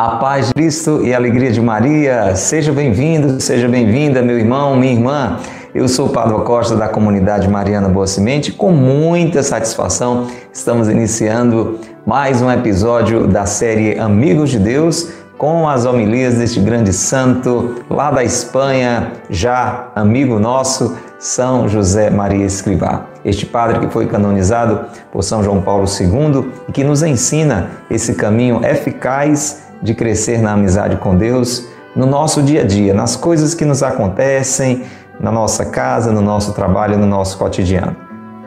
A 0.00 0.10
paz 0.10 0.46
de 0.46 0.54
Cristo 0.54 1.00
e 1.04 1.12
a 1.12 1.16
alegria 1.16 1.50
de 1.50 1.60
Maria. 1.60 2.36
Seja 2.36 2.72
bem-vindo, 2.72 3.40
seja 3.40 3.68
bem-vinda, 3.68 4.22
meu 4.22 4.38
irmão, 4.38 4.76
minha 4.76 4.92
irmã. 4.92 5.38
Eu 5.74 5.88
sou 5.88 6.06
o 6.06 6.10
Padre 6.10 6.40
Costa 6.44 6.76
da 6.76 6.88
comunidade 6.88 7.48
Mariana 7.48 7.88
Boa 7.88 8.06
Semente. 8.06 8.52
Com 8.52 8.70
muita 8.70 9.42
satisfação, 9.42 10.28
estamos 10.52 10.88
iniciando 10.88 11.80
mais 12.06 12.40
um 12.40 12.48
episódio 12.48 13.26
da 13.26 13.44
série 13.44 13.98
Amigos 13.98 14.50
de 14.50 14.60
Deus 14.60 15.12
com 15.38 15.68
as 15.68 15.86
homilias 15.86 16.34
deste 16.34 16.58
grande 16.58 16.92
santo 16.92 17.76
lá 17.88 18.10
da 18.10 18.24
Espanha, 18.24 19.12
já 19.30 19.88
amigo 19.94 20.40
nosso, 20.40 20.96
São 21.16 21.68
José 21.68 22.10
Maria 22.10 22.44
Escrivá. 22.44 23.06
Este 23.24 23.46
padre 23.46 23.78
que 23.78 23.92
foi 23.92 24.06
canonizado 24.06 24.86
por 25.12 25.22
São 25.22 25.42
João 25.42 25.62
Paulo 25.62 25.84
II 25.86 26.50
e 26.68 26.72
que 26.72 26.82
nos 26.82 27.04
ensina 27.04 27.70
esse 27.88 28.14
caminho 28.14 28.60
eficaz 28.64 29.62
de 29.80 29.94
crescer 29.94 30.42
na 30.42 30.52
amizade 30.52 30.96
com 30.96 31.16
Deus 31.16 31.68
no 31.94 32.04
nosso 32.04 32.42
dia 32.42 32.62
a 32.62 32.66
dia, 32.66 32.92
nas 32.92 33.14
coisas 33.14 33.54
que 33.54 33.64
nos 33.64 33.82
acontecem, 33.82 34.82
na 35.20 35.30
nossa 35.30 35.64
casa, 35.64 36.10
no 36.10 36.20
nosso 36.20 36.52
trabalho, 36.52 36.98
no 36.98 37.06
nosso 37.06 37.38
cotidiano. 37.38 37.96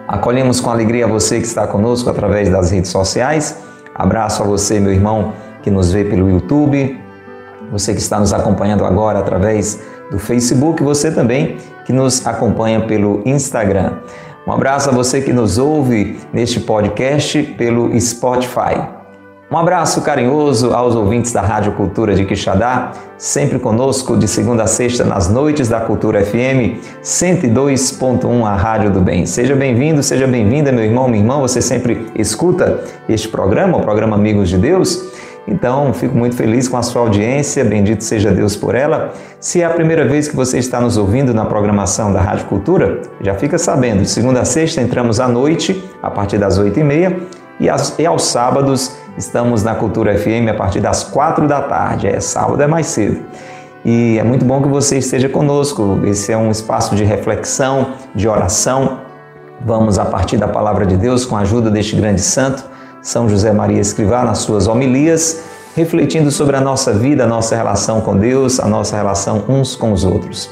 Acolhemos 0.07 0.59
com 0.59 0.69
alegria 0.69 1.07
você 1.07 1.39
que 1.39 1.47
está 1.47 1.65
conosco 1.65 2.09
através 2.09 2.49
das 2.49 2.69
redes 2.69 2.91
sociais. 2.91 3.57
Abraço 3.95 4.43
a 4.43 4.45
você, 4.45 4.79
meu 4.79 4.91
irmão, 4.91 5.33
que 5.61 5.71
nos 5.71 5.91
vê 5.91 6.03
pelo 6.03 6.29
YouTube, 6.29 6.99
você 7.71 7.93
que 7.93 7.99
está 7.99 8.19
nos 8.19 8.33
acompanhando 8.33 8.83
agora 8.83 9.19
através 9.19 9.79
do 10.11 10.19
Facebook, 10.19 10.83
você 10.83 11.09
também 11.11 11.57
que 11.85 11.93
nos 11.93 12.25
acompanha 12.27 12.81
pelo 12.81 13.21
Instagram. 13.25 13.93
Um 14.45 14.51
abraço 14.51 14.89
a 14.89 14.93
você 14.93 15.21
que 15.21 15.31
nos 15.31 15.57
ouve 15.57 16.19
neste 16.33 16.59
podcast 16.59 17.41
pelo 17.57 17.97
Spotify. 17.99 19.01
Um 19.51 19.57
abraço 19.57 20.01
carinhoso 20.01 20.73
aos 20.73 20.95
ouvintes 20.95 21.33
da 21.33 21.41
Rádio 21.41 21.73
Cultura 21.73 22.15
de 22.15 22.23
Quixadá, 22.23 22.93
sempre 23.17 23.59
conosco 23.59 24.15
de 24.15 24.25
segunda 24.25 24.63
a 24.63 24.67
sexta 24.67 25.03
nas 25.03 25.29
noites 25.29 25.67
da 25.67 25.81
Cultura 25.81 26.23
FM 26.23 26.79
102.1, 27.03 28.45
a 28.45 28.55
Rádio 28.55 28.91
do 28.91 29.01
Bem. 29.01 29.25
Seja 29.25 29.53
bem-vindo, 29.53 30.01
seja 30.01 30.25
bem-vinda, 30.25 30.71
meu 30.71 30.85
irmão, 30.85 31.07
minha 31.09 31.21
irmã. 31.21 31.37
Você 31.41 31.61
sempre 31.61 32.07
escuta 32.15 32.81
este 33.09 33.27
programa, 33.27 33.77
o 33.77 33.81
programa 33.81 34.15
Amigos 34.15 34.47
de 34.47 34.57
Deus. 34.57 35.11
Então, 35.47 35.93
fico 35.93 36.15
muito 36.15 36.35
feliz 36.35 36.67
com 36.67 36.77
a 36.77 36.83
sua 36.83 37.01
audiência, 37.01 37.63
bendito 37.65 38.03
seja 38.03 38.31
Deus 38.31 38.55
por 38.55 38.75
ela. 38.75 39.13
Se 39.39 39.61
é 39.61 39.65
a 39.65 39.69
primeira 39.69 40.07
vez 40.07 40.27
que 40.27 40.35
você 40.35 40.59
está 40.59 40.79
nos 40.79 40.97
ouvindo 40.97 41.33
na 41.33 41.45
programação 41.45 42.13
da 42.13 42.21
Rádio 42.21 42.45
Cultura, 42.45 43.01
já 43.21 43.33
fica 43.33 43.57
sabendo, 43.57 44.01
de 44.01 44.09
segunda 44.09 44.41
a 44.41 44.45
sexta 44.45 44.81
entramos 44.81 45.19
à 45.19 45.27
noite, 45.27 45.83
a 46.01 46.11
partir 46.11 46.37
das 46.37 46.57
oito 46.57 46.79
e 46.79 46.83
meia, 46.83 47.19
e 47.59 48.05
aos 48.05 48.23
sábados 48.23 48.95
Estamos 49.17 49.61
na 49.61 49.75
Cultura 49.75 50.17
FM 50.17 50.49
a 50.49 50.53
partir 50.53 50.79
das 50.79 51.03
quatro 51.03 51.47
da 51.47 51.61
tarde. 51.61 52.07
É 52.07 52.19
sábado 52.19 52.61
é 52.61 52.67
mais 52.67 52.87
cedo. 52.87 53.21
E 53.83 54.17
é 54.17 54.23
muito 54.23 54.45
bom 54.45 54.61
que 54.61 54.69
você 54.69 54.99
esteja 54.99 55.27
conosco. 55.27 55.99
Esse 56.05 56.31
é 56.31 56.37
um 56.37 56.49
espaço 56.49 56.95
de 56.95 57.03
reflexão, 57.03 57.93
de 58.15 58.27
oração. 58.27 58.99
Vamos 59.65 59.99
a 59.99 60.05
partir 60.05 60.37
da 60.37 60.47
palavra 60.47 60.85
de 60.85 60.95
Deus 60.95 61.25
com 61.25 61.35
a 61.35 61.41
ajuda 61.41 61.69
deste 61.69 61.95
grande 61.95 62.21
santo, 62.21 62.63
São 63.01 63.27
José 63.27 63.51
Maria 63.51 63.79
Escrivá, 63.79 64.23
nas 64.23 64.39
suas 64.39 64.67
homilias, 64.67 65.41
refletindo 65.75 66.29
sobre 66.29 66.55
a 66.55 66.61
nossa 66.61 66.93
vida, 66.93 67.23
a 67.23 67.27
nossa 67.27 67.55
relação 67.55 68.01
com 68.01 68.15
Deus, 68.15 68.59
a 68.59 68.67
nossa 68.67 68.95
relação 68.95 69.43
uns 69.49 69.75
com 69.75 69.91
os 69.91 70.03
outros. 70.03 70.49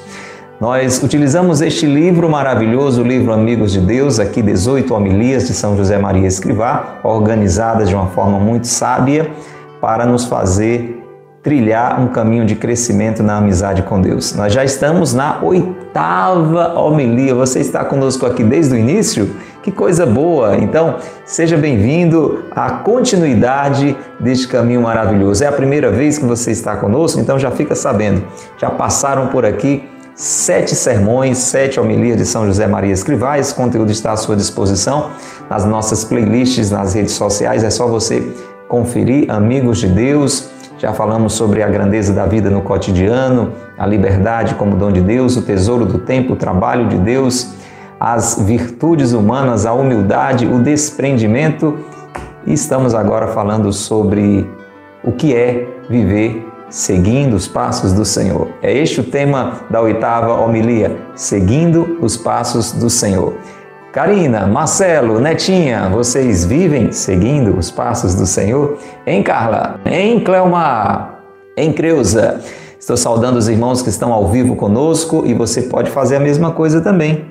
Nós 0.60 1.02
utilizamos 1.02 1.62
este 1.62 1.86
livro 1.86 2.30
maravilhoso, 2.30 3.02
o 3.02 3.06
livro 3.06 3.32
Amigos 3.32 3.72
de 3.72 3.80
Deus, 3.80 4.20
aqui 4.20 4.42
18 4.42 4.94
homilias 4.94 5.48
de 5.48 5.54
São 5.54 5.78
José 5.78 5.98
Maria 5.98 6.28
Escrivá, 6.28 7.00
organizadas 7.04 7.88
de 7.88 7.96
uma 7.96 8.08
forma 8.08 8.40
muito 8.40 8.68
sábia 8.68 9.32
para 9.80 10.06
nos 10.06 10.26
fazer 10.26 11.00
trilhar 11.42 12.02
um 12.02 12.08
caminho 12.08 12.46
de 12.46 12.56
crescimento 12.56 13.24
na 13.24 13.38
amizade 13.38 13.84
com 13.84 14.02
Deus. 14.02 14.36
Nós 14.36 14.52
já 14.52 14.64
estamos 14.64 15.14
na 15.14 15.40
oitava 15.42 16.78
homilia. 16.78 17.34
Você 17.34 17.60
está 17.60 17.86
conosco 17.86 18.26
aqui 18.26 18.44
desde 18.44 18.76
o 18.76 18.78
início? 18.78 19.30
Que 19.62 19.74
coisa 19.74 20.06
boa! 20.06 20.56
Então, 20.56 20.96
seja 21.26 21.58
bem-vindo 21.58 22.46
à 22.52 22.72
continuidade 22.72 23.96
deste 24.18 24.48
caminho 24.48 24.82
maravilhoso. 24.82 25.44
É 25.44 25.48
a 25.48 25.52
primeira 25.52 25.92
vez 25.92 26.18
que 26.18 26.24
você 26.24 26.52
está 26.52 26.78
conosco, 26.78 27.20
então 27.20 27.38
já 27.38 27.52
fica 27.52 27.76
sabendo. 27.76 28.24
Já 28.58 28.70
passaram 28.70 29.28
por 29.28 29.46
aqui 29.46 29.84
sete 30.16 30.76
sermões, 30.76 31.40
sete 31.40 31.78
homilias 31.78 32.16
de 32.16 32.26
São 32.26 32.46
José 32.46 32.68
Maria 32.68 32.94
Escrivá. 32.94 33.38
Esse 33.38 33.54
conteúdo 33.54 33.92
está 33.92 34.14
à 34.14 34.18
sua 34.18 34.38
disposição 34.38 35.12
nas 35.50 35.66
nossas 35.66 36.06
playlists 36.06 36.72
nas 36.72 36.94
redes 36.94 37.12
sociais. 37.12 37.62
É 37.62 37.70
só 37.70 37.86
você 37.86 38.34
conferir. 38.70 39.30
Amigos 39.30 39.80
de 39.80 39.88
Deus, 39.88 40.50
já 40.78 40.94
falamos 40.94 41.34
sobre 41.34 41.62
a 41.64 41.68
grandeza 41.68 42.14
da 42.14 42.26
vida 42.26 42.50
no 42.50 42.62
cotidiano, 42.62 43.52
a 43.78 43.86
liberdade 43.86 44.56
como 44.56 44.78
dom 44.78 44.94
de 44.94 45.02
Deus, 45.02 45.36
o 45.36 45.42
tesouro 45.42 45.86
do 45.86 46.00
tempo, 46.00 46.32
o 46.32 46.36
trabalho 46.38 46.88
de 46.88 46.98
Deus, 46.98 47.59
as 48.00 48.40
virtudes 48.40 49.12
humanas, 49.12 49.66
a 49.66 49.74
humildade, 49.74 50.48
o 50.48 50.62
desprendimento. 50.62 51.78
E 52.46 52.54
estamos 52.54 52.96
agora 52.96 53.28
falando 53.28 53.74
sobre 53.74 54.50
o 55.04 55.12
que 55.12 55.36
é 55.36 55.68
viver 55.90 56.48
seguindo 56.70 57.36
os 57.36 57.48
passos 57.48 57.94
do 57.94 58.06
Senhor. 58.06 58.48
É 58.62 58.72
este 58.72 59.02
o 59.02 59.04
tema 59.04 59.62
da 59.70 59.82
oitava 59.82 60.34
homilia, 60.34 60.96
seguindo 61.16 61.98
os 62.00 62.16
passos 62.16 62.72
do 62.72 62.90
Senhor. 62.90 63.34
Karina, 63.92 64.46
Marcelo, 64.46 65.20
Netinha, 65.20 65.90
vocês 65.90 66.46
vivem 66.46 66.92
seguindo 66.92 67.58
os 67.58 67.72
passos 67.72 68.14
do 68.14 68.26
Senhor? 68.26 68.78
Em 69.06 69.24
Carla, 69.24 69.80
em 69.84 70.20
Cleomar, 70.20 71.22
em 71.58 71.74
Creuza. 71.74 72.40
Estou 72.80 72.96
saudando 72.96 73.38
os 73.38 73.50
irmãos 73.50 73.82
que 73.82 73.90
estão 73.90 74.14
ao 74.14 74.28
vivo 74.28 74.56
conosco 74.56 75.24
e 75.26 75.34
você 75.34 75.64
pode 75.64 75.90
fazer 75.90 76.18
a 76.18 76.20
mesma 76.20 76.52
coisa 76.52 76.82
também. 76.82 77.29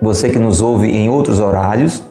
Você 0.00 0.28
que 0.28 0.38
nos 0.38 0.60
ouve 0.60 0.88
em 0.88 1.08
outros 1.08 1.40
horários, 1.40 2.02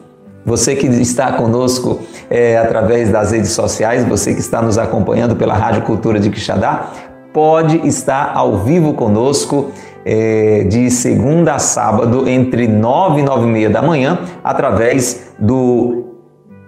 você 0.44 0.74
que 0.74 0.86
está 0.86 1.32
conosco 1.32 2.00
é, 2.30 2.56
através 2.58 3.10
das 3.10 3.32
redes 3.32 3.50
sociais, 3.52 4.04
você 4.04 4.34
que 4.34 4.40
está 4.40 4.62
nos 4.62 4.78
acompanhando 4.78 5.36
pela 5.36 5.54
Rádio 5.54 5.82
Cultura 5.82 6.18
de 6.18 6.30
Quixadá, 6.30 6.90
pode 7.32 7.86
estar 7.86 8.32
ao 8.34 8.58
vivo 8.58 8.94
conosco 8.94 9.70
é, 10.04 10.64
de 10.64 10.90
segunda 10.90 11.54
a 11.54 11.58
sábado, 11.58 12.28
entre 12.28 12.66
9 12.66 13.20
e 13.20 13.22
9 13.22 13.44
e 13.44 13.46
meia 13.46 13.70
da 13.70 13.82
manhã, 13.82 14.20
através 14.42 15.32
do 15.38 16.06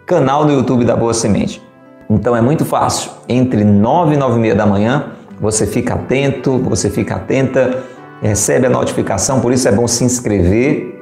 canal 0.07 0.45
do 0.45 0.53
YouTube 0.53 0.85
da 0.85 0.97
Boa 0.97 1.15
Semente. 1.15 1.63
Então 2.09 2.37
é 2.37 2.41
muito 2.41 2.65
fácil, 2.65 3.11
entre 3.29 3.65
9 3.65 4.15
e 4.15 4.17
9 4.17 4.37
e 4.37 4.41
meia 4.41 4.55
da 4.55 4.67
manhã, 4.67 5.13
você 5.41 5.67
fica 5.67 5.95
atento, 5.95 6.59
você 6.59 6.91
fica 6.91 7.15
atenta, 7.15 7.83
recebe 8.21 8.67
a 8.67 8.71
notificação, 8.71 9.41
por 9.41 9.53
isso 9.53 9.67
é 9.69 9.73
bom 9.73 9.89
se 9.89 10.05
inscrever 10.05 11.00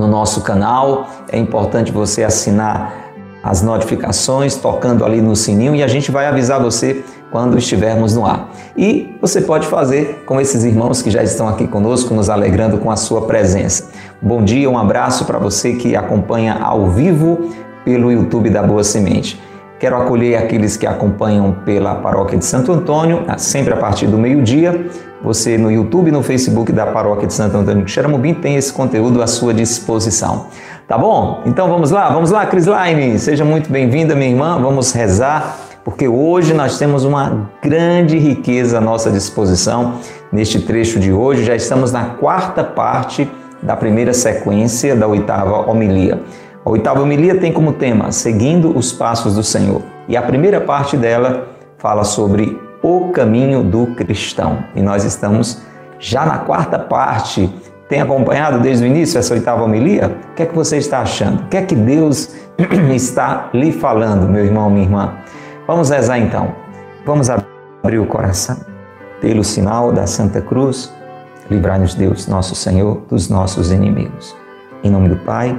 no 0.00 0.08
nosso 0.08 0.40
canal. 0.40 1.08
É 1.30 1.38
importante 1.38 1.92
você 1.92 2.24
assinar 2.24 3.10
as 3.42 3.62
notificações, 3.62 4.56
tocando 4.56 5.04
ali 5.04 5.20
no 5.20 5.34
sininho 5.36 5.74
e 5.74 5.82
a 5.82 5.88
gente 5.88 6.10
vai 6.10 6.26
avisar 6.26 6.60
você 6.60 7.04
quando 7.30 7.56
estivermos 7.56 8.14
no 8.14 8.26
ar. 8.26 8.50
E 8.76 9.16
você 9.20 9.40
pode 9.40 9.66
fazer 9.66 10.24
com 10.26 10.40
esses 10.40 10.64
irmãos 10.64 11.00
que 11.00 11.10
já 11.10 11.22
estão 11.22 11.48
aqui 11.48 11.66
conosco, 11.66 12.12
nos 12.12 12.28
alegrando 12.28 12.78
com 12.78 12.90
a 12.90 12.96
sua 12.96 13.22
presença. 13.22 13.90
Bom 14.20 14.42
dia, 14.42 14.68
um 14.68 14.76
abraço 14.76 15.24
para 15.24 15.38
você 15.38 15.74
que 15.74 15.94
acompanha 15.94 16.58
ao 16.60 16.90
vivo 16.90 17.50
pelo 17.84 18.10
YouTube 18.10 18.50
da 18.50 18.62
Boa 18.62 18.84
Semente. 18.84 19.40
Quero 19.80 19.96
acolher 19.96 20.36
aqueles 20.36 20.76
que 20.76 20.86
acompanham 20.86 21.52
pela 21.64 21.94
paróquia 21.94 22.36
de 22.36 22.44
Santo 22.44 22.70
Antônio, 22.70 23.24
sempre 23.38 23.72
a 23.72 23.78
partir 23.78 24.06
do 24.06 24.18
meio-dia. 24.18 24.90
Você 25.22 25.56
no 25.56 25.72
YouTube 25.72 26.10
no 26.10 26.22
Facebook 26.22 26.70
da 26.70 26.86
paróquia 26.88 27.26
de 27.26 27.32
Santo 27.32 27.56
Antônio 27.56 27.82
de 27.82 27.90
Xeramubim 27.90 28.34
tem 28.34 28.56
esse 28.56 28.70
conteúdo 28.70 29.22
à 29.22 29.26
sua 29.26 29.54
disposição. 29.54 30.48
Tá 30.86 30.98
bom? 30.98 31.42
Então 31.46 31.66
vamos 31.66 31.90
lá, 31.90 32.10
vamos 32.10 32.30
lá, 32.30 32.44
Crislaine. 32.44 33.18
Seja 33.18 33.42
muito 33.42 33.72
bem-vinda, 33.72 34.14
minha 34.14 34.28
irmã. 34.28 34.60
Vamos 34.60 34.92
rezar, 34.92 35.58
porque 35.82 36.06
hoje 36.06 36.52
nós 36.52 36.78
temos 36.78 37.06
uma 37.06 37.48
grande 37.62 38.18
riqueza 38.18 38.76
à 38.76 38.80
nossa 38.82 39.10
disposição 39.10 39.94
neste 40.30 40.60
trecho 40.60 41.00
de 41.00 41.10
hoje. 41.10 41.42
Já 41.42 41.56
estamos 41.56 41.90
na 41.90 42.04
quarta 42.04 42.62
parte 42.62 43.26
da 43.62 43.74
primeira 43.74 44.12
sequência 44.12 44.94
da 44.94 45.06
oitava 45.06 45.70
homilia. 45.70 46.20
A 46.62 46.68
oitava 46.68 47.00
homilia 47.00 47.36
tem 47.36 47.52
como 47.52 47.72
tema 47.72 48.12
Seguindo 48.12 48.76
os 48.76 48.92
Passos 48.92 49.34
do 49.34 49.42
Senhor. 49.42 49.80
E 50.06 50.14
a 50.14 50.20
primeira 50.20 50.60
parte 50.60 50.94
dela 50.94 51.48
fala 51.78 52.04
sobre 52.04 52.60
o 52.82 53.08
caminho 53.12 53.62
do 53.62 53.86
cristão. 53.94 54.62
E 54.74 54.82
nós 54.82 55.04
estamos 55.04 55.62
já 55.98 56.26
na 56.26 56.38
quarta 56.38 56.78
parte. 56.78 57.50
Tem 57.88 58.02
acompanhado 58.02 58.60
desde 58.60 58.84
o 58.84 58.86
início 58.86 59.18
essa 59.18 59.32
oitava 59.32 59.64
homilia? 59.64 60.14
O 60.32 60.34
que 60.34 60.42
é 60.42 60.46
que 60.46 60.54
você 60.54 60.76
está 60.76 61.00
achando? 61.00 61.42
O 61.42 61.46
que 61.46 61.56
é 61.56 61.62
que 61.62 61.74
Deus 61.74 62.34
está 62.94 63.48
lhe 63.54 63.72
falando, 63.72 64.28
meu 64.28 64.44
irmão, 64.44 64.68
minha 64.68 64.84
irmã? 64.84 65.14
Vamos 65.66 65.88
rezar 65.88 66.18
então. 66.18 66.54
Vamos 67.06 67.30
abrir 67.30 67.98
o 67.98 68.06
coração. 68.06 68.58
Pelo 69.18 69.42
sinal 69.42 69.92
da 69.92 70.06
Santa 70.06 70.42
Cruz, 70.42 70.92
livrai-nos 71.50 71.94
Deus, 71.94 72.26
nosso 72.26 72.54
Senhor, 72.54 73.02
dos 73.08 73.30
nossos 73.30 73.72
inimigos. 73.72 74.36
Em 74.84 74.90
nome 74.90 75.08
do 75.08 75.16
Pai, 75.16 75.58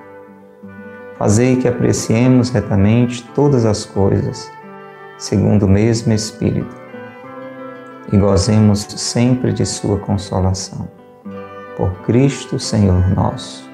fazei 1.21 1.55
que 1.55 1.67
apreciemos 1.67 2.49
retamente 2.49 3.23
todas 3.35 3.63
as 3.63 3.85
coisas, 3.85 4.51
segundo 5.19 5.67
o 5.67 5.69
mesmo 5.69 6.11
Espírito, 6.11 6.75
e 8.11 8.17
gozemos 8.17 8.87
sempre 8.97 9.53
de 9.53 9.63
Sua 9.63 9.99
consolação. 9.99 10.89
Por 11.77 11.91
Cristo, 12.07 12.57
Senhor 12.57 13.07
nosso. 13.15 13.69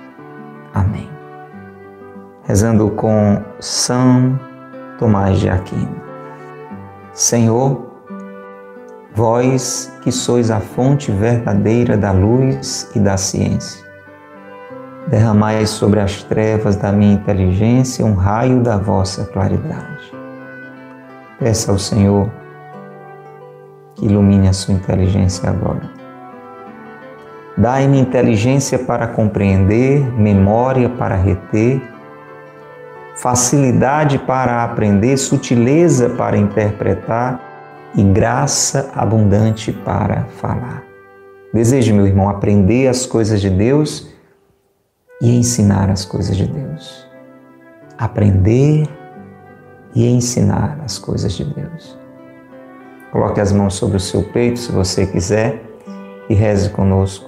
Amém. 0.74 1.10
Rezando 2.44 2.90
com 2.92 3.42
São 3.62 4.38
Tomás 5.00 5.40
de 5.40 5.48
Aquino. 5.48 6.02
Senhor, 7.14 7.94
vós 9.16 9.90
que 10.02 10.12
sois 10.12 10.52
a 10.52 10.60
fonte 10.60 11.14
verdadeira 11.14 11.96
da 11.96 12.12
luz 12.12 12.92
e 12.94 13.00
da 13.00 13.16
ciência. 13.16 13.87
Derramai 15.08 15.66
sobre 15.66 16.02
as 16.02 16.22
trevas 16.22 16.76
da 16.76 16.92
minha 16.92 17.14
inteligência 17.14 18.06
um 18.06 18.14
raio 18.14 18.60
da 18.60 18.78
vossa 18.78 19.24
claridade. 19.24 20.12
Peça 21.40 21.72
ao 21.72 21.80
Senhor 21.80 22.30
que 23.96 24.06
ilumine 24.06 24.50
a 24.50 24.54
sua 24.54 24.74
inteligência 24.74 25.50
agora. 25.50 25.90
Dai-me 27.58 28.00
inteligência 28.00 28.78
para 28.78 29.08
compreender, 29.08 30.02
memória 30.20 30.90
para 30.90 31.16
reter, 31.16 31.82
facilidade 33.16 34.20
para 34.20 34.62
aprender, 34.62 35.16
sutileza 35.16 36.10
para 36.10 36.38
interpretar 36.38 37.40
e 37.96 38.04
graça 38.04 38.92
abundante 38.94 39.72
para 39.72 40.26
falar. 40.42 40.84
Desejo, 41.54 41.96
meu 41.96 42.06
irmão, 42.06 42.30
aprender 42.30 42.90
as 42.90 43.06
coisas 43.06 43.40
de 43.40 43.50
Deus 43.50 44.17
e 45.22 45.36
ensinar 45.38 45.90
as 45.90 46.06
coisas 46.06 46.36
de 46.36 46.48
Deus. 46.48 47.08
Aprender 47.98 48.88
e 49.96 50.08
ensinar 50.08 50.80
as 50.84 51.00
coisas 51.00 51.34
de 51.34 51.44
Deus. 51.44 51.98
Coloque 53.12 53.40
as 53.40 53.52
mãos 53.52 53.74
sobre 53.74 53.98
o 53.98 54.00
seu 54.00 54.24
peito, 54.24 54.60
se 54.60 54.72
você 54.72 55.08
quiser, 55.08 55.64
e 56.30 56.34
reze 56.34 56.70
conosco. 56.70 57.28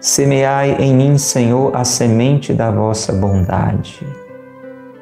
Semeai 0.00 0.72
em 0.82 0.94
mim, 0.94 1.18
Senhor, 1.18 1.76
a 1.76 1.84
semente 1.84 2.52
da 2.52 2.70
vossa 2.70 3.12
bondade. 3.12 4.04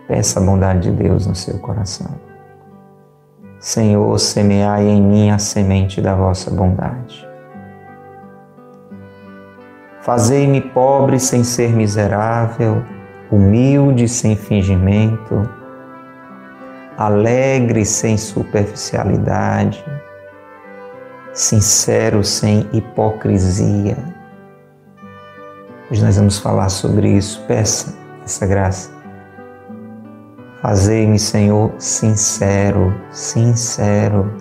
Peça 0.07 0.41
a 0.41 0.43
bondade 0.43 0.91
de 0.91 1.03
Deus 1.03 1.27
no 1.27 1.35
seu 1.35 1.59
coração. 1.59 2.11
Senhor, 3.59 4.19
semeai 4.19 4.87
em 4.87 5.01
mim 5.01 5.31
a 5.31 5.39
semente 5.39 6.03
da 6.03 6.15
vossa 6.15 6.51
bondade. 6.51 7.30
Fazei-me 10.03 10.63
pobre 10.63 11.21
sem 11.21 11.45
ser 11.45 11.73
miserável, 11.73 12.83
humilde 13.31 14.09
sem 14.09 14.35
fingimento, 14.35 15.47
alegre 16.97 17.85
sem 17.85 18.17
superficialidade, 18.17 19.85
sincero 21.35 22.25
sem 22.25 22.67
hipocrisia. 22.73 23.99
Hoje 25.91 26.03
nós 26.03 26.17
vamos 26.17 26.39
falar 26.39 26.71
sobre 26.71 27.11
isso. 27.11 27.45
Peça 27.47 27.95
essa 28.25 28.47
graça. 28.47 28.91
Fazei-me, 30.63 31.19
Senhor, 31.19 31.73
sincero, 31.79 32.95
sincero, 33.11 34.33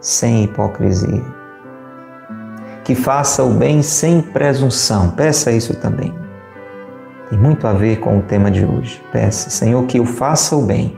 sem 0.00 0.44
hipocrisia. 0.44 1.41
Que 2.84 2.94
faça 2.94 3.42
o 3.42 3.50
bem 3.54 3.82
sem 3.82 4.20
presunção. 4.20 5.10
Peça 5.10 5.52
isso 5.52 5.74
também. 5.74 6.12
Tem 7.30 7.38
muito 7.38 7.66
a 7.66 7.72
ver 7.72 8.00
com 8.00 8.18
o 8.18 8.22
tema 8.22 8.50
de 8.50 8.64
hoje. 8.64 9.02
Peça, 9.12 9.50
Senhor, 9.50 9.84
que 9.86 9.98
eu 9.98 10.04
faça 10.04 10.56
o 10.56 10.62
bem, 10.62 10.96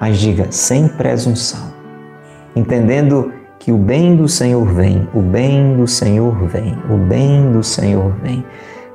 mas 0.00 0.18
diga 0.18 0.46
sem 0.50 0.86
presunção, 0.86 1.72
entendendo 2.54 3.32
que 3.58 3.72
o 3.72 3.78
bem 3.78 4.14
do 4.14 4.28
Senhor 4.28 4.64
vem, 4.66 5.08
o 5.14 5.20
bem 5.20 5.76
do 5.76 5.88
Senhor 5.88 6.46
vem, 6.46 6.78
o 6.88 6.96
bem 6.96 7.50
do 7.50 7.62
Senhor 7.62 8.12
vem. 8.22 8.44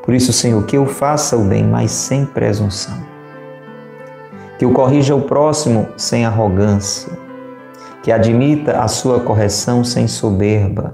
Por 0.03 0.13
isso, 0.13 0.31
Senhor, 0.31 0.63
que 0.65 0.77
eu 0.77 0.85
faça 0.85 1.35
o 1.35 1.43
bem, 1.43 1.63
mas 1.63 1.91
sem 1.91 2.25
presunção 2.25 3.09
que 4.59 4.65
o 4.65 4.73
corrija 4.73 5.15
o 5.15 5.21
próximo 5.21 5.87
sem 5.95 6.25
arrogância, 6.25 7.13
que 8.03 8.11
admita 8.11 8.81
a 8.81 8.89
sua 8.89 9.21
correção 9.21 9.85
sem 9.85 10.05
soberba, 10.05 10.93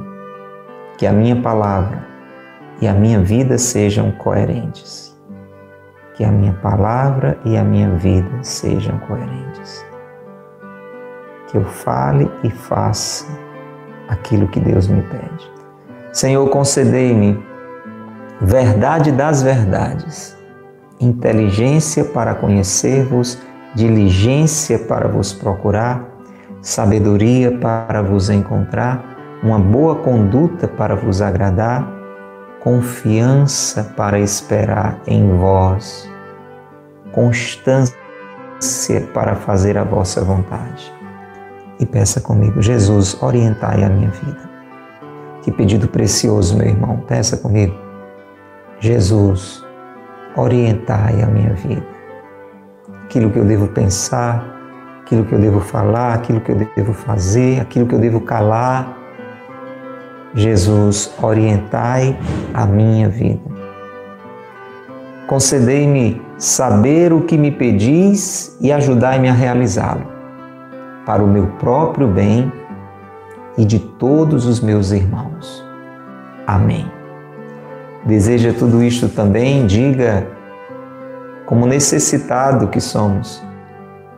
que 0.97 1.06
a 1.06 1.12
minha 1.12 1.36
palavra 1.42 2.06
e 2.81 2.88
a 2.88 2.94
minha 2.94 3.19
vida 3.19 3.57
sejam 3.57 4.12
coerentes. 4.12 5.15
Que 6.15 6.24
a 6.24 6.31
minha 6.31 6.53
palavra 6.53 7.38
e 7.44 7.57
a 7.57 7.63
minha 7.63 7.89
vida 7.92 8.42
sejam 8.42 8.97
coerentes. 9.00 9.86
Que 11.47 11.57
eu 11.57 11.65
fale 11.65 12.31
e 12.44 12.50
faça 12.50 13.25
aquilo 14.07 14.47
que 14.47 14.59
Deus 14.59 14.88
me 14.88 15.01
pede. 15.01 15.51
Senhor, 16.13 16.47
concedei-me 16.50 17.44
verdade 18.39 19.12
das 19.12 19.41
verdades, 19.41 20.38
inteligência 21.00 22.06
para 22.06 22.36
conhecer-vos 22.36 23.41
diligência 23.75 24.80
para 24.80 25.07
vos 25.07 25.33
procurar, 25.33 26.01
sabedoria 26.62 27.51
para 27.59 28.01
vos 28.01 28.30
encontrar, 28.30 29.14
uma 29.45 29.59
boa 29.59 29.95
conduta 29.95 30.68
para 30.68 30.95
vos 30.95 31.21
agradar, 31.21 31.88
confiança 32.59 33.84
para 33.96 34.19
esperar 34.19 35.00
em 35.08 35.38
vós, 35.38 36.12
constância 37.12 37.93
para 39.13 39.36
fazer 39.36 39.77
a 39.77 39.84
vossa 39.84 40.22
vontade. 40.22 40.91
E 41.79 41.86
peça 41.86 42.19
comigo, 42.19 42.62
Jesus, 42.62 43.22
orientai 43.22 43.84
a 43.84 43.89
minha 43.89 44.10
vida. 44.10 44.50
Que 45.41 45.51
pedido 45.51 45.88
precioso, 45.88 46.58
meu 46.58 46.67
irmão, 46.67 46.98
peça 47.08 47.38
comigo. 47.38 47.75
Jesus, 48.79 49.63
orientai 50.36 51.22
a 51.22 51.27
minha 51.27 51.53
vida 51.53 51.96
aquilo 53.15 53.31
que 53.31 53.39
eu 53.39 53.46
devo 53.46 53.67
pensar, 53.69 54.43
aquilo 55.01 55.24
que 55.24 55.34
eu 55.34 55.39
devo 55.39 55.62
falar, 55.62 56.13
aquilo 56.15 56.41
que 56.41 56.51
eu 56.51 56.67
devo 56.75 56.93
fazer, 56.93 57.62
aquilo 57.62 57.88
que 57.88 57.96
eu 57.96 58.00
devo 58.00 58.19
calar. 58.19 59.04
Jesus, 60.36 61.13
orientai 61.22 62.18
a 62.54 62.65
minha 62.65 63.08
vida. 63.08 63.42
Concedei-me 65.27 66.22
saber 66.38 67.13
o 67.13 67.22
que 67.22 67.38
me 67.38 67.51
pedis 67.51 68.56
e 68.60 68.72
ajudai-me 68.72 69.30
a 69.30 69.34
realizá-lo, 69.34 70.06
para 71.06 71.24
o 71.24 71.27
meu 71.27 71.48
próprio 71.58 72.08
bem 72.08 72.51
e 73.58 73.65
de 73.65 73.80
todos 73.80 74.46
os 74.46 74.60
meus 74.60 74.92
irmãos. 74.92 75.65
Amém. 76.46 76.86
Deseja 78.06 78.54
tudo 78.54 78.84
isto 78.84 79.10
também? 79.10 79.65
Diga 79.65 80.27
como 81.46 81.65
necessitado 81.65 82.68
que 82.68 82.82
somos. 82.82 83.42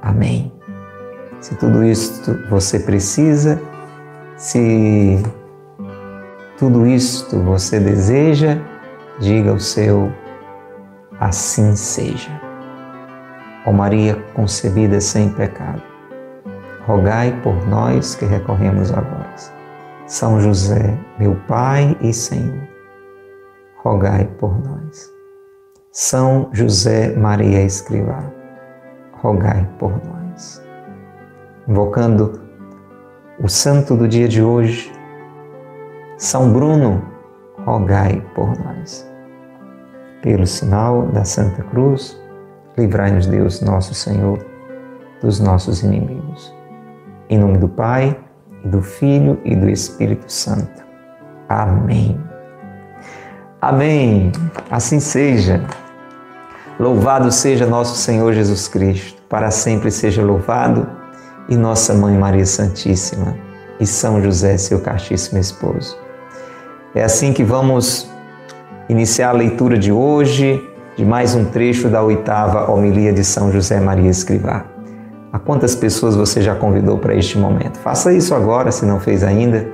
Amém. 0.01 0.51
Se 1.39 1.55
tudo 1.55 1.83
isto 1.83 2.37
você 2.49 2.79
precisa, 2.79 3.61
se 4.35 5.23
tudo 6.57 6.87
isto 6.87 7.39
você 7.39 7.79
deseja, 7.79 8.57
diga 9.19 9.53
o 9.53 9.59
seu 9.59 10.11
assim 11.19 11.75
seja. 11.75 12.31
Ó 13.65 13.71
Maria 13.71 14.15
concebida 14.33 14.99
sem 14.99 15.29
pecado, 15.29 15.83
rogai 16.85 17.39
por 17.43 17.67
nós 17.67 18.15
que 18.15 18.25
recorremos 18.25 18.91
a 18.91 19.01
vós. 19.01 19.53
São 20.07 20.39
José, 20.39 20.97
meu 21.19 21.35
Pai 21.47 21.95
e 22.01 22.11
Senhor, 22.11 22.67
rogai 23.83 24.25
por 24.39 24.57
nós. 24.65 25.13
São 25.91 26.49
José 26.53 27.15
Maria 27.15 27.61
Escrivá, 27.61 28.31
rogai 29.21 29.69
por 29.77 29.91
nós. 29.91 30.63
Invocando 31.67 32.41
o 33.39 33.47
santo 33.47 33.95
do 33.95 34.07
dia 34.07 34.27
de 34.27 34.41
hoje, 34.41 34.96
São 36.17 36.51
Bruno, 36.51 37.03
rogai 37.63 38.23
por 38.33 38.47
nós. 38.57 39.07
Pelo 40.23 40.47
sinal 40.47 41.03
da 41.09 41.23
Santa 41.23 41.61
Cruz, 41.61 42.19
livrai-nos 42.75 43.27
Deus, 43.27 43.61
nosso 43.61 43.93
Senhor, 43.93 44.43
dos 45.21 45.39
nossos 45.39 45.83
inimigos. 45.83 46.51
Em 47.29 47.37
nome 47.37 47.59
do 47.59 47.69
Pai, 47.69 48.19
e 48.65 48.67
do 48.67 48.81
Filho 48.81 49.39
e 49.45 49.55
do 49.55 49.69
Espírito 49.69 50.31
Santo. 50.31 50.83
Amém. 51.47 52.19
Amém. 53.61 54.31
Assim 54.71 54.99
seja. 54.99 55.63
Louvado 56.79 57.31
seja 57.31 57.67
nosso 57.67 57.95
Senhor 57.95 58.33
Jesus 58.33 58.67
Cristo, 58.67 59.21
para 59.29 59.51
sempre 59.51 59.91
seja 59.91 60.23
louvado, 60.23 60.89
e 61.47 61.55
nossa 61.55 61.93
Mãe 61.93 62.17
Maria 62.17 62.45
Santíssima, 62.45 63.37
e 63.79 63.85
São 63.85 64.19
José, 64.19 64.57
seu 64.57 64.79
castíssimo 64.79 65.39
esposo. 65.39 66.06
É 66.97 67.03
assim 67.03 67.31
que 67.31 67.43
vamos 67.43 68.09
iniciar 68.89 69.29
a 69.29 69.31
leitura 69.31 69.77
de 69.77 69.91
hoje, 69.91 70.59
de 70.95 71.05
mais 71.05 71.35
um 71.35 71.45
trecho 71.45 71.89
da 71.89 72.01
oitava 72.01 72.71
homilia 72.71 73.13
de 73.13 73.23
São 73.23 73.51
José 73.51 73.79
Maria 73.79 74.09
Escrivá. 74.09 74.65
A 75.31 75.37
quantas 75.37 75.75
pessoas 75.75 76.15
você 76.15 76.41
já 76.41 76.55
convidou 76.55 76.97
para 76.97 77.13
este 77.13 77.37
momento? 77.37 77.77
Faça 77.77 78.11
isso 78.11 78.33
agora, 78.33 78.71
se 78.71 78.83
não 78.83 78.99
fez 78.99 79.23
ainda. 79.23 79.67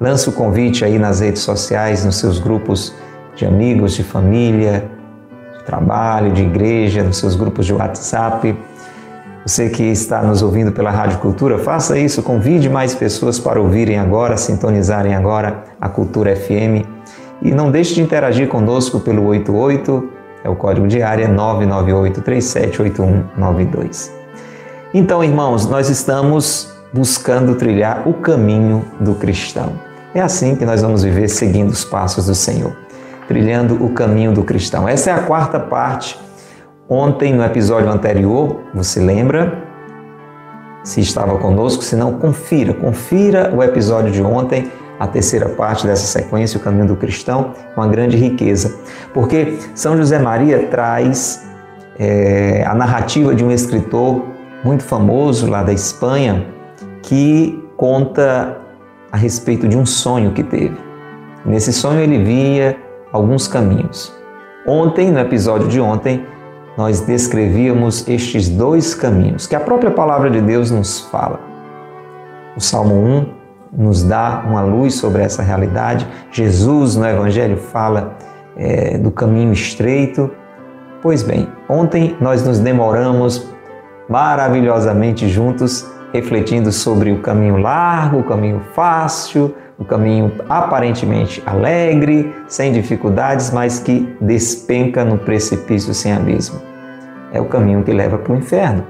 Lance 0.00 0.26
o 0.26 0.32
convite 0.32 0.82
aí 0.82 0.98
nas 0.98 1.20
redes 1.20 1.42
sociais, 1.42 2.06
nos 2.06 2.16
seus 2.16 2.38
grupos 2.38 2.94
de 3.36 3.44
amigos, 3.44 3.92
de 3.92 4.02
família, 4.02 4.90
de 5.58 5.64
trabalho, 5.64 6.32
de 6.32 6.40
igreja, 6.40 7.02
nos 7.02 7.18
seus 7.18 7.36
grupos 7.36 7.66
de 7.66 7.74
WhatsApp. 7.74 8.56
Você 9.46 9.68
que 9.68 9.82
está 9.82 10.22
nos 10.22 10.40
ouvindo 10.40 10.72
pela 10.72 10.90
Rádio 10.90 11.18
Cultura, 11.18 11.58
faça 11.58 11.98
isso, 11.98 12.22
convide 12.22 12.70
mais 12.70 12.94
pessoas 12.94 13.38
para 13.38 13.60
ouvirem 13.60 13.98
agora, 13.98 14.38
sintonizarem 14.38 15.14
agora 15.14 15.64
a 15.78 15.86
Cultura 15.86 16.34
FM. 16.34 16.86
E 17.42 17.50
não 17.50 17.70
deixe 17.70 17.92
de 17.94 18.00
interagir 18.00 18.48
conosco 18.48 18.98
pelo 19.00 19.26
88, 19.26 20.08
é 20.44 20.48
o 20.48 20.56
código 20.56 20.88
de 20.88 21.02
área 21.02 21.28
998 21.28 22.22
378192. 22.22 24.10
Então, 24.94 25.22
irmãos, 25.22 25.66
nós 25.66 25.90
estamos 25.90 26.72
buscando 26.90 27.54
trilhar 27.54 28.08
o 28.08 28.14
caminho 28.14 28.82
do 28.98 29.14
cristão. 29.14 29.74
É 30.14 30.22
assim 30.22 30.56
que 30.56 30.64
nós 30.64 30.80
vamos 30.80 31.02
viver 31.02 31.28
seguindo 31.28 31.68
os 31.68 31.84
passos 31.84 32.26
do 32.26 32.34
Senhor, 32.34 32.74
trilhando 33.28 33.84
o 33.84 33.90
caminho 33.90 34.32
do 34.32 34.42
cristão. 34.42 34.88
Essa 34.88 35.10
é 35.10 35.12
a 35.12 35.18
quarta 35.18 35.60
parte. 35.60 36.18
Ontem, 36.88 37.32
no 37.32 37.42
episódio 37.42 37.90
anterior, 37.90 38.60
você 38.74 39.00
lembra? 39.00 39.64
Se 40.82 41.00
estava 41.00 41.38
conosco, 41.38 41.82
se 41.82 41.96
não, 41.96 42.12
confira, 42.12 42.74
confira 42.74 43.50
o 43.56 43.62
episódio 43.62 44.12
de 44.12 44.22
ontem, 44.22 44.70
a 45.00 45.06
terceira 45.06 45.48
parte 45.48 45.86
dessa 45.86 46.04
sequência, 46.04 46.58
o 46.58 46.62
caminho 46.62 46.86
do 46.86 46.96
cristão, 46.96 47.54
uma 47.74 47.88
grande 47.88 48.18
riqueza. 48.18 48.78
Porque 49.14 49.58
São 49.74 49.96
José 49.96 50.18
Maria 50.18 50.66
traz 50.66 51.42
é, 51.98 52.62
a 52.66 52.74
narrativa 52.74 53.34
de 53.34 53.42
um 53.42 53.50
escritor 53.50 54.22
muito 54.62 54.82
famoso 54.82 55.48
lá 55.48 55.62
da 55.62 55.72
Espanha 55.72 56.46
que 57.00 57.64
conta 57.78 58.58
a 59.10 59.16
respeito 59.16 59.66
de 59.66 59.76
um 59.78 59.86
sonho 59.86 60.32
que 60.32 60.42
teve. 60.42 60.76
Nesse 61.46 61.72
sonho 61.72 62.00
ele 62.00 62.22
via 62.22 62.76
alguns 63.10 63.48
caminhos. 63.48 64.12
Ontem, 64.66 65.10
no 65.10 65.18
episódio 65.18 65.68
de 65.68 65.80
ontem, 65.80 66.26
nós 66.76 67.00
descrevíamos 67.00 68.06
estes 68.08 68.48
dois 68.48 68.94
caminhos 68.94 69.46
que 69.46 69.54
a 69.54 69.60
própria 69.60 69.90
palavra 69.90 70.30
de 70.30 70.40
Deus 70.40 70.70
nos 70.70 71.00
fala. 71.00 71.40
O 72.56 72.60
Salmo 72.60 72.94
1 72.94 73.26
nos 73.76 74.02
dá 74.02 74.44
uma 74.46 74.62
luz 74.62 74.94
sobre 74.94 75.22
essa 75.22 75.42
realidade. 75.42 76.06
Jesus, 76.30 76.96
no 76.96 77.06
Evangelho, 77.06 77.56
fala 77.56 78.16
é, 78.56 78.98
do 78.98 79.10
caminho 79.10 79.52
estreito. 79.52 80.30
Pois 81.02 81.22
bem, 81.22 81.48
ontem 81.68 82.16
nós 82.20 82.44
nos 82.44 82.58
demoramos 82.58 83.46
maravilhosamente 84.08 85.28
juntos, 85.28 85.86
refletindo 86.12 86.70
sobre 86.70 87.10
o 87.10 87.20
caminho 87.20 87.56
largo, 87.56 88.18
o 88.18 88.24
caminho 88.24 88.60
fácil, 88.74 89.54
o 89.78 89.84
caminho 89.84 90.32
aparentemente 90.48 91.42
alegre, 91.44 92.34
sem 92.46 92.72
dificuldades, 92.72 93.50
mas 93.50 93.78
que 93.78 94.16
despenca 94.20 95.04
no 95.04 95.18
precipício 95.18 95.92
sem 95.92 96.12
abismo. 96.12 96.60
É 97.32 97.40
o 97.40 97.46
caminho 97.46 97.82
que 97.82 97.92
leva 97.92 98.18
para 98.18 98.32
o 98.32 98.36
inferno. 98.36 98.86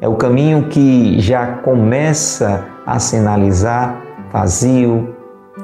É 0.00 0.08
o 0.08 0.16
caminho 0.16 0.64
que 0.68 1.20
já 1.20 1.46
começa 1.46 2.64
a 2.84 2.98
sinalizar 2.98 4.02
vazio, 4.32 5.14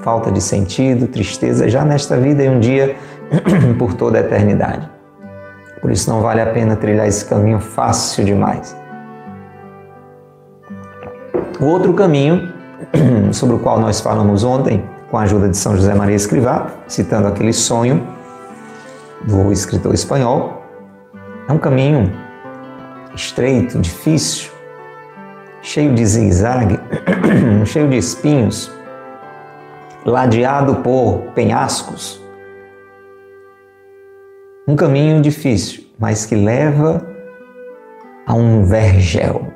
falta 0.03 0.31
de 0.31 0.41
sentido, 0.41 1.09
tristeza 1.09 1.69
já 1.69 1.85
nesta 1.85 2.17
vida 2.17 2.45
e 2.45 2.49
um 2.49 2.61
dia 2.61 2.95
por 3.79 3.95
toda 3.95 4.19
a 4.19 4.21
eternidade. 4.21 4.89
Por 5.81 5.91
isso 5.91 6.11
não 6.11 6.21
vale 6.21 6.41
a 6.41 6.47
pena 6.47 6.77
trilhar 6.77 7.07
esse 7.07 7.25
caminho 7.25 7.59
fácil 7.59 8.25
demais. 8.25 8.77
O 11.61 11.65
outro 11.65 11.93
caminho, 11.95 12.53
sobre 13.33 13.57
o 13.57 13.59
qual 13.59 13.81
nós 13.81 14.01
falamos 14.01 14.45
ontem, 14.45 14.85
com 15.11 15.19
a 15.19 15.23
ajuda 15.23 15.49
de 15.49 15.57
São 15.57 15.77
José 15.77 15.95
Maria 15.95 16.17
Escrivá, 16.17 16.69
citando 16.87 17.29
aquele 17.29 17.53
sonho 17.53 18.07
do 19.27 19.53
escritor 19.53 19.95
espanhol, 19.95 20.63
é 21.49 21.53
um 21.53 21.59
caminho 21.59 22.13
estreito, 23.15 23.79
difícil, 23.79 24.51
cheio 25.63 25.95
de 25.95 26.05
zigue-zague, 26.05 26.79
cheio 27.67 27.89
de 27.89 27.97
espinhos, 27.97 28.71
ladeado 30.05 30.77
por 30.77 31.21
penhascos, 31.35 32.23
um 34.69 34.77
caminho 34.77 35.21
difícil, 35.23 35.85
mas 35.99 36.27
que 36.27 36.37
leva 36.37 37.03
a 38.27 38.35
um 38.35 38.65
vergel, 38.65 39.47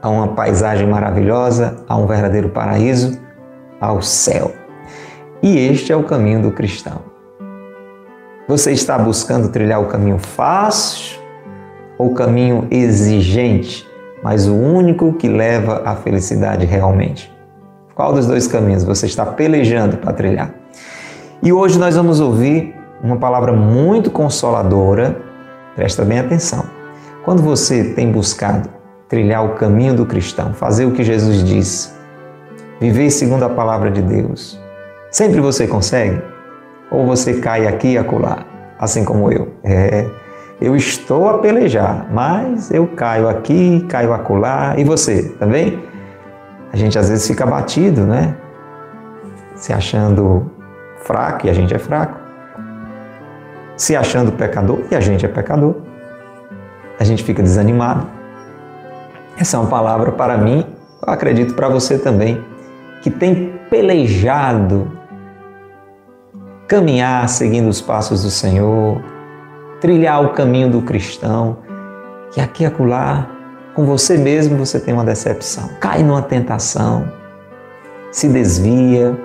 a 0.00 0.08
uma 0.08 0.28
paisagem 0.28 0.86
maravilhosa, 0.86 1.76
a 1.88 1.96
um 1.96 2.06
verdadeiro 2.06 2.48
paraíso, 2.50 3.18
ao 3.80 4.00
céu. 4.02 4.52
E 5.42 5.56
este 5.56 5.92
é 5.92 5.96
o 5.96 6.04
caminho 6.04 6.42
do 6.42 6.50
cristão. 6.50 7.00
Você 8.48 8.72
está 8.72 8.98
buscando 8.98 9.50
trilhar 9.50 9.80
o 9.80 9.86
caminho 9.86 10.18
fácil 10.18 11.18
ou 11.98 12.08
o 12.08 12.14
caminho 12.14 12.66
exigente, 12.70 13.86
mas 14.22 14.48
o 14.48 14.54
único 14.54 15.12
que 15.12 15.28
leva 15.28 15.82
à 15.84 15.94
felicidade 15.94 16.64
realmente? 16.64 17.32
Qual 17.94 18.12
dos 18.12 18.26
dois 18.26 18.46
caminhos 18.46 18.84
você 18.84 19.06
está 19.06 19.26
pelejando 19.26 19.96
para 19.96 20.12
trilhar? 20.12 20.54
E 21.42 21.52
hoje 21.52 21.78
nós 21.78 21.96
vamos 21.96 22.20
ouvir 22.20 22.74
uma 23.02 23.16
palavra 23.16 23.52
muito 23.52 24.10
consoladora. 24.10 25.20
Presta 25.76 26.04
bem 26.04 26.18
atenção. 26.18 26.64
Quando 27.24 27.42
você 27.42 27.84
tem 27.94 28.10
buscado 28.10 28.68
trilhar 29.08 29.44
o 29.44 29.54
caminho 29.54 29.94
do 29.94 30.04
cristão, 30.04 30.52
fazer 30.52 30.84
o 30.84 30.92
que 30.92 31.02
Jesus 31.02 31.42
disse, 31.42 31.92
viver 32.80 33.10
segundo 33.10 33.44
a 33.44 33.48
palavra 33.48 33.90
de 33.90 34.02
Deus, 34.02 34.60
sempre 35.10 35.40
você 35.40 35.66
consegue? 35.66 36.22
Ou 36.90 37.06
você 37.06 37.40
cai 37.40 37.66
aqui 37.66 37.92
e 37.92 37.98
acolá, 37.98 38.44
assim 38.78 39.04
como 39.04 39.30
eu? 39.30 39.48
É, 39.62 40.06
eu 40.60 40.74
estou 40.74 41.28
a 41.28 41.38
pelejar, 41.38 42.06
mas 42.10 42.70
eu 42.70 42.86
caio 42.86 43.28
aqui, 43.28 43.84
caio 43.88 44.12
acolá. 44.12 44.74
E 44.76 44.84
você, 44.84 45.34
também? 45.38 45.82
A 46.72 46.76
gente 46.76 46.98
às 46.98 47.08
vezes 47.08 47.26
fica 47.26 47.46
batido, 47.46 48.02
né? 48.04 48.34
Se 49.54 49.72
achando 49.72 50.50
fraco, 51.02 51.46
e 51.46 51.50
a 51.50 51.52
gente 51.52 51.74
é 51.74 51.78
fraco 51.78 52.28
se 53.78 53.94
achando 53.94 54.32
pecador, 54.32 54.80
e 54.90 54.96
a 54.96 55.00
gente 55.00 55.24
é 55.24 55.28
pecador. 55.28 55.76
A 56.98 57.04
gente 57.04 57.22
fica 57.22 57.40
desanimado. 57.42 58.17
Essa 59.38 59.56
é 59.56 59.60
uma 59.60 59.68
palavra 59.68 60.10
para 60.10 60.36
mim, 60.36 60.64
acredito 61.00 61.54
para 61.54 61.68
você 61.68 61.96
também, 61.96 62.44
que 63.00 63.08
tem 63.08 63.52
pelejado 63.70 64.90
caminhar 66.66 67.28
seguindo 67.28 67.68
os 67.68 67.80
passos 67.80 68.24
do 68.24 68.30
Senhor, 68.30 69.00
trilhar 69.80 70.24
o 70.24 70.30
caminho 70.30 70.68
do 70.68 70.82
cristão, 70.82 71.58
que 72.32 72.40
aqui 72.40 72.64
e 72.64 72.66
acolá, 72.66 73.28
com 73.76 73.86
você 73.86 74.18
mesmo, 74.18 74.56
você 74.56 74.80
tem 74.80 74.92
uma 74.92 75.04
decepção, 75.04 75.70
cai 75.78 76.02
numa 76.02 76.20
tentação, 76.20 77.08
se 78.10 78.28
desvia, 78.28 79.16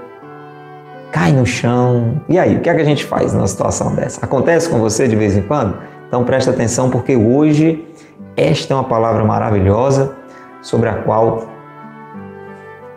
cai 1.12 1.32
no 1.32 1.44
chão. 1.44 2.22
E 2.30 2.38
aí, 2.38 2.58
o 2.58 2.60
que 2.62 2.70
é 2.70 2.76
que 2.76 2.82
a 2.82 2.86
gente 2.86 3.04
faz 3.04 3.34
numa 3.34 3.48
situação 3.48 3.96
dessa? 3.96 4.24
Acontece 4.24 4.70
com 4.70 4.78
você 4.78 5.08
de 5.08 5.16
vez 5.16 5.36
em 5.36 5.42
quando? 5.42 5.76
Então 6.08 6.24
presta 6.24 6.52
atenção 6.52 6.92
porque 6.92 7.16
hoje 7.16 7.84
esta 8.36 8.74
é 8.74 8.78
uma 8.78 8.84
palavra 8.84 9.24
maravilhosa 9.24 10.16
sobre 10.62 10.90
a 10.90 10.96
qual 11.04 11.48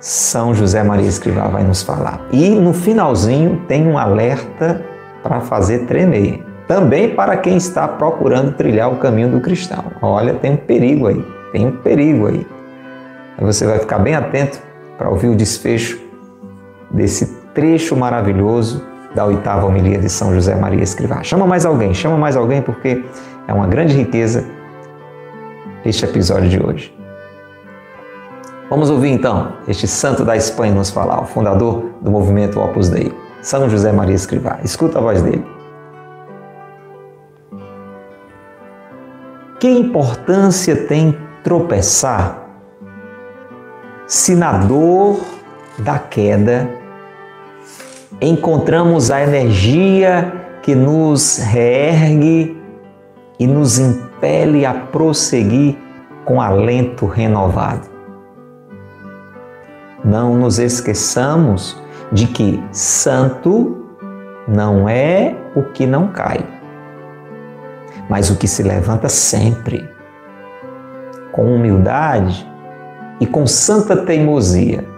São 0.01 0.55
José 0.55 0.83
Maria 0.83 1.09
Escrivá 1.09 1.49
vai 1.49 1.63
nos 1.63 1.83
falar. 1.83 2.21
E 2.33 2.51
no 2.51 2.73
finalzinho 2.73 3.63
tem 3.69 3.87
um 3.87 3.99
alerta 3.99 4.83
para 5.23 5.41
fazer 5.41 5.87
tremer. 5.87 6.45
Também 6.67 7.15
para 7.15 7.37
quem 7.37 7.57
está 7.57 7.87
procurando 7.87 8.53
trilhar 8.53 8.93
o 8.93 8.97
caminho 8.97 9.31
do 9.31 9.41
cristão. 9.41 9.85
Olha, 10.03 10.35
tem 10.35 10.53
um 10.53 10.57
perigo 10.57 11.07
aí, 11.07 11.25
tem 11.53 11.67
um 11.67 11.73
perigo 11.73 12.27
aí. 12.27 12.47
Você 13.41 13.67
vai 13.67 13.79
ficar 13.79 13.99
bem 13.99 14.15
atento 14.15 14.59
para 14.97 15.11
ouvir 15.11 15.29
o 15.29 15.37
desfecho 15.37 16.01
desse 16.91 17.27
trecho 17.55 17.95
maravilhoso 17.95 18.83
da 19.15 19.25
oitava 19.25 19.67
homilia 19.67 19.99
de 19.99 20.09
São 20.09 20.35
José 20.35 20.55
Maria 20.55 20.83
Escrivá. 20.83 21.23
Chama 21.23 21.47
mais 21.47 21.65
alguém, 21.65 21.93
chama 21.95 22.17
mais 22.17 22.37
alguém, 22.37 22.63
porque 22.63 23.05
é 23.47 23.53
uma 23.53 23.67
grande 23.67 23.97
riqueza 23.97 24.45
este 25.89 26.05
episódio 26.05 26.49
de 26.49 26.63
hoje. 26.63 26.95
Vamos 28.69 28.91
ouvir 28.91 29.11
então 29.11 29.53
este 29.69 29.87
santo 29.87 30.25
da 30.25 30.37
Espanha 30.37 30.75
nos 30.75 30.91
falar, 30.91 31.23
o 31.23 31.27
fundador 31.27 31.85
do 32.01 32.11
movimento 32.11 32.59
Opus 32.59 32.89
Dei, 32.89 33.13
São 33.41 33.69
José 33.71 33.93
Maria 33.93 34.15
Escrivá. 34.15 34.59
Escuta 34.65 34.99
a 34.99 35.03
voz 35.03 35.23
dele. 35.23 35.45
Que 39.61 39.69
importância 39.69 40.77
tem 40.87 41.17
tropeçar 41.43 42.43
se 44.07 44.35
na 44.35 44.53
dor 44.59 45.21
da 45.79 45.99
queda 45.99 46.69
encontramos 48.21 49.11
a 49.11 49.21
energia 49.23 50.33
que 50.63 50.75
nos 50.75 51.39
reergue 51.39 52.57
e 53.39 53.47
nos 53.47 53.79
impele 53.79 54.65
a 54.65 54.73
prosseguir 54.73 55.77
com 56.25 56.41
alento 56.41 57.07
renovado. 57.07 57.89
Não 60.05 60.37
nos 60.37 60.59
esqueçamos 60.59 61.81
de 62.13 62.27
que 62.27 62.63
santo 62.73 63.85
não 64.47 64.89
é 64.89 65.35
o 65.55 65.63
que 65.63 65.87
não 65.87 66.09
cai, 66.09 66.45
mas 68.09 68.31
o 68.31 68.37
que 68.37 68.47
se 68.47 68.63
levanta 68.63 69.09
sempre, 69.09 69.89
com 71.33 71.55
humildade 71.55 72.47
e 73.21 73.27
com 73.27 73.47
santa 73.47 73.97
teimosia 73.97 74.97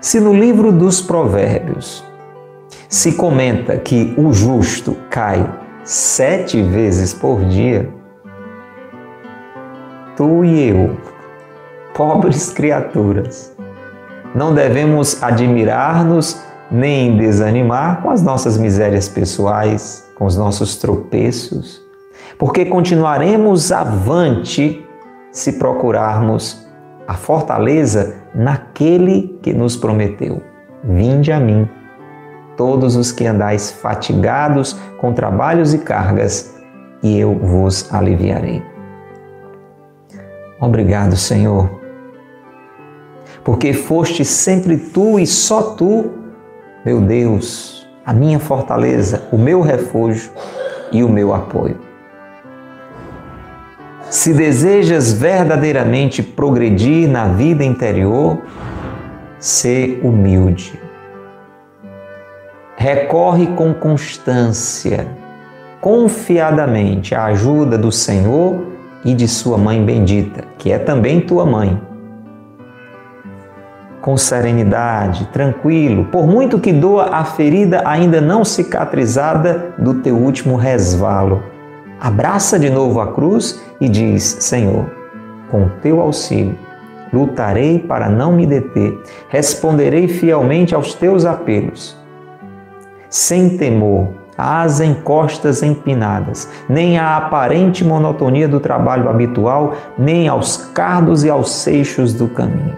se 0.00 0.20
no 0.20 0.32
livro 0.32 0.70
dos 0.70 1.00
Provérbios 1.00 2.04
se 2.88 3.12
comenta 3.12 3.76
que 3.76 4.14
o 4.16 4.32
justo 4.32 4.96
cai 5.10 5.44
sete 5.88 6.60
vezes 6.60 7.14
por 7.14 7.42
dia, 7.46 7.88
tu 10.14 10.44
e 10.44 10.68
eu, 10.68 10.98
pobres 11.94 12.52
criaturas, 12.52 13.56
não 14.34 14.52
devemos 14.52 15.22
admirar-nos 15.22 16.42
nem 16.70 17.16
desanimar 17.16 18.02
com 18.02 18.10
as 18.10 18.22
nossas 18.22 18.58
misérias 18.58 19.08
pessoais, 19.08 20.06
com 20.14 20.26
os 20.26 20.36
nossos 20.36 20.76
tropeços, 20.76 21.80
porque 22.38 22.66
continuaremos 22.66 23.72
avante 23.72 24.86
se 25.32 25.54
procurarmos 25.54 26.68
a 27.06 27.14
fortaleza 27.14 28.14
naquele 28.34 29.38
que 29.42 29.54
nos 29.54 29.74
prometeu: 29.74 30.42
Vinde 30.84 31.32
a 31.32 31.40
mim, 31.40 31.66
todos 32.58 32.96
os 32.96 33.12
que 33.12 33.24
andais 33.24 33.70
fatigados 33.70 34.76
com 35.00 35.14
trabalhos 35.14 35.72
e 35.72 35.78
cargas, 35.78 36.54
e 37.00 37.16
eu 37.16 37.32
vos 37.32 37.94
aliviarei. 37.94 38.60
Obrigado, 40.60 41.16
Senhor, 41.16 41.70
porque 43.44 43.72
foste 43.72 44.24
sempre 44.24 44.76
tu 44.76 45.20
e 45.20 45.26
só 45.26 45.62
tu, 45.62 46.10
meu 46.84 47.00
Deus, 47.00 47.88
a 48.04 48.12
minha 48.12 48.40
fortaleza, 48.40 49.28
o 49.30 49.38
meu 49.38 49.60
refúgio 49.60 50.32
e 50.90 51.04
o 51.04 51.08
meu 51.08 51.32
apoio. 51.32 51.78
Se 54.10 54.34
desejas 54.34 55.12
verdadeiramente 55.12 56.24
progredir 56.24 57.08
na 57.08 57.28
vida 57.28 57.62
interior, 57.62 58.38
ser 59.38 60.00
humilde. 60.02 60.87
Recorre 62.78 63.48
com 63.48 63.74
constância, 63.74 65.06
confiadamente 65.80 67.14
à 67.14 67.26
ajuda 67.26 67.76
do 67.76 67.92
Senhor 67.92 68.68
e 69.04 69.12
de 69.12 69.28
Sua 69.28 69.58
Mãe 69.58 69.84
bendita, 69.84 70.44
que 70.56 70.72
é 70.72 70.78
também 70.78 71.20
tua 71.20 71.44
mãe. 71.44 71.78
Com 74.00 74.16
serenidade, 74.16 75.26
tranquilo, 75.26 76.06
por 76.06 76.26
muito 76.26 76.58
que 76.58 76.72
doa 76.72 77.10
a 77.12 77.24
ferida 77.24 77.82
ainda 77.84 78.20
não 78.20 78.44
cicatrizada 78.44 79.74
do 79.76 79.94
teu 79.94 80.16
último 80.16 80.56
resvalo 80.56 81.42
abraça 82.00 82.58
de 82.58 82.70
novo 82.70 83.00
a 83.00 83.12
cruz 83.12 83.60
e 83.80 83.88
diz: 83.88 84.22
Senhor, 84.40 84.90
com 85.50 85.68
teu 85.82 86.00
auxílio, 86.00 86.56
lutarei 87.12 87.78
para 87.78 88.08
não 88.08 88.32
me 88.32 88.46
deter, 88.46 88.98
responderei 89.28 90.08
fielmente 90.08 90.74
aos 90.74 90.94
teus 90.94 91.24
apelos. 91.24 91.97
Sem 93.10 93.56
temor, 93.56 94.08
às 94.36 94.80
encostas 94.80 95.62
empinadas, 95.62 96.48
nem 96.68 96.98
à 96.98 97.16
aparente 97.16 97.84
monotonia 97.84 98.46
do 98.46 98.60
trabalho 98.60 99.08
habitual, 99.08 99.74
nem 99.98 100.28
aos 100.28 100.56
cardos 100.56 101.24
e 101.24 101.30
aos 101.30 101.50
seixos 101.50 102.12
do 102.12 102.28
caminho. 102.28 102.76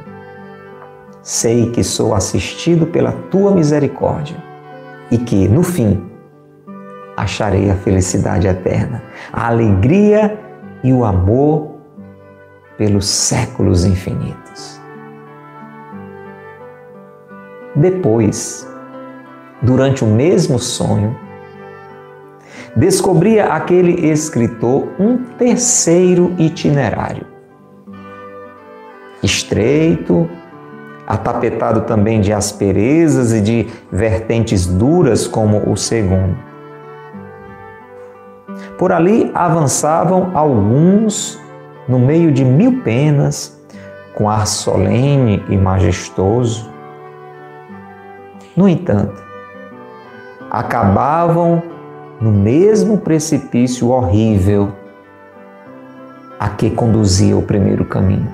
Sei 1.22 1.70
que 1.70 1.84
sou 1.84 2.14
assistido 2.14 2.86
pela 2.86 3.12
tua 3.12 3.50
misericórdia 3.50 4.36
e 5.10 5.18
que, 5.18 5.48
no 5.48 5.62
fim, 5.62 6.02
acharei 7.16 7.70
a 7.70 7.74
felicidade 7.74 8.46
eterna, 8.46 9.02
a 9.30 9.48
alegria 9.48 10.38
e 10.82 10.92
o 10.92 11.04
amor 11.04 11.74
pelos 12.78 13.06
séculos 13.06 13.84
infinitos. 13.84 14.80
Depois, 17.76 18.69
durante 19.62 20.04
o 20.04 20.06
mesmo 20.06 20.58
sonho, 20.58 21.16
descobria 22.74 23.46
aquele 23.46 24.10
escritor 24.10 24.88
um 24.98 25.18
terceiro 25.38 26.34
itinerário. 26.38 27.26
Estreito, 29.22 30.28
atapetado 31.06 31.82
também 31.82 32.20
de 32.20 32.32
asperezas 32.32 33.32
e 33.32 33.40
de 33.40 33.66
vertentes 33.90 34.66
duras 34.66 35.26
como 35.26 35.70
o 35.70 35.76
segundo. 35.76 36.36
Por 38.78 38.92
ali 38.92 39.30
avançavam 39.34 40.30
alguns 40.34 41.38
no 41.88 41.98
meio 41.98 42.32
de 42.32 42.44
mil 42.44 42.80
penas, 42.82 43.60
com 44.14 44.28
ar 44.28 44.46
solene 44.46 45.42
e 45.48 45.56
majestoso. 45.56 46.70
No 48.56 48.68
entanto, 48.68 49.29
acabavam 50.50 51.62
no 52.20 52.30
mesmo 52.30 52.98
precipício 52.98 53.88
horrível 53.88 54.72
a 56.38 56.48
que 56.48 56.70
conduzia 56.70 57.36
o 57.36 57.42
primeiro 57.42 57.84
caminho. 57.84 58.32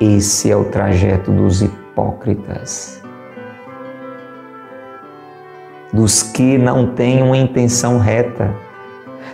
Esse 0.00 0.50
é 0.50 0.56
o 0.56 0.64
trajeto 0.64 1.30
dos 1.30 1.62
hipócritas 1.62 3.00
dos 5.92 6.22
que 6.22 6.56
não 6.56 6.94
têm 6.94 7.22
uma 7.22 7.36
intenção 7.36 7.98
reta, 7.98 8.54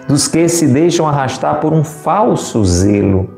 dos 0.08 0.26
que 0.26 0.48
se 0.48 0.66
deixam 0.66 1.06
arrastar 1.06 1.60
por 1.60 1.72
um 1.72 1.84
falso 1.84 2.64
zelo, 2.64 3.28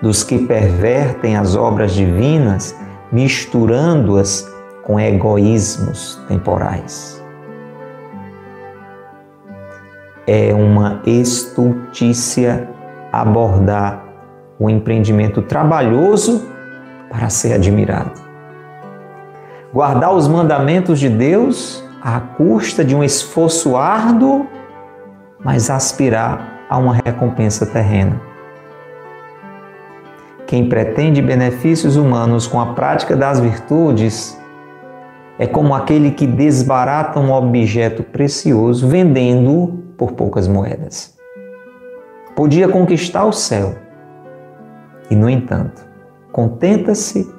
dos 0.00 0.22
que 0.22 0.38
pervertem 0.38 1.36
as 1.36 1.56
obras 1.56 1.92
divinas, 1.92 2.76
misturando-as 3.12 4.50
com 4.82 4.98
egoísmos 4.98 6.20
temporais. 6.26 7.22
É 10.26 10.54
uma 10.54 11.02
estultícia 11.04 12.68
abordar 13.12 14.04
o 14.58 14.70
empreendimento 14.70 15.42
trabalhoso 15.42 16.48
para 17.10 17.28
ser 17.28 17.52
admirado 17.52 18.32
guardar 19.72 20.12
os 20.12 20.28
mandamentos 20.28 21.00
de 21.00 21.08
Deus 21.08 21.82
à 22.02 22.20
custa 22.20 22.84
de 22.84 22.94
um 22.94 23.02
esforço 23.02 23.76
árduo, 23.76 24.46
mas 25.42 25.70
aspirar 25.70 26.64
a 26.68 26.76
uma 26.76 26.94
recompensa 26.94 27.64
terrena. 27.64 28.20
Quem 30.52 30.68
pretende 30.68 31.22
benefícios 31.22 31.96
humanos 31.96 32.46
com 32.46 32.60
a 32.60 32.74
prática 32.74 33.16
das 33.16 33.40
virtudes 33.40 34.38
é 35.38 35.46
como 35.46 35.74
aquele 35.74 36.10
que 36.10 36.26
desbarata 36.26 37.18
um 37.18 37.32
objeto 37.32 38.02
precioso 38.02 38.86
vendendo-o 38.86 39.68
por 39.96 40.12
poucas 40.12 40.46
moedas. 40.46 41.16
Podia 42.36 42.68
conquistar 42.68 43.24
o 43.24 43.32
céu 43.32 43.76
e, 45.10 45.16
no 45.16 45.30
entanto, 45.30 45.86
contenta-se 46.30 47.34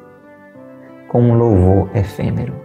com 1.08 1.22
um 1.22 1.36
louvor 1.36 1.96
efêmero. 1.96 2.56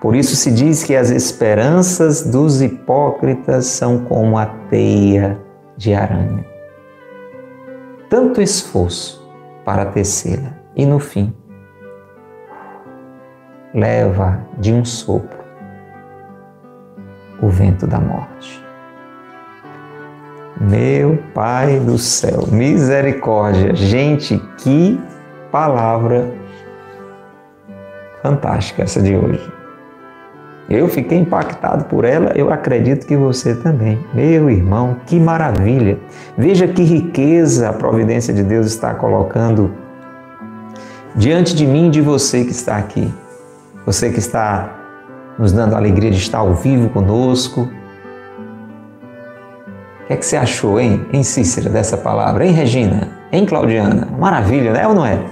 Por 0.00 0.16
isso 0.16 0.34
se 0.34 0.50
diz 0.50 0.84
que 0.84 0.96
as 0.96 1.10
esperanças 1.10 2.22
dos 2.22 2.62
hipócritas 2.62 3.66
são 3.66 4.06
como 4.06 4.38
a 4.38 4.46
teia 4.46 5.38
de 5.76 5.92
aranha. 5.92 6.51
Tanto 8.12 8.42
esforço 8.42 9.26
para 9.64 9.86
tecê-la 9.86 10.52
e 10.76 10.84
no 10.84 10.98
fim 10.98 11.34
leva 13.72 14.38
de 14.58 14.70
um 14.70 14.84
sopro 14.84 15.38
o 17.40 17.48
vento 17.48 17.86
da 17.86 17.98
morte. 17.98 18.62
Meu 20.60 21.22
Pai 21.32 21.80
do 21.80 21.96
céu, 21.96 22.46
misericórdia. 22.52 23.74
Gente, 23.74 24.38
que 24.58 25.00
palavra 25.50 26.34
fantástica 28.22 28.82
essa 28.82 29.00
de 29.00 29.16
hoje. 29.16 29.61
Eu 30.72 30.88
fiquei 30.88 31.18
impactado 31.18 31.84
por 31.84 32.02
ela, 32.02 32.32
eu 32.34 32.50
acredito 32.50 33.06
que 33.06 33.14
você 33.14 33.54
também. 33.54 33.98
Meu 34.14 34.48
irmão, 34.48 34.96
que 35.04 35.20
maravilha! 35.20 35.98
Veja 36.36 36.66
que 36.66 36.82
riqueza 36.82 37.68
a 37.68 37.74
providência 37.74 38.32
de 38.32 38.42
Deus 38.42 38.68
está 38.68 38.94
colocando 38.94 39.70
diante 41.14 41.54
de 41.54 41.66
mim 41.66 41.88
e 41.88 41.90
de 41.90 42.00
você 42.00 42.42
que 42.42 42.52
está 42.52 42.78
aqui. 42.78 43.12
Você 43.84 44.08
que 44.08 44.18
está 44.18 44.78
nos 45.38 45.52
dando 45.52 45.74
a 45.74 45.76
alegria 45.76 46.10
de 46.10 46.16
estar 46.16 46.38
ao 46.38 46.54
vivo 46.54 46.88
conosco. 46.88 47.68
O 50.04 50.06
que 50.06 50.14
é 50.14 50.16
que 50.16 50.24
você 50.24 50.38
achou, 50.38 50.80
hein, 50.80 51.04
hein 51.12 51.22
Cícera, 51.22 51.68
dessa 51.68 51.98
palavra? 51.98 52.46
Hein, 52.46 52.52
Regina? 52.52 53.10
Hein, 53.30 53.44
Claudiana? 53.44 54.08
Maravilha, 54.18 54.72
né 54.72 54.88
ou 54.88 54.94
não 54.94 55.04
é? 55.04 55.22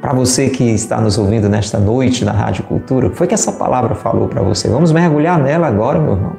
Para 0.00 0.12
você 0.12 0.48
que 0.48 0.62
está 0.62 1.00
nos 1.00 1.18
ouvindo 1.18 1.48
nesta 1.48 1.78
noite 1.78 2.24
na 2.24 2.30
Rádio 2.30 2.62
Cultura, 2.64 3.08
o 3.08 3.10
que 3.10 3.16
foi 3.16 3.26
que 3.26 3.34
essa 3.34 3.50
palavra 3.50 3.96
falou 3.96 4.28
para 4.28 4.40
você? 4.42 4.68
Vamos 4.68 4.92
mergulhar 4.92 5.40
nela 5.40 5.66
agora, 5.66 5.98
meu 5.98 6.12
irmão. 6.12 6.36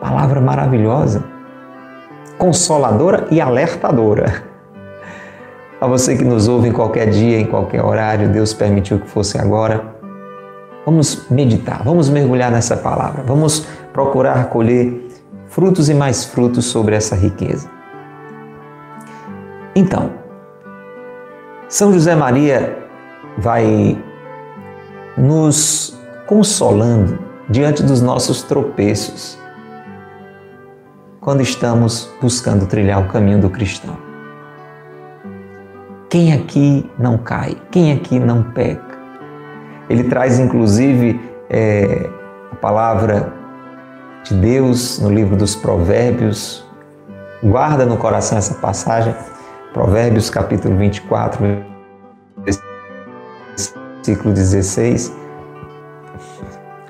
Palavra 0.00 0.40
maravilhosa, 0.40 1.24
consoladora 2.38 3.26
e 3.32 3.40
alertadora. 3.40 4.44
A 5.80 5.88
você 5.88 6.16
que 6.16 6.24
nos 6.24 6.46
ouve 6.46 6.68
em 6.68 6.72
qualquer 6.72 7.10
dia, 7.10 7.40
em 7.40 7.46
qualquer 7.46 7.84
horário, 7.84 8.28
Deus 8.28 8.54
permitiu 8.54 9.00
que 9.00 9.08
fosse 9.08 9.36
agora. 9.36 9.84
Vamos 10.86 11.28
meditar, 11.28 11.82
vamos 11.82 12.08
mergulhar 12.08 12.50
nessa 12.50 12.76
palavra, 12.76 13.24
vamos 13.26 13.66
procurar 13.92 14.50
colher 14.50 15.08
frutos 15.48 15.88
e 15.88 15.94
mais 15.94 16.24
frutos 16.24 16.66
sobre 16.66 16.94
essa 16.94 17.16
riqueza. 17.16 17.68
Então, 19.74 20.23
São 21.74 21.92
José 21.92 22.14
Maria 22.14 22.78
vai 23.36 24.00
nos 25.18 25.98
consolando 26.24 27.18
diante 27.48 27.82
dos 27.82 28.00
nossos 28.00 28.42
tropeços 28.42 29.36
quando 31.20 31.40
estamos 31.40 32.08
buscando 32.22 32.68
trilhar 32.68 33.00
o 33.00 33.08
caminho 33.08 33.40
do 33.40 33.50
cristão. 33.50 33.98
Quem 36.08 36.32
aqui 36.32 36.88
não 36.96 37.18
cai? 37.18 37.56
Quem 37.72 37.92
aqui 37.92 38.20
não 38.20 38.44
peca? 38.52 38.96
Ele 39.90 40.04
traz 40.04 40.38
inclusive 40.38 41.20
é, 41.50 42.08
a 42.52 42.54
palavra 42.54 43.32
de 44.22 44.32
Deus 44.32 45.00
no 45.00 45.12
livro 45.12 45.36
dos 45.36 45.56
Provérbios. 45.56 46.64
Guarda 47.42 47.84
no 47.84 47.96
coração 47.96 48.38
essa 48.38 48.54
passagem, 48.54 49.12
Provérbios 49.74 50.30
capítulo 50.30 50.76
24, 50.76 51.64
versículo 54.06 54.32
16. 54.32 55.12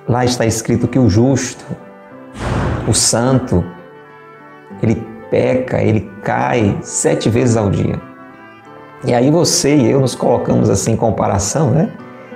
Lá 0.07 0.23
está 0.27 0.45
escrito 0.45 0.87
que 0.87 0.99
o 0.99 1.09
justo, 1.09 1.65
o 2.87 2.93
santo, 2.93 3.65
ele 4.83 5.03
peca, 5.31 5.83
ele 5.83 6.13
cai 6.23 6.77
sete 6.83 7.31
vezes 7.31 7.57
ao 7.57 7.71
dia. 7.71 7.99
E 9.07 9.15
aí 9.15 9.31
você 9.31 9.75
e 9.75 9.91
eu 9.91 9.99
nos 9.99 10.15
colocamos 10.15 10.69
assim 10.69 10.93
em 10.93 10.97
comparação, 10.97 11.71
né? 11.71 11.91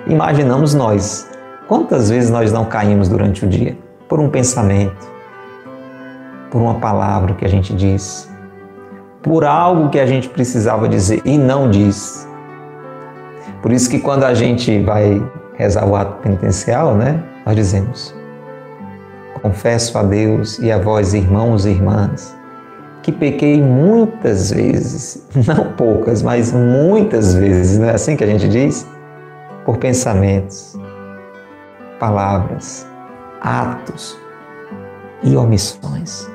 Imaginamos 0.07 0.73
nós. 0.73 1.29
Quantas 1.69 2.09
vezes 2.09 2.31
nós 2.31 2.51
não 2.51 2.65
caímos 2.65 3.11
durante 3.11 3.45
o 3.45 3.49
dia? 3.49 3.77
Por 4.09 4.19
um 4.19 4.31
pensamento, 4.31 5.13
por 6.51 6.63
uma 6.63 6.77
palavra 6.77 7.35
que 7.35 7.45
a 7.45 7.49
gente 7.49 7.75
diz, 7.75 8.28
por 9.23 9.45
algo 9.45 9.91
que 9.91 9.99
a 9.99 10.07
gente 10.07 10.29
precisava 10.29 10.89
dizer 10.89 11.21
e 11.25 11.37
não 11.37 11.71
diz. 11.71 12.27
Por 13.63 13.73
isso 13.73 13.91
que 13.91 13.99
quando 13.99 14.25
a 14.25 14.35
gente 14.35 14.81
vai 14.81 15.23
rezar 15.55 15.87
o 15.87 15.97
ato 15.97 16.23
penitencial, 16.23 16.95
né, 16.95 17.23
nós 17.45 17.57
dizemos: 17.57 18.15
Confesso 19.43 19.99
a 19.99 20.03
Deus 20.03 20.59
e 20.59 20.71
a 20.71 20.79
vós, 20.79 21.15
irmãos 21.15 21.67
e 21.67 21.71
irmãs, 21.71 22.37
que 23.03 23.11
pequei 23.11 23.61
muitas 23.61 24.51
vezes, 24.51 25.27
não 25.47 25.73
poucas, 25.73 26.23
mas 26.23 26.53
muitas 26.53 27.35
vezes, 27.35 27.79
não 27.79 27.89
é 27.89 27.95
assim 27.95 28.17
que 28.17 28.25
a 28.25 28.29
gente 28.29 28.49
diz? 28.49 28.87
por 29.69 29.77
pensamentos, 29.77 30.75
palavras, 32.01 32.87
atos 33.43 34.19
e 35.23 35.37
omissões. 35.37 36.27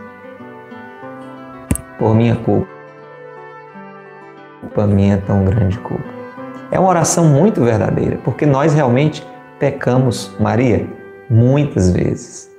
Por 2.04 2.14
minha 2.14 2.36
culpa, 2.36 2.68
culpa 4.60 4.86
minha 4.86 5.24
tão 5.26 5.46
grande 5.46 5.80
culpa. 5.80 6.04
É 6.70 6.78
uma 6.78 6.90
oração 6.90 7.24
muito 7.24 7.64
verdadeira, 7.64 8.20
porque 8.26 8.46
nós 8.46 8.74
realmente 8.74 9.26
pecamos, 9.58 10.36
Maria, 10.38 10.86
muitas 11.30 11.92
vezes. 11.92 12.52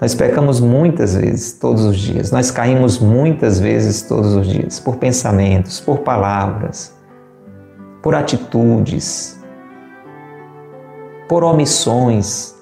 Nós 0.00 0.14
pecamos 0.14 0.60
muitas 0.60 1.16
vezes, 1.16 1.54
todos 1.54 1.84
os 1.84 1.98
dias. 1.98 2.30
Nós 2.30 2.52
caímos 2.52 3.00
muitas 3.00 3.58
vezes, 3.58 4.02
todos 4.02 4.36
os 4.36 4.46
dias, 4.46 4.78
por 4.78 4.94
pensamentos, 4.94 5.80
por 5.80 5.98
palavras, 5.98 6.96
por 8.00 8.14
atitudes, 8.14 9.42
por 11.28 11.42
omissões. 11.42 12.54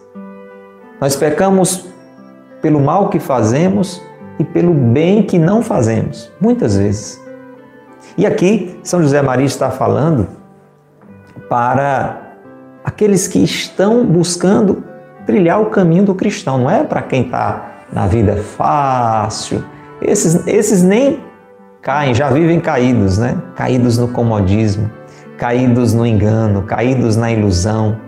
Nós 0.98 1.14
pecamos 1.14 1.84
pelo 2.62 2.80
mal 2.80 3.10
que 3.10 3.18
fazemos 3.18 4.00
e 4.40 4.44
pelo 4.44 4.72
bem 4.72 5.22
que 5.22 5.38
não 5.38 5.62
fazemos, 5.62 6.32
muitas 6.40 6.78
vezes. 6.78 7.22
E 8.16 8.24
aqui 8.24 8.80
São 8.82 9.02
José 9.02 9.20
Maria 9.20 9.44
está 9.44 9.70
falando 9.70 10.28
para 11.46 12.38
aqueles 12.82 13.28
que 13.28 13.44
estão 13.44 14.02
buscando 14.06 14.82
trilhar 15.26 15.60
o 15.60 15.66
caminho 15.66 16.04
do 16.04 16.14
cristão, 16.14 16.56
não 16.56 16.70
é 16.70 16.82
para 16.82 17.02
quem 17.02 17.26
está 17.26 17.84
na 17.92 18.06
vida 18.06 18.36
fácil. 18.36 19.62
Esses, 20.00 20.46
esses 20.46 20.82
nem 20.82 21.20
caem, 21.82 22.14
já 22.14 22.30
vivem 22.30 22.58
caídos, 22.60 23.18
né? 23.18 23.36
Caídos 23.54 23.98
no 23.98 24.08
comodismo, 24.08 24.90
caídos 25.36 25.92
no 25.92 26.06
engano, 26.06 26.62
caídos 26.62 27.14
na 27.14 27.30
ilusão 27.30 27.98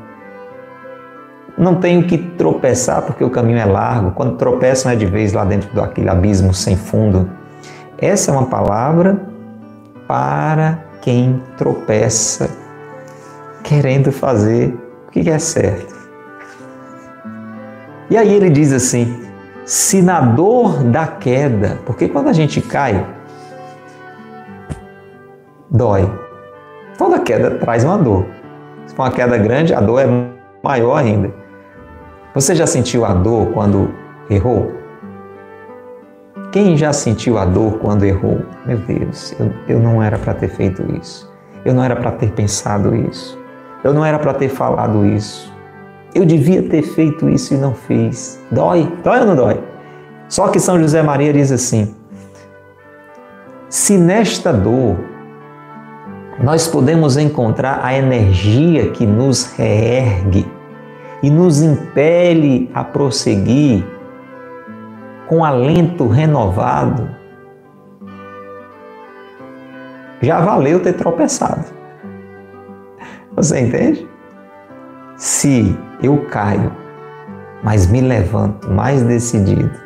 não 1.62 1.76
tenho 1.76 2.04
que 2.04 2.18
tropeçar 2.18 3.02
porque 3.02 3.22
o 3.24 3.30
caminho 3.30 3.58
é 3.58 3.64
largo. 3.64 4.12
Quando 4.12 4.36
tropeçam 4.36 4.90
é 4.90 4.96
de 4.96 5.06
vez 5.06 5.32
lá 5.32 5.44
dentro 5.44 5.74
daquele 5.74 6.08
abismo 6.08 6.52
sem 6.52 6.76
fundo. 6.76 7.30
Essa 7.98 8.30
é 8.30 8.34
uma 8.34 8.46
palavra 8.46 9.20
para 10.08 10.78
quem 11.00 11.42
tropeça 11.56 12.50
querendo 13.62 14.10
fazer 14.10 14.74
o 15.06 15.10
que 15.10 15.28
é 15.28 15.38
certo. 15.38 15.94
E 18.10 18.16
aí 18.16 18.34
ele 18.34 18.50
diz 18.50 18.72
assim: 18.72 19.22
se 19.64 20.02
na 20.02 20.20
dor 20.20 20.82
da 20.82 21.06
queda, 21.06 21.78
porque 21.86 22.08
quando 22.08 22.28
a 22.28 22.32
gente 22.32 22.60
cai, 22.60 23.06
dói. 25.70 26.10
Toda 26.98 27.20
queda 27.20 27.52
traz 27.52 27.84
uma 27.84 27.96
dor. 27.96 28.26
Se 28.86 28.94
for 28.94 29.04
uma 29.04 29.12
queda 29.12 29.38
grande, 29.38 29.74
a 29.74 29.80
dor 29.80 30.00
é 30.00 30.06
maior 30.62 30.96
ainda. 30.96 31.41
Você 32.34 32.54
já 32.54 32.66
sentiu 32.66 33.04
a 33.04 33.12
dor 33.12 33.48
quando 33.52 33.92
errou? 34.30 34.72
Quem 36.50 36.76
já 36.76 36.92
sentiu 36.92 37.36
a 37.36 37.44
dor 37.44 37.78
quando 37.78 38.04
errou? 38.04 38.40
Meu 38.64 38.78
Deus, 38.78 39.34
eu, 39.38 39.52
eu 39.68 39.78
não 39.78 40.02
era 40.02 40.18
para 40.18 40.32
ter 40.34 40.48
feito 40.48 40.82
isso. 40.96 41.30
Eu 41.64 41.74
não 41.74 41.84
era 41.84 41.94
para 41.94 42.10
ter 42.12 42.30
pensado 42.32 42.94
isso. 42.94 43.38
Eu 43.84 43.92
não 43.92 44.04
era 44.04 44.18
para 44.18 44.32
ter 44.32 44.48
falado 44.48 45.04
isso. 45.04 45.52
Eu 46.14 46.24
devia 46.24 46.62
ter 46.62 46.82
feito 46.82 47.28
isso 47.28 47.54
e 47.54 47.56
não 47.56 47.74
fiz. 47.74 48.40
Dói? 48.50 48.90
Dói 49.02 49.20
ou 49.20 49.26
não 49.26 49.36
dói? 49.36 49.62
Só 50.28 50.48
que 50.48 50.58
São 50.58 50.78
José 50.80 51.02
Maria 51.02 51.32
diz 51.32 51.52
assim: 51.52 51.94
se 53.68 53.96
nesta 53.96 54.52
dor 54.52 54.96
nós 56.42 56.66
podemos 56.66 57.16
encontrar 57.16 57.80
a 57.82 57.94
energia 57.94 58.90
que 58.90 59.06
nos 59.06 59.52
reergue, 59.52 60.46
e 61.22 61.30
nos 61.30 61.62
impele 61.62 62.70
a 62.74 62.82
prosseguir 62.82 63.84
com 65.28 65.44
alento 65.44 66.08
renovado, 66.08 67.08
já 70.20 70.40
valeu 70.40 70.80
ter 70.80 70.94
tropeçado. 70.94 71.64
Você 73.34 73.60
entende? 73.60 74.08
Se 75.16 75.76
eu 76.02 76.26
caio, 76.26 76.72
mas 77.62 77.86
me 77.86 78.00
levanto 78.00 78.70
mais 78.70 79.02
decidido, 79.02 79.80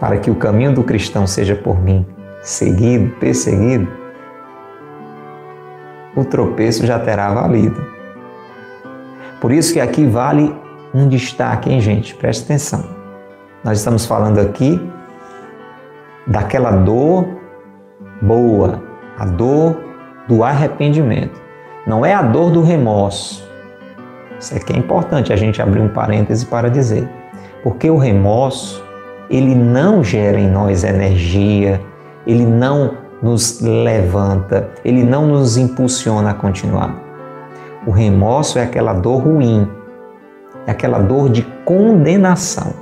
para 0.00 0.16
que 0.16 0.30
o 0.30 0.34
caminho 0.34 0.74
do 0.74 0.82
cristão 0.82 1.26
seja 1.26 1.54
por 1.54 1.80
mim 1.80 2.06
seguido, 2.42 3.14
perseguido, 3.16 3.88
o 6.16 6.24
tropeço 6.24 6.84
já 6.84 6.98
terá 6.98 7.32
valido. 7.32 7.91
Por 9.42 9.50
isso 9.50 9.72
que 9.72 9.80
aqui 9.80 10.06
vale 10.06 10.54
um 10.94 11.08
destaque, 11.08 11.68
hein, 11.68 11.80
gente? 11.80 12.14
Preste 12.14 12.44
atenção. 12.44 12.84
Nós 13.64 13.78
estamos 13.78 14.06
falando 14.06 14.38
aqui 14.38 14.80
daquela 16.28 16.70
dor 16.70 17.26
boa, 18.22 18.80
a 19.18 19.24
dor 19.24 19.76
do 20.28 20.44
arrependimento. 20.44 21.42
Não 21.84 22.06
é 22.06 22.14
a 22.14 22.22
dor 22.22 22.52
do 22.52 22.62
remorso. 22.62 23.44
Isso 24.38 24.54
aqui 24.54 24.74
é 24.74 24.76
importante 24.76 25.32
a 25.32 25.36
gente 25.36 25.60
abrir 25.60 25.80
um 25.80 25.88
parêntese 25.88 26.46
para 26.46 26.70
dizer. 26.70 27.10
Porque 27.64 27.90
o 27.90 27.96
remorso, 27.96 28.80
ele 29.28 29.56
não 29.56 30.04
gera 30.04 30.38
em 30.38 30.48
nós 30.48 30.84
energia, 30.84 31.80
ele 32.24 32.46
não 32.46 32.96
nos 33.20 33.60
levanta, 33.60 34.70
ele 34.84 35.02
não 35.02 35.26
nos 35.26 35.56
impulsiona 35.56 36.30
a 36.30 36.34
continuar. 36.34 37.11
O 37.86 37.90
remorso 37.90 38.58
é 38.58 38.62
aquela 38.62 38.92
dor 38.92 39.22
ruim, 39.22 39.68
é 40.66 40.70
aquela 40.70 41.00
dor 41.00 41.28
de 41.28 41.42
condenação. 41.64 42.72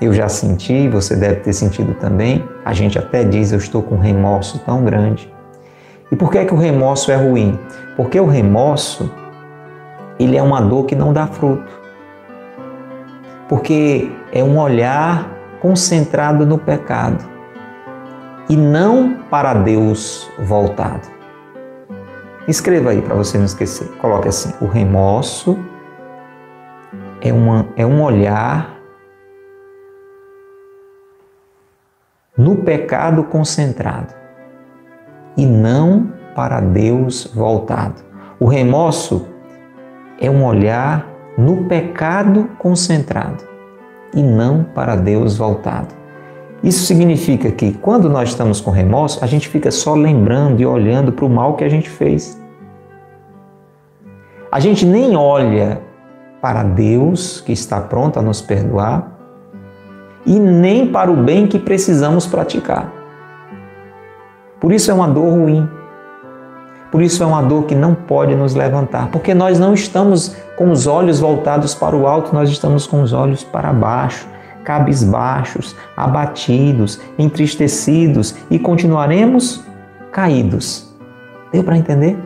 Eu 0.00 0.12
já 0.12 0.28
senti, 0.28 0.88
você 0.88 1.16
deve 1.16 1.36
ter 1.36 1.54
sentido 1.54 1.94
também. 1.94 2.44
A 2.64 2.74
gente 2.74 2.98
até 2.98 3.24
diz: 3.24 3.52
Eu 3.52 3.58
estou 3.58 3.82
com 3.82 3.94
um 3.94 3.98
remorso 3.98 4.58
tão 4.66 4.84
grande. 4.84 5.32
E 6.12 6.16
por 6.16 6.30
que, 6.30 6.38
é 6.38 6.44
que 6.44 6.52
o 6.52 6.58
remorso 6.58 7.10
é 7.10 7.16
ruim? 7.16 7.58
Porque 7.96 8.20
o 8.20 8.26
remorso 8.26 9.10
ele 10.18 10.36
é 10.36 10.42
uma 10.42 10.60
dor 10.60 10.84
que 10.84 10.94
não 10.94 11.12
dá 11.12 11.26
fruto. 11.26 11.72
Porque 13.48 14.10
é 14.32 14.42
um 14.42 14.58
olhar 14.58 15.30
concentrado 15.60 16.44
no 16.44 16.58
pecado 16.58 17.24
e 18.48 18.56
não 18.56 19.16
para 19.30 19.54
Deus 19.54 20.30
voltado. 20.38 21.15
Escreva 22.48 22.90
aí 22.90 23.02
para 23.02 23.14
você 23.14 23.36
não 23.38 23.44
esquecer. 23.44 23.88
Coloque 23.98 24.28
assim: 24.28 24.52
o 24.60 24.66
remorso 24.66 25.58
é, 27.20 27.32
uma, 27.32 27.66
é 27.76 27.84
um 27.84 28.02
olhar 28.02 28.76
no 32.36 32.56
pecado 32.56 33.24
concentrado 33.24 34.14
e 35.36 35.44
não 35.44 36.12
para 36.34 36.60
Deus 36.60 37.26
voltado. 37.34 38.02
O 38.38 38.46
remorso 38.46 39.26
é 40.20 40.30
um 40.30 40.44
olhar 40.44 41.06
no 41.36 41.64
pecado 41.64 42.50
concentrado 42.58 43.44
e 44.14 44.22
não 44.22 44.62
para 44.62 44.94
Deus 44.94 45.36
voltado. 45.36 46.05
Isso 46.62 46.84
significa 46.84 47.50
que 47.50 47.72
quando 47.72 48.08
nós 48.08 48.30
estamos 48.30 48.60
com 48.60 48.70
remorso, 48.70 49.22
a 49.22 49.26
gente 49.26 49.48
fica 49.48 49.70
só 49.70 49.94
lembrando 49.94 50.60
e 50.60 50.66
olhando 50.66 51.12
para 51.12 51.24
o 51.24 51.28
mal 51.28 51.54
que 51.54 51.64
a 51.64 51.68
gente 51.68 51.88
fez. 51.88 52.40
A 54.50 54.58
gente 54.58 54.86
nem 54.86 55.16
olha 55.16 55.82
para 56.40 56.62
Deus 56.62 57.40
que 57.40 57.52
está 57.52 57.80
pronto 57.80 58.18
a 58.18 58.22
nos 58.22 58.40
perdoar 58.40 59.12
e 60.24 60.38
nem 60.38 60.86
para 60.86 61.10
o 61.10 61.16
bem 61.16 61.46
que 61.46 61.58
precisamos 61.58 62.26
praticar. 62.26 62.92
Por 64.58 64.72
isso 64.72 64.90
é 64.90 64.94
uma 64.94 65.06
dor 65.06 65.28
ruim. 65.28 65.68
Por 66.90 67.02
isso 67.02 67.22
é 67.22 67.26
uma 67.26 67.42
dor 67.42 67.64
que 67.64 67.74
não 67.74 67.94
pode 67.94 68.34
nos 68.34 68.54
levantar, 68.54 69.08
porque 69.10 69.34
nós 69.34 69.58
não 69.58 69.74
estamos 69.74 70.36
com 70.56 70.70
os 70.70 70.86
olhos 70.86 71.20
voltados 71.20 71.74
para 71.74 71.94
o 71.94 72.06
alto, 72.06 72.32
nós 72.32 72.48
estamos 72.48 72.86
com 72.86 73.02
os 73.02 73.12
olhos 73.12 73.44
para 73.44 73.72
baixo 73.72 74.26
cabisbaixos, 74.66 75.76
abatidos, 75.96 77.00
entristecidos 77.16 78.34
e 78.50 78.58
continuaremos 78.58 79.64
caídos. 80.10 80.92
Deu 81.52 81.62
para 81.62 81.78
entender? 81.78 82.18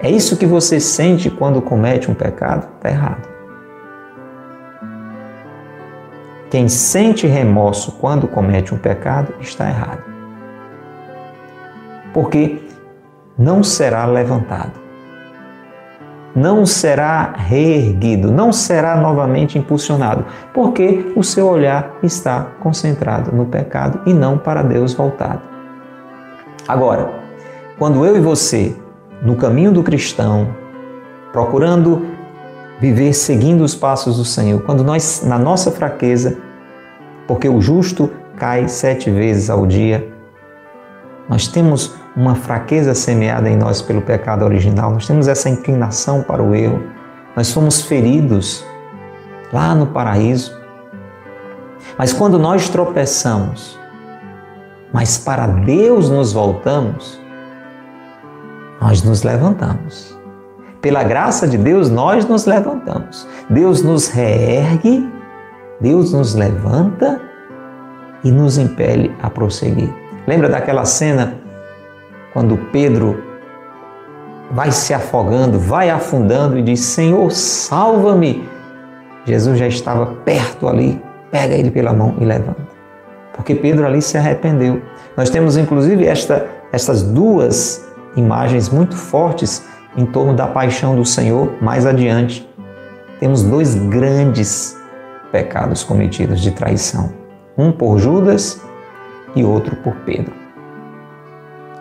É 0.00 0.08
isso 0.08 0.36
que 0.36 0.46
você 0.46 0.78
sente 0.78 1.28
quando 1.28 1.60
comete 1.60 2.08
um 2.08 2.14
pecado? 2.14 2.68
Está 2.76 2.88
errado. 2.88 3.28
Quem 6.52 6.68
sente 6.68 7.26
remorso 7.26 7.92
quando 8.00 8.28
comete 8.28 8.72
um 8.72 8.78
pecado 8.78 9.34
está 9.40 9.68
errado. 9.68 10.04
Porque 12.14 12.62
não 13.36 13.64
será 13.64 14.06
levantado 14.06 14.87
não 16.38 16.64
será 16.64 17.32
reerguido, 17.36 18.30
não 18.30 18.52
será 18.52 18.96
novamente 18.96 19.58
impulsionado, 19.58 20.24
porque 20.54 21.12
o 21.16 21.22
seu 21.24 21.48
olhar 21.48 21.96
está 22.02 22.46
concentrado 22.60 23.34
no 23.34 23.46
pecado 23.46 24.00
e 24.06 24.14
não 24.14 24.38
para 24.38 24.62
Deus 24.62 24.94
voltado. 24.94 25.42
Agora, 26.66 27.10
quando 27.78 28.04
eu 28.04 28.16
e 28.16 28.20
você, 28.20 28.76
no 29.22 29.34
caminho 29.34 29.72
do 29.72 29.82
cristão, 29.82 30.48
procurando 31.32 32.06
viver 32.80 33.12
seguindo 33.12 33.62
os 33.64 33.74
passos 33.74 34.18
do 34.18 34.24
Senhor, 34.24 34.62
quando 34.62 34.84
nós, 34.84 35.24
na 35.26 35.38
nossa 35.38 35.72
fraqueza, 35.72 36.38
porque 37.26 37.48
o 37.48 37.60
justo 37.60 38.10
cai 38.36 38.68
sete 38.68 39.10
vezes 39.10 39.50
ao 39.50 39.66
dia, 39.66 40.08
nós 41.28 41.48
temos 41.48 41.94
uma 42.18 42.34
fraqueza 42.34 42.96
semeada 42.96 43.48
em 43.48 43.56
nós 43.56 43.80
pelo 43.80 44.02
pecado 44.02 44.44
original, 44.44 44.90
nós 44.90 45.06
temos 45.06 45.28
essa 45.28 45.48
inclinação 45.48 46.20
para 46.20 46.42
o 46.42 46.52
erro, 46.52 46.82
nós 47.36 47.52
fomos 47.52 47.82
feridos 47.82 48.66
lá 49.52 49.72
no 49.72 49.86
paraíso. 49.86 50.58
Mas 51.96 52.12
quando 52.12 52.36
nós 52.36 52.68
tropeçamos, 52.68 53.78
mas 54.92 55.16
para 55.16 55.46
Deus 55.46 56.10
nos 56.10 56.32
voltamos, 56.32 57.20
nós 58.80 59.00
nos 59.04 59.22
levantamos. 59.22 60.18
Pela 60.80 61.04
graça 61.04 61.46
de 61.46 61.56
Deus, 61.56 61.88
nós 61.88 62.26
nos 62.26 62.46
levantamos. 62.46 63.28
Deus 63.48 63.80
nos 63.80 64.08
reergue, 64.08 65.08
Deus 65.80 66.12
nos 66.12 66.34
levanta 66.34 67.20
e 68.24 68.32
nos 68.32 68.58
impele 68.58 69.14
a 69.22 69.30
prosseguir. 69.30 69.92
Lembra 70.26 70.48
daquela 70.48 70.84
cena 70.84 71.47
quando 72.38 72.56
Pedro 72.70 73.20
vai 74.52 74.70
se 74.70 74.94
afogando, 74.94 75.58
vai 75.58 75.90
afundando 75.90 76.56
e 76.56 76.62
diz: 76.62 76.78
Senhor, 76.78 77.32
salva-me. 77.32 78.48
Jesus 79.24 79.58
já 79.58 79.66
estava 79.66 80.06
perto 80.24 80.68
ali, 80.68 81.02
pega 81.32 81.56
ele 81.56 81.68
pela 81.68 81.92
mão 81.92 82.14
e 82.20 82.24
levanta. 82.24 82.68
Porque 83.34 83.56
Pedro 83.56 83.84
ali 83.84 84.00
se 84.00 84.16
arrependeu. 84.16 84.80
Nós 85.16 85.30
temos 85.30 85.56
inclusive 85.56 86.06
esta, 86.06 86.46
estas 86.72 87.02
duas 87.02 87.84
imagens 88.14 88.68
muito 88.68 88.96
fortes 88.96 89.64
em 89.96 90.06
torno 90.06 90.32
da 90.32 90.46
paixão 90.46 90.94
do 90.94 91.04
Senhor 91.04 91.52
mais 91.60 91.84
adiante. 91.84 92.48
Temos 93.18 93.42
dois 93.42 93.74
grandes 93.74 94.76
pecados 95.32 95.82
cometidos 95.82 96.40
de 96.40 96.52
traição: 96.52 97.12
um 97.56 97.72
por 97.72 97.98
Judas 97.98 98.62
e 99.34 99.42
outro 99.42 99.74
por 99.74 99.96
Pedro. 100.06 100.47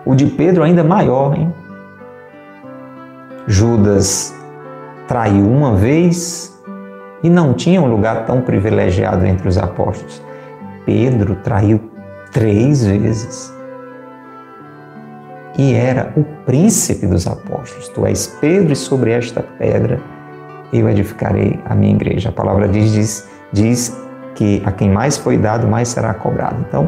O 0.08 0.16
de 0.16 0.26
Pedro 0.26 0.64
ainda 0.64 0.86
maior, 0.86 1.38
hein? 1.38 1.54
Judas 3.46 4.34
traiu 5.06 5.46
uma 5.46 5.76
vez 5.76 6.58
e 7.22 7.30
não 7.30 7.54
tinha 7.54 7.82
um 7.82 7.88
lugar 7.88 8.26
tão 8.26 8.40
privilegiado 8.42 9.26
entre 9.26 9.50
os 9.50 9.58
apóstolos. 9.58 10.24
Pedro 10.86 11.36
traiu 11.44 11.92
três 12.32 12.86
vezes 12.86 13.54
e 15.58 15.74
era 15.74 16.14
o 16.16 16.24
príncipe 16.46 17.06
dos 17.06 17.28
apóstolos. 17.28 17.90
Tu 17.90 18.06
és 18.06 18.28
Pedro, 18.40 18.72
e 18.72 18.78
sobre 18.78 19.12
esta 19.12 19.44
pedra 19.44 20.00
eu 20.72 20.88
edificarei 20.88 21.60
a 21.66 21.76
minha 21.76 21.94
igreja. 21.94 22.30
A 22.30 22.32
palavra 22.32 22.70
diz, 22.70 22.94
diz, 22.94 23.30
diz 23.52 23.98
que 24.36 24.64
a 24.66 24.72
quem 24.72 24.90
mais 24.90 25.18
foi 25.18 25.38
dado, 25.38 25.68
mais 25.68 25.90
será 25.90 26.14
cobrado. 26.14 26.64
Então, 26.66 26.88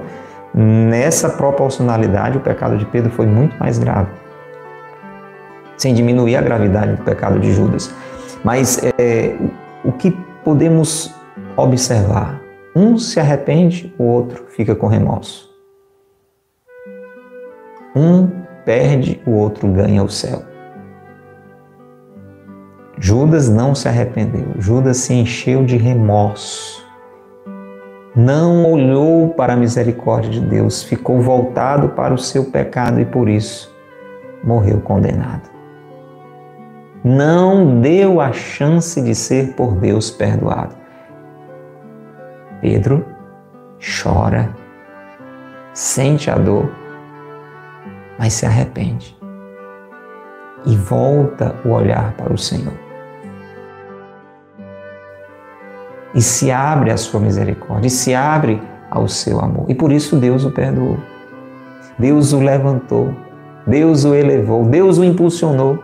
Nessa 0.53 1.29
proporcionalidade, 1.29 2.38
o 2.38 2.41
pecado 2.41 2.77
de 2.77 2.85
Pedro 2.85 3.12
foi 3.12 3.27
muito 3.27 3.57
mais 3.59 3.77
grave, 3.77 4.09
sem 5.77 5.93
diminuir 5.93 6.35
a 6.35 6.41
gravidade 6.41 6.95
do 6.95 7.03
pecado 7.03 7.39
de 7.39 7.53
Judas. 7.53 7.93
Mas 8.43 8.81
é, 8.97 9.35
o 9.83 9.91
que 9.91 10.12
podemos 10.43 11.13
observar? 11.55 12.41
Um 12.75 12.97
se 12.97 13.19
arrepende, 13.19 13.93
o 13.97 14.03
outro 14.03 14.45
fica 14.49 14.75
com 14.75 14.88
remorso. 14.88 15.49
Um 17.95 18.27
perde, 18.65 19.21
o 19.25 19.31
outro 19.31 19.67
ganha 19.67 20.03
o 20.03 20.09
céu. 20.09 20.43
Judas 22.97 23.49
não 23.49 23.73
se 23.73 23.88
arrependeu, 23.88 24.53
Judas 24.57 24.97
se 24.97 25.13
encheu 25.13 25.63
de 25.63 25.77
remorso 25.77 26.88
não 28.15 28.71
olhou 28.71 29.29
para 29.29 29.53
a 29.53 29.55
misericórdia 29.55 30.31
de 30.31 30.41
Deus, 30.41 30.83
ficou 30.83 31.21
voltado 31.21 31.89
para 31.89 32.13
o 32.13 32.17
seu 32.17 32.45
pecado 32.45 32.99
e 32.99 33.05
por 33.05 33.29
isso 33.29 33.73
morreu 34.43 34.79
condenado. 34.81 35.49
Não 37.03 37.79
deu 37.79 38.19
a 38.19 38.31
chance 38.33 39.01
de 39.01 39.15
ser 39.15 39.53
por 39.53 39.75
Deus 39.75 40.11
perdoado. 40.11 40.75
Pedro 42.61 43.05
chora, 43.79 44.49
sente 45.73 46.29
a 46.29 46.35
dor, 46.35 46.69
mas 48.17 48.33
se 48.33 48.45
arrepende 48.45 49.17
e 50.65 50.75
volta 50.75 51.55
o 51.63 51.69
olhar 51.69 52.13
para 52.13 52.33
o 52.33 52.37
Senhor. 52.37 52.88
E 56.13 56.21
se 56.21 56.51
abre 56.51 56.91
à 56.91 56.97
sua 56.97 57.19
misericórdia, 57.19 57.87
e 57.87 57.91
se 57.91 58.15
abre 58.15 58.61
ao 58.89 59.07
seu 59.07 59.39
amor. 59.39 59.65
E 59.67 59.75
por 59.75 59.91
isso 59.91 60.15
Deus 60.15 60.43
o 60.43 60.51
perdoou. 60.51 60.97
Deus 61.97 62.33
o 62.33 62.39
levantou, 62.39 63.13
Deus 63.67 64.05
o 64.05 64.15
elevou, 64.15 64.63
Deus 64.65 64.97
o 64.97 65.03
impulsionou. 65.03 65.83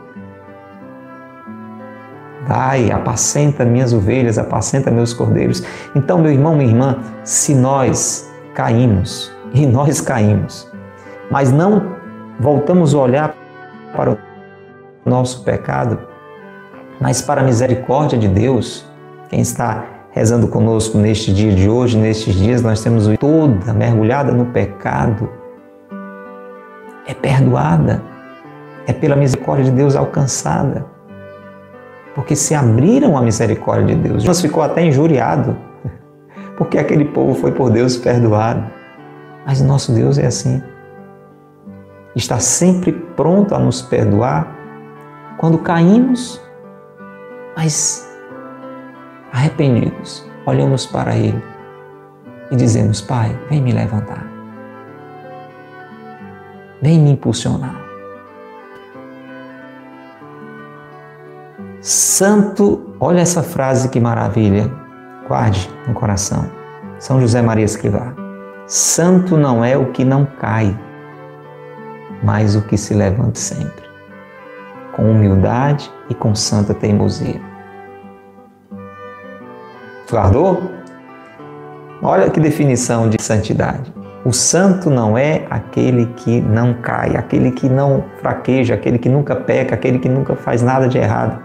Vai, 2.48 2.92
apacenta 2.92 3.66
minhas 3.66 3.92
ovelhas, 3.92 4.38
apacenta 4.38 4.90
meus 4.90 5.14
cordeiros. 5.14 5.64
Então, 5.96 6.20
meu 6.20 6.32
irmão, 6.32 6.56
minha 6.56 6.70
irmã, 6.70 7.00
se 7.24 7.54
nós 7.54 8.32
caímos, 8.54 9.36
e 9.54 9.66
nós 9.66 10.02
caímos, 10.02 10.72
mas 11.32 11.52
não 11.52 11.96
voltamos 12.40 12.94
a 12.94 12.98
olhar 12.98 13.36
para 13.96 14.12
o 14.12 14.18
nosso 15.06 15.44
pecado, 15.44 16.00
mas 17.00 17.22
para 17.22 17.42
a 17.42 17.44
misericórdia 17.44 18.18
de 18.18 18.28
Deus, 18.28 18.86
quem 19.30 19.42
está 19.42 19.86
rezando 20.16 20.48
conosco 20.48 20.98
neste 20.98 21.34
dia 21.34 21.54
de 21.54 21.70
hoje, 21.70 21.98
nestes 21.98 22.34
dias, 22.36 22.62
nós 22.62 22.82
temos 22.82 23.06
toda 23.20 23.74
mergulhada 23.74 24.32
no 24.32 24.46
pecado, 24.46 25.30
é 27.06 27.14
perdoada, 27.14 28.02
é 28.88 28.94
pela 28.94 29.18
misericórdia 29.18 29.66
de 29.66 29.72
Deus 29.72 29.94
alcançada. 29.94 30.86
Porque 32.16 32.34
se 32.34 32.56
abriram 32.56 33.18
a 33.18 33.22
misericórdia 33.22 33.94
de 33.94 34.08
Deus. 34.08 34.24
Jonas 34.24 34.40
ficou 34.40 34.64
até 34.64 34.86
injuriado, 34.86 35.58
porque 36.58 36.78
aquele 36.78 37.04
povo 37.04 37.36
foi 37.36 37.52
por 37.52 37.70
Deus 37.70 37.98
perdoado. 37.98 38.64
Mas 39.46 39.62
nosso 39.62 39.92
Deus 39.92 40.18
é 40.18 40.28
assim. 40.28 40.64
Está 42.16 42.40
sempre 42.40 42.94
pronto 42.94 43.54
a 43.54 43.60
nos 43.60 43.82
perdoar 43.82 44.48
quando 45.38 45.58
caímos, 45.58 46.42
mas 47.58 48.05
arrependidos, 49.36 50.26
olhamos 50.46 50.86
para 50.86 51.16
Ele 51.16 51.44
e 52.50 52.56
dizemos: 52.56 53.02
Pai, 53.02 53.38
vem 53.50 53.62
me 53.62 53.74
levantar. 53.74 54.26
Vem 56.82 57.00
me 57.00 57.12
impulsionar. 57.12 57.76
Santo, 61.82 62.96
olha 63.00 63.20
essa 63.20 63.44
frase 63.44 63.90
que 63.90 64.00
maravilha, 64.00 64.72
guarde 65.28 65.70
no 65.88 65.94
coração. 65.94 66.50
São 66.98 67.20
José 67.20 67.42
Maria 67.42 67.66
Escrivá. 67.66 68.14
Santo 68.66 69.38
não 69.38 69.64
é 69.64 69.78
o 69.78 69.92
que 69.92 70.04
não 70.04 70.26
cai, 70.26 70.76
mas 72.24 72.56
o 72.56 72.62
que 72.62 72.78
se 72.78 72.94
levanta 72.94 73.38
sempre, 73.38 73.84
com 74.96 75.12
humildade 75.12 75.92
e 76.10 76.16
com 76.16 76.34
santa 76.34 76.74
teimosia. 76.74 77.55
Guardou? 80.10 80.72
Olha 82.02 82.30
que 82.30 82.40
definição 82.40 83.10
de 83.10 83.22
santidade. 83.22 83.94
O 84.26 84.34
santo 84.34 84.90
não 84.90 85.18
é 85.18 85.46
aquele 85.50 86.08
que 86.18 86.42
não 86.42 86.74
cai, 86.74 87.16
aquele 87.16 87.52
que 87.52 87.70
não 87.70 88.04
fraqueja, 88.20 88.74
aquele 88.74 88.98
que 88.98 89.08
nunca 89.08 89.36
peca, 89.36 89.76
aquele 89.76 90.00
que 90.00 90.10
nunca 90.10 90.36
faz 90.36 90.62
nada 90.62 90.88
de 90.88 90.98
errado. 90.98 91.40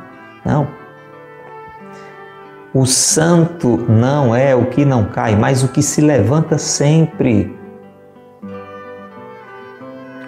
Não. 0.44 0.66
O 2.72 2.86
santo 2.86 3.84
não 3.88 4.34
é 4.34 4.54
o 4.54 4.66
que 4.66 4.84
não 4.84 5.04
cai, 5.04 5.36
mas 5.36 5.62
o 5.62 5.68
que 5.68 5.82
se 5.82 6.00
levanta 6.00 6.56
sempre. 6.56 7.54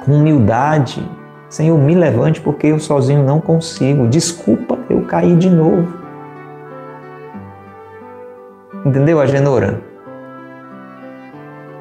Com 0.05 0.17
humildade. 0.17 1.09
Senhor, 1.49 1.79
me 1.79 1.95
levante 1.95 2.41
porque 2.41 2.67
eu 2.67 2.79
sozinho 2.79 3.23
não 3.23 3.41
consigo. 3.41 4.09
Desculpa, 4.09 4.79
eu 4.91 5.03
caí 5.03 5.37
de 5.37 5.49
novo. 5.49 6.02
Entendeu, 8.85 9.21
Agenora? 9.21 9.93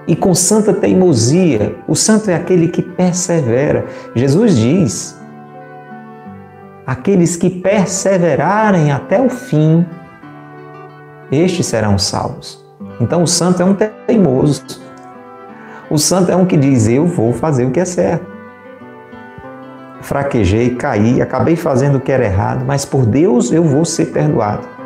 e 0.08 0.16
com 0.16 0.34
santa 0.34 0.74
teimosia. 0.74 1.76
O 1.88 1.96
santo 1.96 2.30
é 2.30 2.36
aquele 2.36 2.68
que 2.68 2.82
persevera. 2.82 3.86
Jesus 4.16 4.58
diz: 4.58 5.20
aqueles 6.86 7.36
que 7.36 7.50
perseverarem 7.50 8.92
até 8.92 9.22
o 9.22 9.30
fim, 9.30 9.86
estes 11.32 11.66
serão 11.66 11.98
salvos. 11.98 12.62
Então 13.00 13.24
o 13.24 13.28
santo 13.28 13.62
é 13.62 13.66
um 13.66 13.74
teimoso. 13.74 14.82
O 15.90 15.98
santo 15.98 16.32
é 16.32 16.36
um 16.36 16.46
que 16.46 16.58
diz: 16.58 16.88
Eu 16.88 17.06
vou 17.06 17.34
fazer 17.34 17.66
o 17.66 17.72
que 17.72 17.80
é 17.80 17.86
certo. 17.86 18.30
Fraquejei, 20.02 20.76
caí, 20.76 21.22
acabei 21.22 21.56
fazendo 21.56 21.98
o 21.98 22.02
que 22.02 22.12
era 22.12 22.26
errado, 22.26 22.66
mas 22.66 22.84
por 22.84 23.06
Deus 23.06 23.52
eu 23.52 23.64
vou 23.64 23.86
ser 23.86 24.08
perdoado 24.08 24.81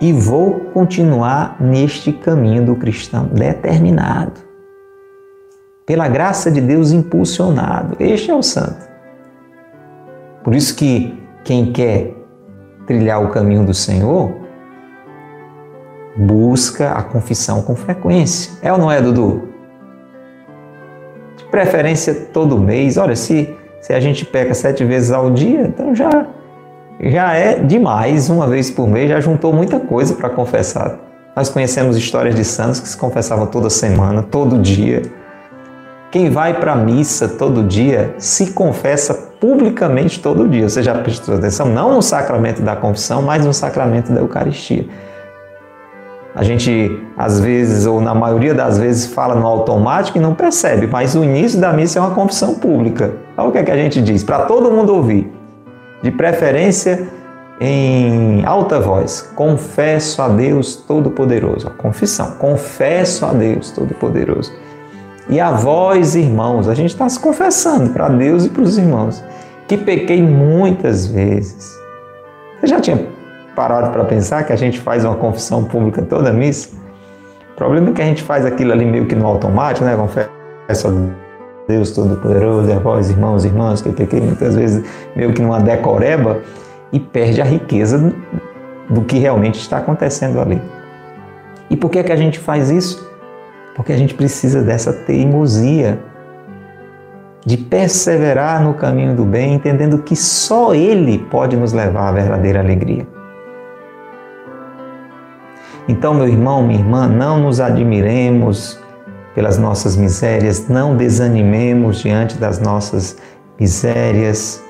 e 0.00 0.12
vou 0.12 0.60
continuar 0.72 1.56
neste 1.60 2.10
caminho 2.10 2.64
do 2.64 2.74
cristão 2.74 3.26
determinado. 3.26 4.40
Pela 5.84 6.08
graça 6.08 6.50
de 6.50 6.60
Deus 6.60 6.90
impulsionado. 6.90 7.96
Este 8.00 8.30
é 8.30 8.34
o 8.34 8.42
santo. 8.42 8.88
Por 10.42 10.54
isso 10.54 10.74
que 10.74 11.20
quem 11.44 11.72
quer 11.72 12.14
trilhar 12.86 13.22
o 13.22 13.28
caminho 13.28 13.64
do 13.64 13.74
Senhor 13.74 14.32
busca 16.16 16.92
a 16.92 17.02
confissão 17.02 17.62
com 17.62 17.76
frequência. 17.76 18.52
É 18.62 18.72
ou 18.72 18.78
não 18.78 18.90
é, 18.90 19.02
Dudu? 19.02 19.48
De 21.36 21.44
preferência 21.44 22.14
todo 22.32 22.58
mês. 22.58 22.96
Olha, 22.96 23.16
se, 23.16 23.54
se 23.80 23.92
a 23.92 24.00
gente 24.00 24.24
peca 24.24 24.54
sete 24.54 24.84
vezes 24.84 25.10
ao 25.10 25.30
dia, 25.30 25.62
então 25.62 25.94
já 25.94 26.26
já 27.02 27.32
é 27.32 27.54
demais, 27.54 28.28
uma 28.28 28.46
vez 28.46 28.70
por 28.70 28.86
mês, 28.86 29.08
já 29.08 29.20
juntou 29.20 29.52
muita 29.52 29.80
coisa 29.80 30.14
para 30.14 30.28
confessar. 30.28 30.98
Nós 31.34 31.48
conhecemos 31.48 31.96
histórias 31.96 32.34
de 32.34 32.44
santos 32.44 32.80
que 32.80 32.88
se 32.88 32.96
confessavam 32.96 33.46
toda 33.46 33.70
semana, 33.70 34.22
todo 34.22 34.58
dia. 34.58 35.02
Quem 36.10 36.28
vai 36.28 36.52
para 36.52 36.72
a 36.72 36.76
missa 36.76 37.26
todo 37.26 37.62
dia 37.62 38.14
se 38.18 38.52
confessa 38.52 39.14
publicamente 39.40 40.20
todo 40.20 40.46
dia. 40.46 40.68
Você 40.68 40.82
já 40.82 40.94
prestou 40.94 41.36
atenção? 41.36 41.66
Não 41.66 41.94
no 41.94 42.02
sacramento 42.02 42.60
da 42.60 42.76
confissão, 42.76 43.22
mas 43.22 43.46
no 43.46 43.54
sacramento 43.54 44.12
da 44.12 44.20
Eucaristia. 44.20 44.84
A 46.34 46.42
gente, 46.42 47.00
às 47.16 47.40
vezes, 47.40 47.86
ou 47.86 48.00
na 48.00 48.14
maioria 48.14 48.52
das 48.52 48.76
vezes, 48.76 49.06
fala 49.06 49.34
no 49.34 49.46
automático 49.46 50.18
e 50.18 50.20
não 50.20 50.34
percebe, 50.34 50.86
mas 50.86 51.14
o 51.14 51.24
início 51.24 51.58
da 51.58 51.72
missa 51.72 51.98
é 51.98 52.02
uma 52.02 52.14
confissão 52.14 52.56
pública. 52.56 53.14
Olha 53.36 53.48
o 53.48 53.52
que, 53.52 53.58
é 53.58 53.62
que 53.62 53.70
a 53.70 53.76
gente 53.76 54.02
diz, 54.02 54.22
para 54.22 54.40
todo 54.40 54.70
mundo 54.70 54.94
ouvir 54.94 55.39
de 56.02 56.10
preferência 56.10 57.08
em 57.60 58.44
alta 58.44 58.80
voz. 58.80 59.30
Confesso 59.34 60.22
a 60.22 60.28
Deus 60.28 60.76
Todo-Poderoso. 60.76 61.68
A 61.68 61.70
confissão. 61.70 62.32
Confesso 62.32 63.26
a 63.26 63.32
Deus 63.32 63.70
Todo-Poderoso. 63.70 64.52
E 65.28 65.38
a 65.38 65.50
vós, 65.50 66.16
irmãos, 66.16 66.68
a 66.68 66.74
gente 66.74 66.90
está 66.90 67.08
se 67.08 67.20
confessando 67.20 67.90
para 67.90 68.08
Deus 68.08 68.46
e 68.46 68.48
para 68.48 68.62
os 68.62 68.76
irmãos, 68.78 69.22
que 69.68 69.76
pequei 69.76 70.20
muitas 70.22 71.06
vezes. 71.06 71.78
Você 72.58 72.66
já 72.66 72.80
tinha 72.80 73.06
parado 73.54 73.92
para 73.92 74.04
pensar 74.04 74.42
que 74.44 74.52
a 74.52 74.56
gente 74.56 74.80
faz 74.80 75.04
uma 75.04 75.14
confissão 75.14 75.64
pública 75.64 76.02
toda 76.02 76.32
missa? 76.32 76.70
O 77.52 77.56
problema 77.56 77.90
é 77.90 77.92
que 77.92 78.02
a 78.02 78.06
gente 78.06 78.22
faz 78.22 78.44
aquilo 78.44 78.72
ali 78.72 78.84
meio 78.84 79.06
que 79.06 79.14
no 79.14 79.26
automático, 79.26 79.84
né? 79.84 79.94
Confesso 79.94 80.88
a 80.88 81.29
Deus 81.70 81.92
Todo-Poderoso, 81.92 82.68
é 82.70 82.78
vós, 82.78 83.10
irmãos 83.10 83.44
e 83.44 83.48
irmãs, 83.48 83.80
que 83.80 83.92
pequei 83.92 84.20
muitas 84.20 84.56
vezes 84.56 84.84
meio 85.14 85.32
que 85.32 85.40
numa 85.40 85.60
decoreba 85.60 86.40
e 86.92 86.98
perde 86.98 87.40
a 87.40 87.44
riqueza 87.44 88.12
do 88.88 89.02
que 89.02 89.18
realmente 89.18 89.60
está 89.60 89.78
acontecendo 89.78 90.40
ali. 90.40 90.60
E 91.70 91.76
por 91.76 91.88
que, 91.88 92.00
é 92.00 92.02
que 92.02 92.10
a 92.10 92.16
gente 92.16 92.40
faz 92.40 92.70
isso? 92.70 93.08
Porque 93.76 93.92
a 93.92 93.96
gente 93.96 94.14
precisa 94.14 94.62
dessa 94.62 94.92
teimosia 94.92 96.00
de 97.46 97.56
perseverar 97.56 98.62
no 98.62 98.74
caminho 98.74 99.14
do 99.14 99.24
bem, 99.24 99.54
entendendo 99.54 99.98
que 99.98 100.16
só 100.16 100.74
Ele 100.74 101.18
pode 101.30 101.56
nos 101.56 101.72
levar 101.72 102.08
à 102.08 102.12
verdadeira 102.12 102.58
alegria. 102.58 103.06
Então, 105.88 106.14
meu 106.14 106.26
irmão, 106.26 106.64
minha 106.64 106.80
irmã, 106.80 107.06
não 107.06 107.38
nos 107.38 107.60
admiremos 107.60 108.79
pelas 109.34 109.58
nossas 109.58 109.96
misérias, 109.96 110.68
não 110.68 110.96
desanimemos 110.96 112.00
diante 112.00 112.36
das 112.36 112.58
nossas 112.58 113.16
misérias, 113.58 114.62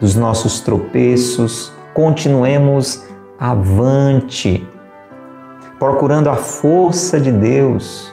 dos 0.00 0.14
nossos 0.14 0.60
tropeços, 0.60 1.72
continuemos 1.92 3.04
avante, 3.38 4.66
procurando 5.78 6.30
a 6.30 6.36
força 6.36 7.20
de 7.20 7.30
Deus. 7.30 8.12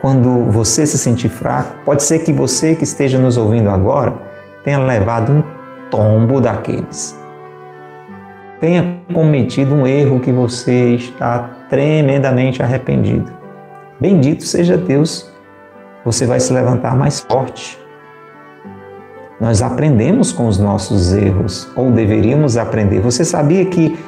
Quando 0.00 0.50
você 0.50 0.86
se 0.86 0.98
sentir 0.98 1.28
fraco, 1.28 1.76
pode 1.84 2.02
ser 2.02 2.20
que 2.20 2.32
você 2.32 2.74
que 2.74 2.84
esteja 2.84 3.18
nos 3.18 3.36
ouvindo 3.36 3.70
agora 3.70 4.14
tenha 4.62 4.78
levado 4.78 5.32
um 5.32 5.42
tombo 5.90 6.40
daqueles. 6.40 7.18
tenha 8.60 9.02
cometido 9.12 9.74
um 9.74 9.86
erro 9.86 10.20
que 10.20 10.32
você 10.32 10.94
está 10.94 11.50
tremendamente 11.68 12.62
arrependido. 12.62 13.43
Bendito 14.00 14.44
seja 14.44 14.76
Deus, 14.76 15.30
você 16.04 16.26
vai 16.26 16.40
se 16.40 16.52
levantar 16.52 16.96
mais 16.96 17.20
forte. 17.20 17.78
Nós 19.40 19.62
aprendemos 19.62 20.32
com 20.32 20.46
os 20.46 20.58
nossos 20.58 21.12
erros, 21.12 21.70
ou 21.76 21.90
deveríamos 21.90 22.56
aprender. 22.56 23.00
Você 23.00 23.24
sabia 23.24 23.64
que 23.66 23.98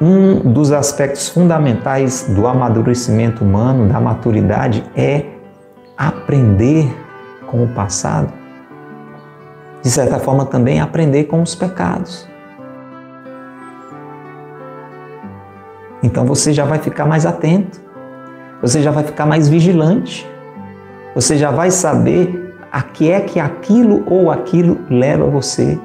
um 0.00 0.52
dos 0.52 0.72
aspectos 0.72 1.28
fundamentais 1.28 2.26
do 2.28 2.46
amadurecimento 2.46 3.44
humano, 3.44 3.88
da 3.88 4.00
maturidade, 4.00 4.84
é 4.96 5.26
aprender 5.96 6.90
com 7.46 7.64
o 7.64 7.68
passado? 7.68 8.32
De 9.82 9.90
certa 9.90 10.18
forma, 10.18 10.44
também 10.46 10.80
aprender 10.80 11.24
com 11.24 11.42
os 11.42 11.54
pecados. 11.54 12.28
Então 16.02 16.24
você 16.24 16.52
já 16.52 16.64
vai 16.64 16.78
ficar 16.78 17.04
mais 17.04 17.26
atento, 17.26 17.80
você 18.60 18.82
já 18.82 18.90
vai 18.90 19.04
ficar 19.04 19.26
mais 19.26 19.48
vigilante, 19.48 20.28
você 21.14 21.36
já 21.36 21.50
vai 21.50 21.70
saber 21.70 22.54
a 22.70 22.82
que 22.82 23.10
é 23.10 23.20
que 23.20 23.40
aquilo 23.40 24.04
ou 24.06 24.30
aquilo 24.30 24.78
leva 24.88 25.26
você. 25.26 25.78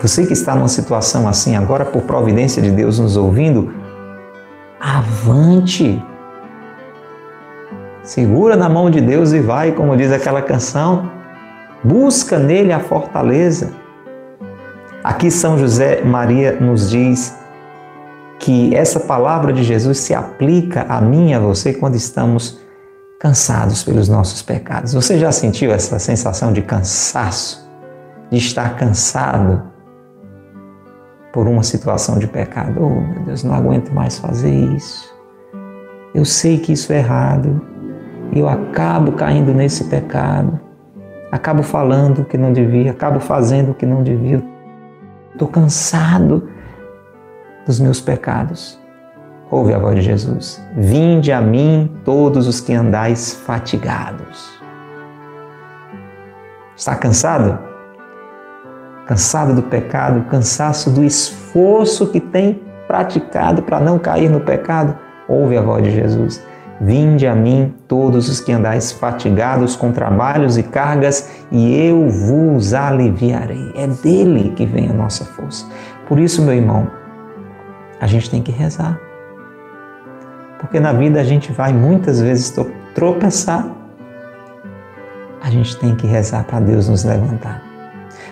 Você 0.00 0.26
que 0.26 0.32
está 0.32 0.54
numa 0.54 0.68
situação 0.68 1.28
assim 1.28 1.56
agora, 1.56 1.84
por 1.84 2.02
providência 2.02 2.60
de 2.60 2.70
Deus 2.70 2.98
nos 2.98 3.16
ouvindo, 3.16 3.72
avante. 4.80 6.02
Segura 8.02 8.54
na 8.54 8.68
mão 8.68 8.90
de 8.90 9.00
Deus 9.00 9.32
e 9.32 9.40
vai, 9.40 9.72
como 9.72 9.96
diz 9.96 10.12
aquela 10.12 10.42
canção. 10.42 11.10
Busca 11.82 12.38
nele 12.38 12.72
a 12.72 12.80
fortaleza. 12.80 13.72
Aqui 15.02 15.30
São 15.30 15.56
José 15.56 16.02
Maria 16.02 16.52
nos 16.60 16.90
diz 16.90 17.38
que 18.38 18.74
essa 18.74 19.00
palavra 19.00 19.52
de 19.52 19.62
Jesus 19.62 19.98
se 19.98 20.14
aplica 20.14 20.82
a 20.88 21.00
mim 21.00 21.30
e 21.30 21.34
a 21.34 21.38
você 21.38 21.72
quando 21.72 21.94
estamos 21.94 22.60
cansados 23.18 23.82
pelos 23.82 24.08
nossos 24.08 24.42
pecados. 24.42 24.92
Você 24.92 25.18
já 25.18 25.32
sentiu 25.32 25.72
essa 25.72 25.98
sensação 25.98 26.52
de 26.52 26.62
cansaço, 26.62 27.68
de 28.30 28.38
estar 28.38 28.76
cansado 28.76 29.62
por 31.32 31.46
uma 31.46 31.62
situação 31.62 32.18
de 32.18 32.26
pecado? 32.26 32.80
Oh, 32.80 33.00
meu 33.00 33.24
Deus, 33.24 33.42
não 33.42 33.54
aguento 33.54 33.90
mais 33.92 34.18
fazer 34.18 34.52
isso. 34.52 35.12
Eu 36.14 36.24
sei 36.24 36.58
que 36.58 36.72
isso 36.72 36.92
é 36.92 36.98
errado 36.98 37.74
eu 38.32 38.48
acabo 38.48 39.12
caindo 39.12 39.54
nesse 39.54 39.84
pecado. 39.84 40.58
Acabo 41.30 41.62
falando 41.62 42.20
o 42.20 42.24
que 42.24 42.38
não 42.38 42.52
devia, 42.52 42.90
acabo 42.90 43.20
fazendo 43.20 43.70
o 43.70 43.74
que 43.74 43.86
não 43.86 44.02
devia. 44.02 44.42
Estou 45.32 45.48
cansado 45.48 46.48
dos 47.66 47.80
meus 47.80 48.00
pecados. 48.00 48.78
Ouve 49.50 49.72
a 49.72 49.78
voz 49.78 49.96
de 49.96 50.02
Jesus. 50.02 50.60
Vinde 50.76 51.30
a 51.30 51.40
mim 51.40 51.90
todos 52.04 52.46
os 52.46 52.60
que 52.60 52.72
andais 52.72 53.34
fatigados. 53.34 54.58
Está 56.76 56.96
cansado? 56.96 57.58
Cansado 59.06 59.54
do 59.54 59.62
pecado, 59.62 60.24
cansaço 60.30 60.90
do 60.90 61.04
esforço 61.04 62.06
que 62.08 62.20
tem 62.20 62.60
praticado 62.86 63.62
para 63.62 63.78
não 63.78 63.98
cair 63.98 64.30
no 64.30 64.40
pecado? 64.40 64.96
Ouve 65.28 65.56
a 65.56 65.62
voz 65.62 65.84
de 65.84 65.90
Jesus. 65.90 66.44
Vinde 66.80 67.26
a 67.26 67.34
mim 67.34 67.72
todos 67.86 68.28
os 68.28 68.40
que 68.40 68.50
andais 68.50 68.90
fatigados 68.90 69.76
com 69.76 69.92
trabalhos 69.92 70.58
e 70.58 70.62
cargas, 70.62 71.30
e 71.50 71.86
eu 71.86 72.08
vos 72.08 72.74
aliviarei. 72.74 73.72
É 73.76 73.86
dele 73.86 74.52
que 74.56 74.66
vem 74.66 74.90
a 74.90 74.92
nossa 74.92 75.24
força. 75.24 75.66
Por 76.08 76.18
isso, 76.18 76.42
meu 76.42 76.54
irmão, 76.54 76.90
a 78.04 78.06
gente 78.06 78.28
tem 78.28 78.42
que 78.42 78.52
rezar. 78.52 79.00
Porque 80.60 80.78
na 80.78 80.92
vida 80.92 81.18
a 81.18 81.24
gente 81.24 81.50
vai 81.52 81.72
muitas 81.72 82.20
vezes 82.20 82.54
tropeçar. 82.94 83.66
A 85.40 85.48
gente 85.48 85.74
tem 85.78 85.96
que 85.96 86.06
rezar 86.06 86.44
para 86.44 86.60
Deus 86.60 86.86
nos 86.86 87.02
levantar. 87.02 87.62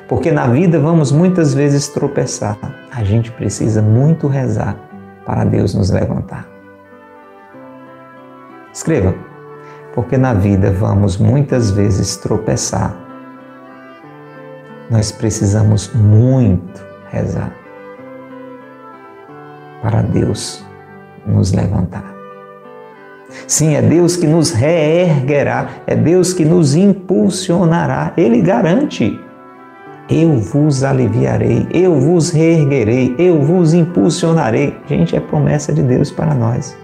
Porque 0.06 0.30
na 0.30 0.46
vida 0.46 0.78
vamos 0.78 1.10
muitas 1.10 1.54
vezes 1.54 1.88
tropeçar. 1.88 2.58
A 2.94 3.02
gente 3.02 3.32
precisa 3.32 3.80
muito 3.80 4.28
rezar 4.28 4.76
para 5.24 5.42
Deus 5.42 5.74
nos 5.74 5.88
levantar. 5.88 6.46
Escreva, 8.74 9.14
porque 9.94 10.18
na 10.18 10.34
vida 10.34 10.70
vamos 10.70 11.16
muitas 11.16 11.70
vezes 11.70 12.18
tropeçar. 12.18 12.94
Nós 14.90 15.10
precisamos 15.10 15.90
muito 15.94 16.84
rezar 17.10 17.61
para 19.82 20.00
Deus 20.00 20.64
nos 21.26 21.52
levantar. 21.52 22.12
Sim, 23.46 23.74
é 23.74 23.82
Deus 23.82 24.16
que 24.16 24.26
nos 24.26 24.50
reerguerá, 24.50 25.68
é 25.86 25.96
Deus 25.96 26.32
que 26.32 26.44
nos 26.44 26.74
impulsionará. 26.74 28.12
Ele 28.16 28.40
garante: 28.40 29.18
eu 30.08 30.38
vos 30.38 30.84
aliviarei, 30.84 31.66
eu 31.72 31.98
vos 31.98 32.30
reerguerei, 32.30 33.14
eu 33.18 33.42
vos 33.42 33.74
impulsionarei. 33.74 34.76
Gente, 34.86 35.16
é 35.16 35.20
promessa 35.20 35.72
de 35.72 35.82
Deus 35.82 36.10
para 36.10 36.34
nós. 36.34 36.76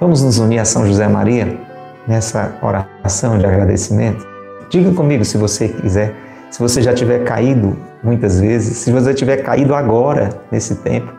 Vamos 0.00 0.22
nos 0.22 0.38
unir 0.38 0.60
a 0.60 0.64
São 0.64 0.86
José 0.86 1.08
Maria 1.08 1.58
nessa 2.06 2.56
oração 2.62 3.38
de 3.38 3.46
agradecimento? 3.46 4.26
Diga 4.70 4.92
comigo 4.92 5.24
se 5.24 5.36
você 5.36 5.68
quiser, 5.68 6.14
se 6.50 6.60
você 6.60 6.82
já 6.82 6.92
tiver 6.92 7.24
caído 7.24 7.76
muitas 8.02 8.40
vezes, 8.40 8.78
se 8.78 8.92
você 8.92 9.12
tiver 9.12 9.38
caído 9.38 9.74
agora, 9.74 10.30
nesse 10.50 10.76
tempo, 10.76 11.12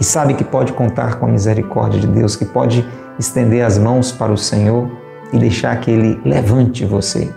e 0.00 0.04
sabe 0.04 0.34
que 0.34 0.44
pode 0.44 0.72
contar 0.72 1.16
com 1.16 1.26
a 1.26 1.28
misericórdia 1.28 2.00
de 2.00 2.06
Deus, 2.06 2.36
que 2.36 2.44
pode 2.44 2.86
estender 3.18 3.64
as 3.64 3.78
mãos 3.78 4.12
para 4.12 4.32
o 4.32 4.36
Senhor 4.36 4.88
e 5.32 5.38
deixar 5.38 5.78
que 5.80 5.90
Ele 5.90 6.20
levante 6.24 6.84
você 6.84 7.32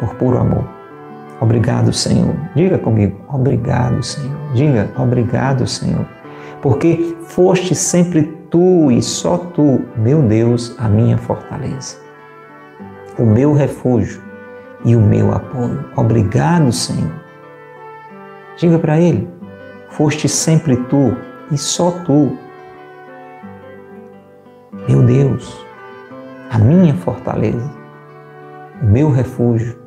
por 0.00 0.14
puro 0.16 0.38
amor. 0.38 0.64
Obrigado, 1.40 1.92
Senhor. 1.92 2.34
Diga 2.56 2.78
comigo, 2.78 3.20
obrigado, 3.28 4.02
Senhor. 4.02 4.36
Diga, 4.52 4.90
obrigado, 4.96 5.66
Senhor 5.66 6.06
porque 6.60 7.16
foste 7.22 7.74
sempre 7.74 8.22
tu 8.50 8.90
e 8.90 9.02
só 9.02 9.36
tu, 9.36 9.82
meu 9.96 10.22
Deus, 10.22 10.74
a 10.78 10.88
minha 10.88 11.18
fortaleza, 11.18 11.96
o 13.18 13.24
meu 13.24 13.52
refúgio 13.52 14.22
e 14.84 14.94
o 14.94 15.00
meu 15.00 15.32
apoio. 15.32 15.84
Obrigado, 15.96 16.72
Senhor. 16.72 17.12
Diga 18.56 18.78
para 18.78 18.98
Ele: 18.98 19.28
foste 19.90 20.28
sempre 20.28 20.76
tu 20.84 21.16
e 21.50 21.56
só 21.56 21.90
tu, 22.04 22.36
meu 24.88 25.02
Deus, 25.02 25.64
a 26.50 26.58
minha 26.58 26.94
fortaleza, 26.94 27.70
o 28.82 28.86
meu 28.86 29.10
refúgio 29.10 29.78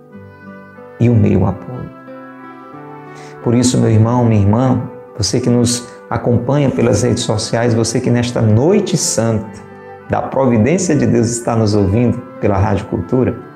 e 1.00 1.10
o 1.10 1.16
meu 1.16 1.46
apoio. 1.46 1.89
Por 3.44 3.56
isso, 3.56 3.80
meu 3.80 3.89
irmão, 3.89 4.24
minha 4.24 4.42
irmã, 4.42 4.89
você 5.18 5.39
que 5.39 5.50
nos 5.50 5.88
acompanha 6.10 6.70
pelas 6.70 7.04
redes 7.04 7.24
sociais, 7.24 7.74
você 7.74 8.00
que 8.00 8.10
nesta 8.10 8.42
noite 8.42 8.98
santa 8.98 9.50
da 10.10 10.22
providência 10.22 10.96
de 10.96 11.08
Deus 11.08 11.30
está 11.30 11.56
nos 11.56 11.74
ouvindo 11.74 12.18
pela 12.39 12.58
Rádio 12.58 12.86
Cultura. 12.88 13.51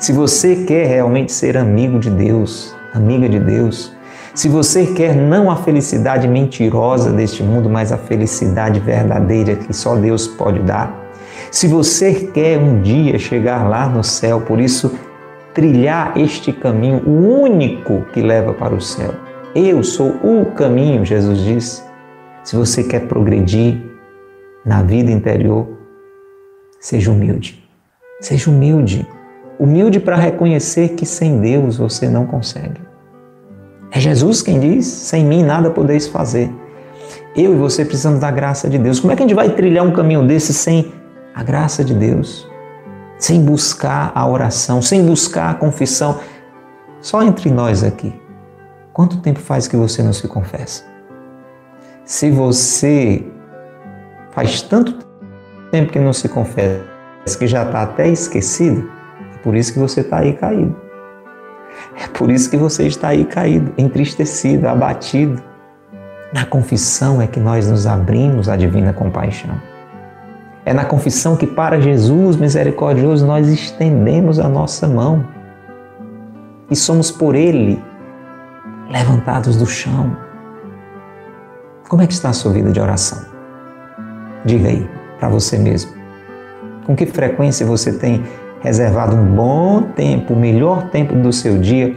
Se 0.00 0.14
você 0.14 0.64
quer 0.64 0.86
realmente 0.86 1.30
ser 1.30 1.58
amigo 1.58 1.98
de 1.98 2.08
Deus, 2.08 2.74
amiga 2.94 3.28
de 3.28 3.38
Deus, 3.38 3.94
se 4.34 4.48
você 4.48 4.86
quer 4.86 5.14
não 5.14 5.50
a 5.50 5.56
felicidade 5.56 6.26
mentirosa 6.26 7.12
deste 7.12 7.42
mundo, 7.42 7.68
mas 7.68 7.92
a 7.92 7.98
felicidade 7.98 8.80
verdadeira 8.80 9.56
que 9.56 9.74
só 9.74 9.94
Deus 9.96 10.26
pode 10.26 10.58
dar, 10.60 11.06
se 11.50 11.68
você 11.68 12.14
quer 12.14 12.58
um 12.58 12.80
dia 12.80 13.18
chegar 13.18 13.68
lá 13.68 13.90
no 13.90 14.02
céu, 14.02 14.40
por 14.40 14.58
isso 14.58 14.90
trilhar 15.52 16.16
este 16.16 16.50
caminho, 16.50 17.02
o 17.06 17.42
único 17.42 18.00
que 18.10 18.22
leva 18.22 18.54
para 18.54 18.74
o 18.74 18.80
céu, 18.80 19.14
eu 19.54 19.84
sou 19.84 20.14
o 20.24 20.46
caminho, 20.46 21.04
Jesus 21.04 21.40
disse. 21.40 21.82
Se 22.42 22.56
você 22.56 22.84
quer 22.84 23.00
progredir 23.00 23.78
na 24.64 24.82
vida 24.82 25.10
interior, 25.10 25.68
seja 26.80 27.10
humilde. 27.10 27.62
Seja 28.18 28.50
humilde. 28.50 29.06
Humilde 29.60 30.00
para 30.00 30.16
reconhecer 30.16 30.94
que 30.94 31.04
sem 31.04 31.38
Deus 31.38 31.76
você 31.76 32.08
não 32.08 32.24
consegue. 32.24 32.80
É 33.90 34.00
Jesus 34.00 34.40
quem 34.40 34.58
diz: 34.58 34.86
sem 34.86 35.22
mim 35.22 35.42
nada 35.42 35.70
podeis 35.70 36.08
fazer. 36.08 36.50
Eu 37.36 37.52
e 37.52 37.56
você 37.56 37.84
precisamos 37.84 38.20
da 38.20 38.30
graça 38.30 38.70
de 38.70 38.78
Deus. 38.78 38.98
Como 38.98 39.12
é 39.12 39.16
que 39.16 39.22
a 39.22 39.26
gente 39.26 39.36
vai 39.36 39.50
trilhar 39.50 39.86
um 39.86 39.92
caminho 39.92 40.26
desse 40.26 40.54
sem 40.54 40.90
a 41.34 41.42
graça 41.42 41.84
de 41.84 41.92
Deus? 41.92 42.48
Sem 43.18 43.44
buscar 43.44 44.10
a 44.14 44.26
oração, 44.26 44.80
sem 44.80 45.04
buscar 45.04 45.50
a 45.50 45.54
confissão? 45.54 46.18
Só 47.02 47.22
entre 47.22 47.50
nós 47.50 47.84
aqui. 47.84 48.18
Quanto 48.94 49.18
tempo 49.18 49.40
faz 49.40 49.68
que 49.68 49.76
você 49.76 50.02
não 50.02 50.14
se 50.14 50.26
confessa? 50.26 50.84
Se 52.06 52.30
você 52.30 53.26
faz 54.30 54.62
tanto 54.62 55.04
tempo 55.70 55.92
que 55.92 55.98
não 55.98 56.14
se 56.14 56.30
confessa, 56.30 56.82
que 57.38 57.46
já 57.46 57.62
está 57.62 57.82
até 57.82 58.08
esquecido, 58.08 58.99
por 59.42 59.56
isso 59.56 59.72
que 59.72 59.78
você 59.78 60.00
está 60.00 60.18
aí 60.18 60.32
caído. 60.34 60.76
É 61.96 62.06
por 62.08 62.30
isso 62.30 62.50
que 62.50 62.56
você 62.56 62.86
está 62.86 63.08
aí 63.08 63.24
caído, 63.24 63.72
entristecido, 63.78 64.68
abatido. 64.68 65.42
Na 66.32 66.44
confissão 66.44 67.20
é 67.20 67.26
que 67.26 67.40
nós 67.40 67.68
nos 67.68 67.86
abrimos 67.86 68.48
à 68.48 68.56
divina 68.56 68.92
compaixão. 68.92 69.60
É 70.64 70.72
na 70.72 70.84
confissão 70.84 71.36
que, 71.36 71.46
para 71.46 71.80
Jesus 71.80 72.36
misericordioso, 72.36 73.26
nós 73.26 73.48
estendemos 73.48 74.38
a 74.38 74.48
nossa 74.48 74.86
mão 74.86 75.26
e 76.70 76.76
somos 76.76 77.10
por 77.10 77.34
Ele 77.34 77.82
levantados 78.90 79.56
do 79.56 79.66
chão. 79.66 80.16
Como 81.88 82.02
é 82.02 82.06
que 82.06 82.12
está 82.12 82.28
a 82.28 82.32
sua 82.32 82.52
vida 82.52 82.70
de 82.70 82.80
oração? 82.80 83.18
Diga 84.44 84.68
aí 84.68 84.88
para 85.18 85.28
você 85.28 85.58
mesmo. 85.58 85.92
Com 86.86 86.94
que 86.94 87.06
frequência 87.06 87.66
você 87.66 87.92
tem 87.92 88.22
reservado 88.60 89.16
um 89.16 89.24
bom 89.34 89.82
tempo, 89.82 90.34
o 90.34 90.36
melhor 90.36 90.90
tempo 90.90 91.14
do 91.14 91.32
seu 91.32 91.58
dia 91.58 91.96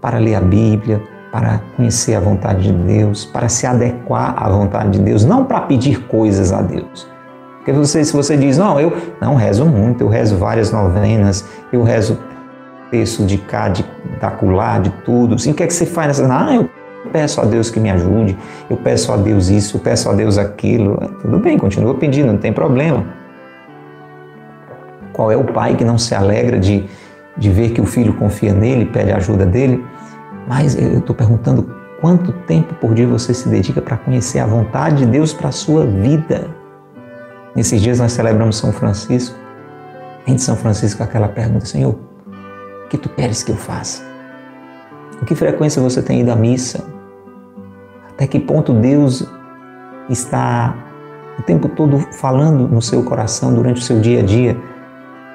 para 0.00 0.18
ler 0.18 0.34
a 0.34 0.40
Bíblia, 0.40 1.02
para 1.30 1.60
conhecer 1.76 2.14
a 2.14 2.20
vontade 2.20 2.62
de 2.64 2.72
Deus, 2.72 3.24
para 3.24 3.48
se 3.48 3.66
adequar 3.66 4.34
à 4.36 4.48
vontade 4.48 4.90
de 4.90 4.98
Deus, 4.98 5.24
não 5.24 5.44
para 5.44 5.62
pedir 5.62 6.06
coisas 6.06 6.52
a 6.52 6.60
Deus. 6.60 7.08
Porque 7.56 7.72
você, 7.72 8.04
se 8.04 8.12
você 8.12 8.36
diz, 8.36 8.58
não, 8.58 8.78
eu 8.78 8.92
não 9.20 9.36
rezo 9.36 9.64
muito, 9.64 10.02
eu 10.02 10.08
rezo 10.08 10.36
várias 10.36 10.72
novenas, 10.72 11.48
eu 11.72 11.82
rezo 11.82 12.18
texto 12.90 13.24
de 13.24 13.38
cá, 13.38 13.68
de 13.68 13.84
da 14.20 14.28
acolá, 14.28 14.78
de 14.78 14.90
tudo. 15.04 15.36
Assim, 15.36 15.52
o 15.52 15.54
que 15.54 15.62
é 15.62 15.66
que 15.66 15.72
você 15.72 15.86
faz? 15.86 16.20
Ah, 16.20 16.54
eu 16.54 16.68
peço 17.10 17.40
a 17.40 17.44
Deus 17.44 17.70
que 17.70 17.80
me 17.80 17.90
ajude, 17.90 18.36
eu 18.68 18.76
peço 18.76 19.12
a 19.12 19.16
Deus 19.16 19.48
isso, 19.48 19.76
eu 19.76 19.80
peço 19.80 20.10
a 20.10 20.12
Deus 20.12 20.36
aquilo. 20.36 20.96
Tudo 21.22 21.38
bem, 21.38 21.56
continua 21.56 21.94
pedindo, 21.94 22.32
não 22.32 22.38
tem 22.38 22.52
problema. 22.52 23.21
Qual 25.12 25.30
é 25.30 25.36
o 25.36 25.44
pai 25.44 25.76
que 25.76 25.84
não 25.84 25.98
se 25.98 26.14
alegra 26.14 26.58
de, 26.58 26.84
de 27.36 27.50
ver 27.50 27.70
que 27.70 27.80
o 27.80 27.86
filho 27.86 28.14
confia 28.14 28.52
nele, 28.52 28.86
pede 28.86 29.12
ajuda 29.12 29.44
dele? 29.44 29.84
Mas 30.48 30.76
eu 30.76 30.98
estou 30.98 31.14
perguntando 31.14 31.74
quanto 32.00 32.32
tempo 32.32 32.74
por 32.74 32.94
dia 32.94 33.06
você 33.06 33.32
se 33.32 33.48
dedica 33.48 33.80
para 33.80 33.96
conhecer 33.96 34.40
a 34.40 34.46
vontade 34.46 34.96
de 34.96 35.06
Deus 35.06 35.32
para 35.32 35.48
a 35.48 35.52
sua 35.52 35.86
vida. 35.86 36.48
Nesses 37.54 37.80
dias 37.80 38.00
nós 38.00 38.12
celebramos 38.12 38.56
São 38.56 38.72
Francisco. 38.72 39.36
Vem 40.26 40.38
São 40.38 40.56
Francisco 40.56 41.02
aquela 41.02 41.28
pergunta, 41.28 41.66
Senhor, 41.66 41.94
o 41.94 42.88
que 42.88 42.96
tu 42.96 43.08
queres 43.08 43.42
que 43.42 43.52
eu 43.52 43.56
faça? 43.56 44.02
Com 45.18 45.26
que 45.26 45.34
frequência 45.34 45.80
você 45.80 46.02
tem 46.02 46.20
ido 46.20 46.32
à 46.32 46.36
missa? 46.36 46.84
Até 48.10 48.26
que 48.26 48.40
ponto 48.40 48.72
Deus 48.72 49.26
está 50.08 50.74
o 51.38 51.42
tempo 51.42 51.68
todo 51.68 51.98
falando 52.12 52.66
no 52.68 52.82
seu 52.82 53.02
coração 53.02 53.54
durante 53.54 53.80
o 53.80 53.84
seu 53.84 54.00
dia 54.00 54.20
a 54.20 54.22
dia? 54.22 54.56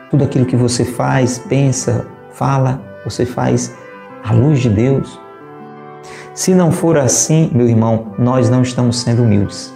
Tudo 0.10 0.24
aquilo 0.24 0.46
que 0.46 0.56
você 0.56 0.86
faz, 0.86 1.38
pensa, 1.38 2.08
fala, 2.32 2.82
você 3.04 3.26
faz 3.26 3.76
à 4.24 4.34
luz 4.34 4.60
de 4.60 4.70
Deus. 4.70 5.20
Se 6.34 6.54
não 6.54 6.72
for 6.72 6.98
assim, 6.98 7.50
meu 7.54 7.68
irmão, 7.68 8.14
nós 8.18 8.50
não 8.50 8.62
estamos 8.62 9.00
sendo 9.00 9.24
humildes. 9.24 9.74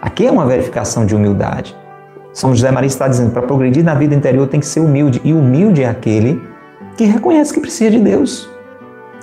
Aqui 0.00 0.26
é 0.26 0.30
uma 0.30 0.46
verificação 0.46 1.04
de 1.04 1.14
humildade. 1.16 1.76
São 2.32 2.54
José 2.54 2.70
Maria 2.70 2.86
está 2.86 3.08
dizendo, 3.08 3.32
para 3.32 3.42
progredir 3.42 3.82
na 3.82 3.94
vida 3.94 4.14
interior 4.14 4.46
tem 4.46 4.60
que 4.60 4.66
ser 4.66 4.78
humilde. 4.78 5.20
E 5.24 5.32
humilde 5.32 5.82
é 5.82 5.88
aquele 5.88 6.40
que 6.96 7.04
reconhece 7.04 7.52
que 7.52 7.60
precisa 7.60 7.90
de 7.90 7.98
Deus, 7.98 8.48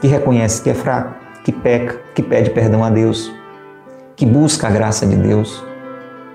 que 0.01 0.07
reconhece 0.07 0.61
que 0.61 0.69
é 0.69 0.73
fraco, 0.73 1.13
que 1.45 1.51
peca, 1.51 2.01
que 2.13 2.21
pede 2.21 2.49
perdão 2.49 2.83
a 2.83 2.89
Deus, 2.89 3.31
que 4.17 4.25
busca 4.25 4.67
a 4.67 4.69
graça 4.69 5.05
de 5.05 5.15
Deus. 5.15 5.63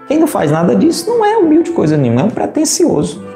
Quem 0.08 0.18
não 0.18 0.26
faz 0.26 0.50
nada 0.50 0.74
disso 0.74 1.10
não 1.10 1.24
é 1.24 1.36
humilde 1.36 1.70
coisa 1.72 1.96
nenhuma, 1.96 2.22
é 2.22 2.24
um 2.24 2.30
pretencioso. 2.30 3.29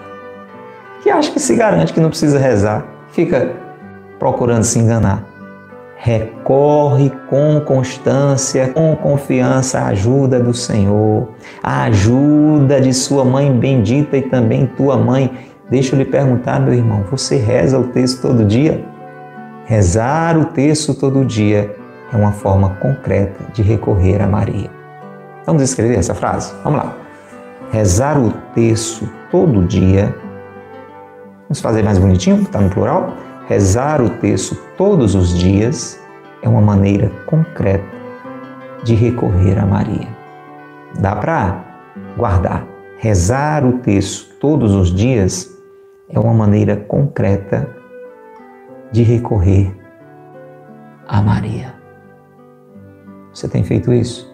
Que 1.05 1.11
acha 1.11 1.31
que 1.31 1.39
se 1.39 1.55
garante 1.55 1.93
que 1.93 2.01
não 2.01 2.09
precisa 2.09 2.39
rezar, 2.39 2.83
fica 3.09 3.53
procurando 4.19 4.65
se 4.65 4.79
enganar. 4.79 5.23
Recorre 5.99 7.13
com 7.29 7.61
constância, 7.61 8.69
com 8.69 8.97
confiança 8.97 9.81
à 9.81 9.89
ajuda 9.89 10.41
do 10.41 10.55
Senhor, 10.55 11.29
a 11.63 11.83
ajuda 11.85 12.81
de 12.81 12.95
sua 12.95 13.23
mãe 13.23 13.53
bendita 13.53 14.17
e 14.17 14.23
também 14.23 14.65
tua 14.65 14.97
mãe. 14.97 15.31
Deixa 15.69 15.95
eu 15.95 15.99
lhe 15.99 16.07
perguntar, 16.07 16.59
meu 16.59 16.73
irmão, 16.73 17.05
você 17.11 17.37
reza 17.37 17.79
o 17.79 17.89
texto 17.89 18.23
todo 18.23 18.43
dia? 18.43 18.83
Rezar 19.67 20.39
o 20.39 20.47
texto 20.47 20.95
todo 20.95 21.23
dia 21.23 21.77
é 22.11 22.17
uma 22.17 22.33
forma 22.33 22.77
concreta 22.81 23.45
de 23.53 23.61
recorrer 23.61 24.23
a 24.23 24.27
Maria. 24.27 24.71
Vamos 25.45 25.63
escrever 25.63 25.99
essa 25.99 26.15
frase? 26.15 26.55
Vamos 26.65 26.79
lá. 26.79 26.97
Rezar 27.71 28.19
o 28.19 28.33
texto 28.55 29.07
todo 29.31 29.67
dia. 29.67 30.24
Vamos 31.55 31.63
fazer 31.63 31.85
mais 31.85 31.99
bonitinho, 31.99 32.43
está 32.43 32.61
no 32.61 32.69
plural? 32.69 33.15
Rezar 33.47 34.03
o 34.03 34.11
texto 34.11 34.57
todos 34.77 35.15
os 35.15 35.39
dias 35.39 36.01
é 36.43 36.49
uma 36.49 36.61
maneira 36.61 37.13
concreta 37.27 37.87
de 38.83 38.97
recorrer 38.97 39.57
a 39.61 39.65
Maria. 39.65 40.09
Dá 40.99 41.15
para 41.15 41.65
guardar. 42.17 42.67
Rezar 42.99 43.65
o 43.65 43.79
texto 43.79 44.35
todos 44.41 44.75
os 44.75 44.93
dias 44.93 45.49
é 46.09 46.19
uma 46.19 46.35
maneira 46.35 46.75
concreta 46.75 47.69
de 48.91 49.05
recorrer 49.05 49.73
a 51.07 51.23
Maria. 51.23 51.73
Você 53.33 53.47
tem 53.47 53.63
feito 53.63 53.93
isso? 53.93 54.29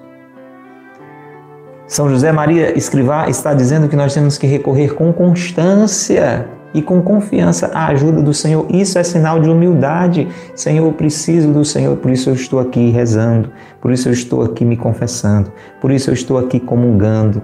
São 1.86 2.08
José 2.08 2.32
Maria 2.32 2.74
Escrivá 2.78 3.28
está 3.28 3.52
dizendo 3.52 3.90
que 3.90 3.96
nós 3.96 4.14
temos 4.14 4.38
que 4.38 4.46
recorrer 4.46 4.94
com 4.94 5.12
constância 5.12 6.48
e 6.72 6.80
com 6.82 7.02
confiança 7.02 7.70
à 7.74 7.88
ajuda 7.88 8.22
do 8.22 8.32
Senhor. 8.32 8.66
Isso 8.70 8.98
é 8.98 9.02
sinal 9.02 9.40
de 9.40 9.48
humildade. 9.48 10.28
Senhor, 10.54 10.86
eu 10.86 10.92
preciso 10.92 11.52
do 11.52 11.64
Senhor, 11.64 11.96
por 11.96 12.10
isso 12.10 12.30
eu 12.30 12.34
estou 12.34 12.60
aqui 12.60 12.90
rezando, 12.90 13.50
por 13.80 13.92
isso 13.92 14.08
eu 14.08 14.12
estou 14.12 14.42
aqui 14.42 14.64
me 14.64 14.76
confessando, 14.76 15.50
por 15.80 15.90
isso 15.90 16.10
eu 16.10 16.14
estou 16.14 16.38
aqui 16.38 16.60
comungando. 16.60 17.42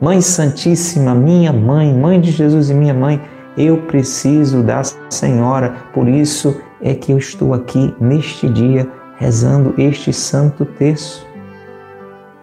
Mãe 0.00 0.20
Santíssima, 0.20 1.14
minha 1.14 1.52
mãe, 1.52 1.92
mãe 1.92 2.20
de 2.20 2.30
Jesus 2.30 2.70
e 2.70 2.74
minha 2.74 2.94
mãe, 2.94 3.20
eu 3.56 3.78
preciso 3.78 4.62
da 4.62 4.82
Senhora, 5.08 5.74
por 5.94 6.06
isso 6.06 6.60
é 6.82 6.94
que 6.94 7.12
eu 7.12 7.18
estou 7.18 7.54
aqui 7.54 7.94
neste 7.98 8.48
dia 8.48 8.86
rezando 9.18 9.74
este 9.78 10.12
santo 10.12 10.64
texto 10.64 11.25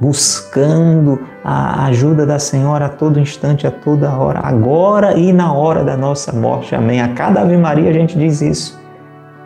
buscando 0.03 1.17
a 1.45 1.85
ajuda 1.85 2.25
da 2.25 2.37
Senhora 2.37 2.87
a 2.87 2.89
todo 2.89 3.21
instante, 3.21 3.65
a 3.65 3.71
toda 3.71 4.13
hora, 4.13 4.41
agora 4.43 5.17
e 5.17 5.31
na 5.31 5.53
hora 5.53 5.81
da 5.81 5.95
nossa 5.95 6.33
morte. 6.33 6.75
Amém. 6.75 7.01
A 7.01 7.13
cada 7.13 7.39
Ave 7.39 7.55
Maria 7.55 7.89
a 7.89 7.93
gente 7.93 8.19
diz 8.19 8.41
isso, 8.41 8.77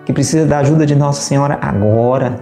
que 0.03 0.11
precisa 0.11 0.47
da 0.47 0.57
ajuda 0.57 0.83
de 0.83 0.95
Nossa 0.95 1.21
Senhora 1.21 1.59
agora 1.61 2.39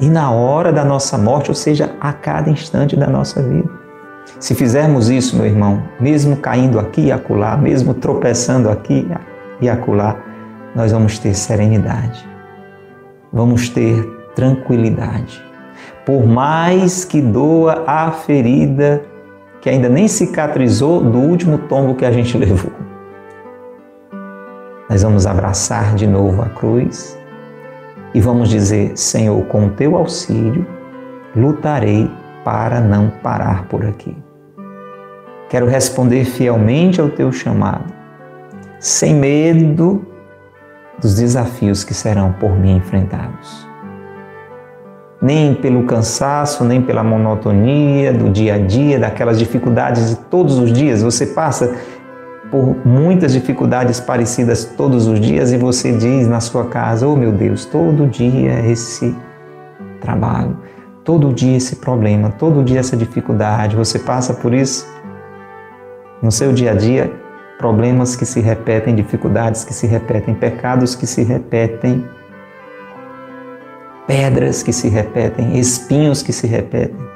e 0.00 0.08
na 0.08 0.30
hora 0.30 0.72
da 0.72 0.82
nossa 0.82 1.18
morte, 1.18 1.50
ou 1.50 1.54
seja, 1.54 1.90
a 2.00 2.10
cada 2.10 2.48
instante 2.48 2.96
da 2.96 3.06
nossa 3.06 3.42
vida. 3.42 3.68
Se 4.40 4.54
fizermos 4.54 5.10
isso, 5.10 5.36
meu 5.36 5.44
irmão, 5.44 5.82
mesmo 6.00 6.38
caindo 6.38 6.78
aqui 6.78 7.02
e 7.02 7.12
acolá, 7.12 7.54
mesmo 7.54 7.92
tropeçando 7.92 8.70
aqui 8.70 9.06
e 9.60 9.68
acolá, 9.68 10.16
nós 10.74 10.90
vamos 10.90 11.18
ter 11.18 11.34
serenidade, 11.34 12.26
vamos 13.30 13.68
ter 13.68 14.02
tranquilidade 14.34 15.51
por 16.04 16.26
mais 16.26 17.04
que 17.04 17.20
doa 17.20 17.84
a 17.86 18.10
ferida 18.10 19.04
que 19.60 19.70
ainda 19.70 19.88
nem 19.88 20.08
cicatrizou 20.08 21.00
do 21.00 21.18
último 21.18 21.56
tombo 21.56 21.94
que 21.94 22.04
a 22.04 22.10
gente 22.10 22.36
levou. 22.36 22.72
Nós 24.90 25.02
vamos 25.02 25.26
abraçar 25.26 25.94
de 25.94 26.06
novo 26.06 26.42
a 26.42 26.48
cruz 26.48 27.18
e 28.12 28.20
vamos 28.20 28.48
dizer: 28.48 28.92
Senhor, 28.96 29.40
com 29.46 29.68
teu 29.68 29.96
auxílio, 29.96 30.66
lutarei 31.34 32.10
para 32.44 32.80
não 32.80 33.08
parar 33.08 33.66
por 33.68 33.86
aqui. 33.86 34.16
Quero 35.48 35.66
responder 35.66 36.24
fielmente 36.24 37.00
ao 37.00 37.08
teu 37.08 37.30
chamado, 37.30 37.92
sem 38.80 39.14
medo 39.14 40.04
dos 41.00 41.14
desafios 41.16 41.84
que 41.84 41.94
serão 41.94 42.32
por 42.32 42.50
mim 42.58 42.76
enfrentados 42.76 43.71
nem 45.22 45.54
pelo 45.54 45.84
cansaço, 45.84 46.64
nem 46.64 46.82
pela 46.82 47.04
monotonia 47.04 48.12
do 48.12 48.28
dia 48.28 48.56
a 48.56 48.58
dia, 48.58 48.98
daquelas 48.98 49.38
dificuldades 49.38 50.10
de 50.10 50.16
todos 50.16 50.58
os 50.58 50.72
dias. 50.72 51.00
Você 51.00 51.26
passa 51.26 51.76
por 52.50 52.76
muitas 52.84 53.32
dificuldades 53.32 54.00
parecidas 54.00 54.64
todos 54.64 55.06
os 55.06 55.20
dias 55.20 55.52
e 55.52 55.56
você 55.56 55.92
diz 55.92 56.26
na 56.26 56.40
sua 56.40 56.64
casa: 56.66 57.06
Oh 57.06 57.14
meu 57.14 57.30
Deus, 57.30 57.64
todo 57.64 58.08
dia 58.08 58.58
esse 58.68 59.16
trabalho, 60.00 60.56
todo 61.04 61.32
dia 61.32 61.56
esse 61.56 61.76
problema, 61.76 62.30
todo 62.30 62.64
dia 62.64 62.80
essa 62.80 62.96
dificuldade. 62.96 63.76
Você 63.76 64.00
passa 64.00 64.34
por 64.34 64.52
isso 64.52 64.84
no 66.20 66.32
seu 66.32 66.52
dia 66.52 66.72
a 66.72 66.74
dia, 66.74 67.12
problemas 67.58 68.16
que 68.16 68.26
se 68.26 68.40
repetem, 68.40 68.94
dificuldades 68.94 69.64
que 69.64 69.72
se 69.72 69.86
repetem, 69.86 70.34
pecados 70.34 70.96
que 70.96 71.06
se 71.06 71.22
repetem 71.22 72.04
pedras 74.06 74.62
que 74.62 74.72
se 74.72 74.88
repetem, 74.88 75.58
espinhos 75.58 76.22
que 76.22 76.32
se 76.32 76.46
repetem. 76.46 77.12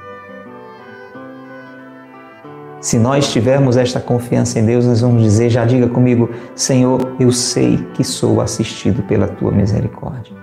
Se 2.80 2.98
nós 2.98 3.32
tivermos 3.32 3.76
esta 3.76 3.98
confiança 3.98 4.60
em 4.60 4.64
Deus, 4.64 4.86
nós 4.86 5.00
vamos 5.00 5.22
dizer, 5.22 5.50
já 5.50 5.64
diga 5.64 5.88
comigo, 5.88 6.30
Senhor, 6.54 7.16
eu 7.18 7.32
sei 7.32 7.78
que 7.94 8.04
sou 8.04 8.40
assistido 8.40 9.02
pela 9.02 9.26
tua 9.26 9.50
misericórdia. 9.50 10.36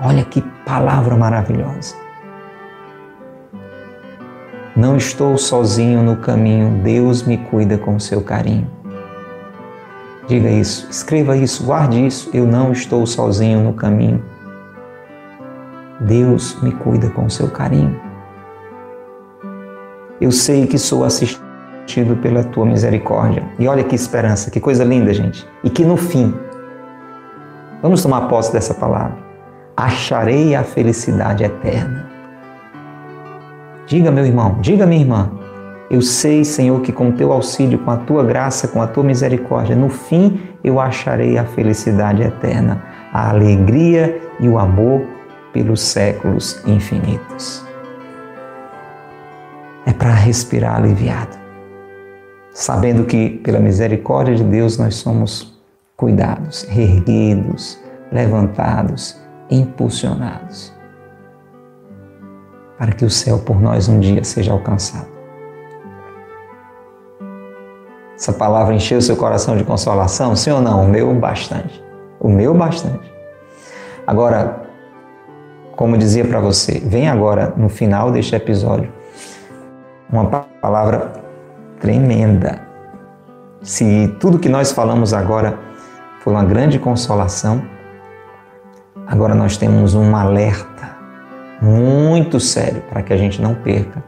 Olha 0.00 0.24
que 0.24 0.40
palavra 0.64 1.16
maravilhosa. 1.16 1.96
Não 4.76 4.96
estou 4.96 5.36
sozinho 5.36 6.04
no 6.04 6.18
caminho, 6.18 6.80
Deus 6.84 7.24
me 7.24 7.36
cuida 7.36 7.76
com 7.76 7.98
seu 7.98 8.20
carinho. 8.20 8.70
Diga 10.28 10.48
isso, 10.48 10.86
escreva 10.88 11.36
isso, 11.36 11.64
guarde 11.64 12.06
isso. 12.06 12.30
Eu 12.32 12.46
não 12.46 12.70
estou 12.70 13.04
sozinho 13.04 13.60
no 13.60 13.72
caminho. 13.72 14.22
Deus 16.00 16.60
me 16.62 16.72
cuida 16.72 17.10
com 17.10 17.28
seu 17.28 17.48
carinho. 17.48 17.98
Eu 20.20 20.32
sei 20.32 20.66
que 20.66 20.78
sou 20.78 21.04
assistido 21.04 22.16
pela 22.20 22.44
tua 22.44 22.66
misericórdia. 22.66 23.44
E 23.58 23.66
olha 23.66 23.84
que 23.84 23.94
esperança, 23.94 24.50
que 24.50 24.60
coisa 24.60 24.84
linda, 24.84 25.12
gente. 25.12 25.46
E 25.62 25.70
que 25.70 25.84
no 25.84 25.96
fim, 25.96 26.34
vamos 27.82 28.02
tomar 28.02 28.22
posse 28.22 28.52
dessa 28.52 28.74
palavra, 28.74 29.16
acharei 29.76 30.54
a 30.54 30.62
felicidade 30.62 31.44
eterna. 31.44 32.06
Diga, 33.86 34.10
meu 34.10 34.26
irmão, 34.26 34.58
diga, 34.60 34.86
minha 34.86 35.00
irmã, 35.00 35.30
eu 35.90 36.02
sei, 36.02 36.44
Senhor, 36.44 36.80
que 36.82 36.92
com 36.92 37.10
teu 37.10 37.32
auxílio, 37.32 37.78
com 37.78 37.90
a 37.90 37.96
tua 37.96 38.22
graça, 38.22 38.68
com 38.68 38.82
a 38.82 38.86
tua 38.86 39.02
misericórdia, 39.02 39.74
no 39.74 39.88
fim 39.88 40.40
eu 40.62 40.78
acharei 40.78 41.38
a 41.38 41.44
felicidade 41.44 42.22
eterna, 42.22 42.82
a 43.12 43.30
alegria 43.30 44.20
e 44.38 44.48
o 44.48 44.58
amor 44.58 45.17
pelos 45.58 45.80
séculos 45.80 46.62
infinitos. 46.64 47.66
É 49.84 49.92
para 49.92 50.14
respirar 50.14 50.76
aliviado, 50.76 51.36
sabendo 52.52 53.04
que 53.04 53.30
pela 53.38 53.58
misericórdia 53.58 54.36
de 54.36 54.44
Deus 54.44 54.78
nós 54.78 54.94
somos 54.94 55.60
cuidados, 55.96 56.62
erguidos, 56.68 57.76
levantados, 58.12 59.20
impulsionados, 59.50 60.72
para 62.78 62.92
que 62.92 63.04
o 63.04 63.10
céu 63.10 63.40
por 63.40 63.60
nós 63.60 63.88
um 63.88 63.98
dia 63.98 64.22
seja 64.22 64.52
alcançado. 64.52 65.08
Essa 68.14 68.32
palavra 68.32 68.74
encheu 68.74 69.00
seu 69.00 69.16
coração 69.16 69.56
de 69.56 69.64
consolação? 69.64 70.36
Sim 70.36 70.52
ou 70.52 70.60
não? 70.60 70.84
O 70.84 70.88
meu 70.88 71.12
bastante. 71.14 71.82
O 72.20 72.28
meu 72.28 72.54
bastante. 72.54 73.12
Agora, 74.06 74.67
como 75.78 75.96
dizia 75.96 76.24
para 76.24 76.40
você, 76.40 76.80
vem 76.84 77.08
agora 77.08 77.54
no 77.56 77.68
final 77.68 78.10
deste 78.10 78.34
episódio 78.34 78.92
uma 80.10 80.24
palavra 80.60 81.12
tremenda. 81.78 82.60
Se 83.62 84.12
tudo 84.18 84.40
que 84.40 84.48
nós 84.48 84.72
falamos 84.72 85.14
agora 85.14 85.56
foi 86.18 86.32
uma 86.32 86.42
grande 86.42 86.80
consolação, 86.80 87.62
agora 89.06 89.36
nós 89.36 89.56
temos 89.56 89.94
um 89.94 90.16
alerta 90.16 90.96
muito 91.62 92.40
sério 92.40 92.82
para 92.90 93.00
que 93.00 93.12
a 93.12 93.16
gente 93.16 93.40
não 93.40 93.54
perca, 93.54 94.02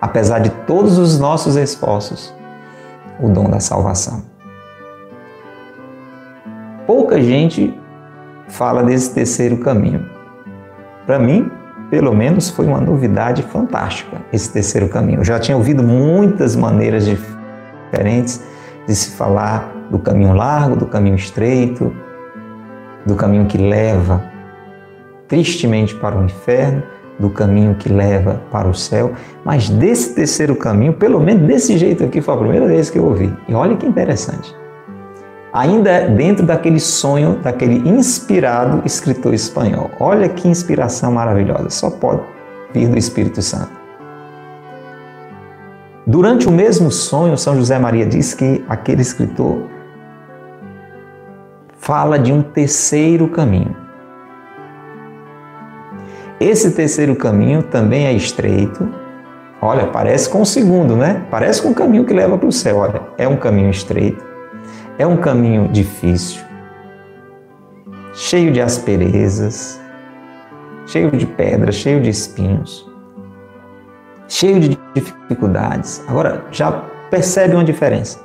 apesar 0.00 0.40
de 0.40 0.50
todos 0.66 0.98
os 0.98 1.16
nossos 1.16 1.54
esforços, 1.54 2.34
o 3.20 3.28
dom 3.28 3.48
da 3.48 3.60
salvação. 3.60 4.24
Pouca 6.88 7.22
gente 7.22 7.72
fala 8.48 8.82
desse 8.82 9.14
terceiro 9.14 9.58
caminho. 9.58 10.18
Para 11.10 11.18
mim, 11.18 11.50
pelo 11.90 12.14
menos, 12.14 12.50
foi 12.50 12.68
uma 12.68 12.80
novidade 12.80 13.42
fantástica 13.42 14.18
esse 14.32 14.52
terceiro 14.52 14.88
caminho. 14.88 15.18
Eu 15.18 15.24
já 15.24 15.40
tinha 15.40 15.56
ouvido 15.56 15.82
muitas 15.82 16.54
maneiras 16.54 17.04
diferentes 17.04 18.40
de 18.86 18.94
se 18.94 19.16
falar 19.16 19.74
do 19.90 19.98
caminho 19.98 20.32
largo, 20.32 20.76
do 20.76 20.86
caminho 20.86 21.16
estreito, 21.16 21.92
do 23.04 23.16
caminho 23.16 23.46
que 23.46 23.58
leva 23.58 24.22
tristemente 25.26 25.96
para 25.96 26.16
o 26.16 26.24
inferno, 26.24 26.80
do 27.18 27.28
caminho 27.28 27.74
que 27.74 27.88
leva 27.88 28.40
para 28.52 28.68
o 28.68 28.72
céu, 28.72 29.12
mas 29.44 29.68
desse 29.68 30.14
terceiro 30.14 30.54
caminho, 30.54 30.92
pelo 30.92 31.18
menos 31.18 31.42
desse 31.42 31.76
jeito 31.76 32.04
aqui, 32.04 32.20
foi 32.20 32.34
a 32.34 32.38
primeira 32.38 32.68
vez 32.68 32.88
que 32.88 33.00
eu 33.00 33.04
ouvi. 33.04 33.36
E 33.48 33.52
olha 33.52 33.76
que 33.76 33.84
interessante. 33.84 34.59
Ainda 35.52 36.08
dentro 36.08 36.46
daquele 36.46 36.78
sonho, 36.78 37.36
daquele 37.42 37.88
inspirado 37.88 38.82
escritor 38.84 39.34
espanhol. 39.34 39.90
Olha 39.98 40.28
que 40.28 40.46
inspiração 40.46 41.12
maravilhosa, 41.12 41.70
só 41.70 41.90
pode 41.90 42.22
vir 42.72 42.88
do 42.88 42.96
Espírito 42.96 43.42
Santo. 43.42 43.80
Durante 46.06 46.48
o 46.48 46.50
mesmo 46.50 46.90
sonho, 46.90 47.36
São 47.36 47.56
José 47.56 47.78
Maria 47.78 48.06
diz 48.06 48.34
que 48.34 48.64
aquele 48.68 49.02
escritor 49.02 49.68
fala 51.78 52.18
de 52.18 52.32
um 52.32 52.42
terceiro 52.42 53.28
caminho. 53.28 53.76
Esse 56.38 56.70
terceiro 56.70 57.14
caminho 57.16 57.62
também 57.62 58.06
é 58.06 58.12
estreito. 58.12 58.88
Olha, 59.60 59.88
parece 59.88 60.28
com 60.28 60.40
o 60.40 60.46
segundo, 60.46 60.96
né? 60.96 61.26
Parece 61.30 61.60
com 61.60 61.70
o 61.70 61.74
caminho 61.74 62.04
que 62.04 62.14
leva 62.14 62.38
para 62.38 62.48
o 62.48 62.52
céu. 62.52 62.78
Olha, 62.78 63.02
é 63.18 63.28
um 63.28 63.36
caminho 63.36 63.70
estreito, 63.70 64.24
é 65.00 65.06
um 65.06 65.16
caminho 65.16 65.66
difícil, 65.68 66.42
cheio 68.12 68.52
de 68.52 68.60
asperezas, 68.60 69.80
cheio 70.86 71.10
de 71.10 71.24
pedras, 71.24 71.74
cheio 71.76 72.02
de 72.02 72.10
espinhos, 72.10 72.86
cheio 74.28 74.60
de 74.60 74.78
dificuldades. 74.94 76.04
Agora, 76.06 76.44
já 76.52 76.70
percebe 77.10 77.54
uma 77.54 77.64
diferença. 77.64 78.20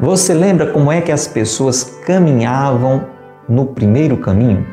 Você 0.00 0.32
lembra 0.32 0.72
como 0.72 0.90
é 0.90 1.02
que 1.02 1.12
as 1.12 1.28
pessoas 1.28 1.84
caminhavam 2.06 3.04
no 3.46 3.66
primeiro 3.66 4.16
caminho? 4.16 4.66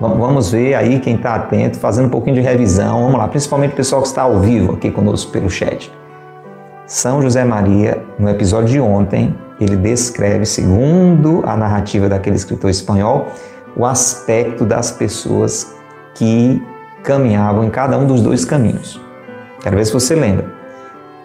Vamos 0.00 0.50
ver 0.50 0.74
aí 0.74 0.98
quem 0.98 1.14
está 1.14 1.36
atento, 1.36 1.78
fazendo 1.78 2.06
um 2.06 2.10
pouquinho 2.10 2.34
de 2.34 2.42
revisão. 2.42 3.02
Vamos 3.04 3.18
lá, 3.18 3.28
principalmente 3.28 3.74
o 3.74 3.76
pessoal 3.76 4.02
que 4.02 4.08
está 4.08 4.22
ao 4.22 4.40
vivo 4.40 4.72
aqui 4.72 4.90
conosco 4.90 5.30
pelo 5.30 5.48
chat. 5.48 5.92
São 6.92 7.22
José 7.22 7.42
Maria, 7.42 8.04
no 8.18 8.28
episódio 8.28 8.68
de 8.68 8.78
ontem, 8.78 9.34
ele 9.58 9.76
descreve, 9.76 10.44
segundo 10.44 11.42
a 11.46 11.56
narrativa 11.56 12.06
daquele 12.06 12.36
escritor 12.36 12.68
espanhol, 12.68 13.32
o 13.74 13.86
aspecto 13.86 14.66
das 14.66 14.90
pessoas 14.90 15.74
que 16.14 16.62
caminhavam 17.02 17.64
em 17.64 17.70
cada 17.70 17.96
um 17.96 18.06
dos 18.06 18.20
dois 18.20 18.44
caminhos. 18.44 19.00
Quero 19.62 19.74
ver 19.74 19.86
se 19.86 19.92
você 19.94 20.14
lembra. 20.14 20.44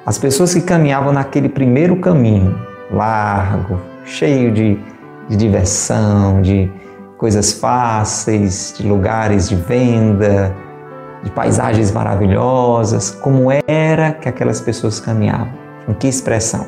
As 0.05 0.17
pessoas 0.17 0.53
que 0.53 0.61
caminhavam 0.61 1.11
naquele 1.11 1.49
primeiro 1.49 1.97
caminho, 1.97 2.57
largo, 2.89 3.81
cheio 4.05 4.53
de, 4.53 4.79
de 5.27 5.35
diversão, 5.35 6.41
de, 6.41 6.71
coisas 7.17 7.51
fáceis, 7.51 8.73
de 8.77 8.87
lugares 8.87 9.49
de 9.49 9.55
venda, 9.55 10.55
de 11.27 11.33
paisagens 11.33 11.91
maravilhosas, 11.91 13.11
como 13.11 13.49
era 13.67 14.13
que 14.13 14.29
aquelas 14.29 14.61
pessoas 14.61 14.97
caminhavam? 14.97 15.49
Com 15.85 15.93
que 15.93 16.07
expressão? 16.07 16.65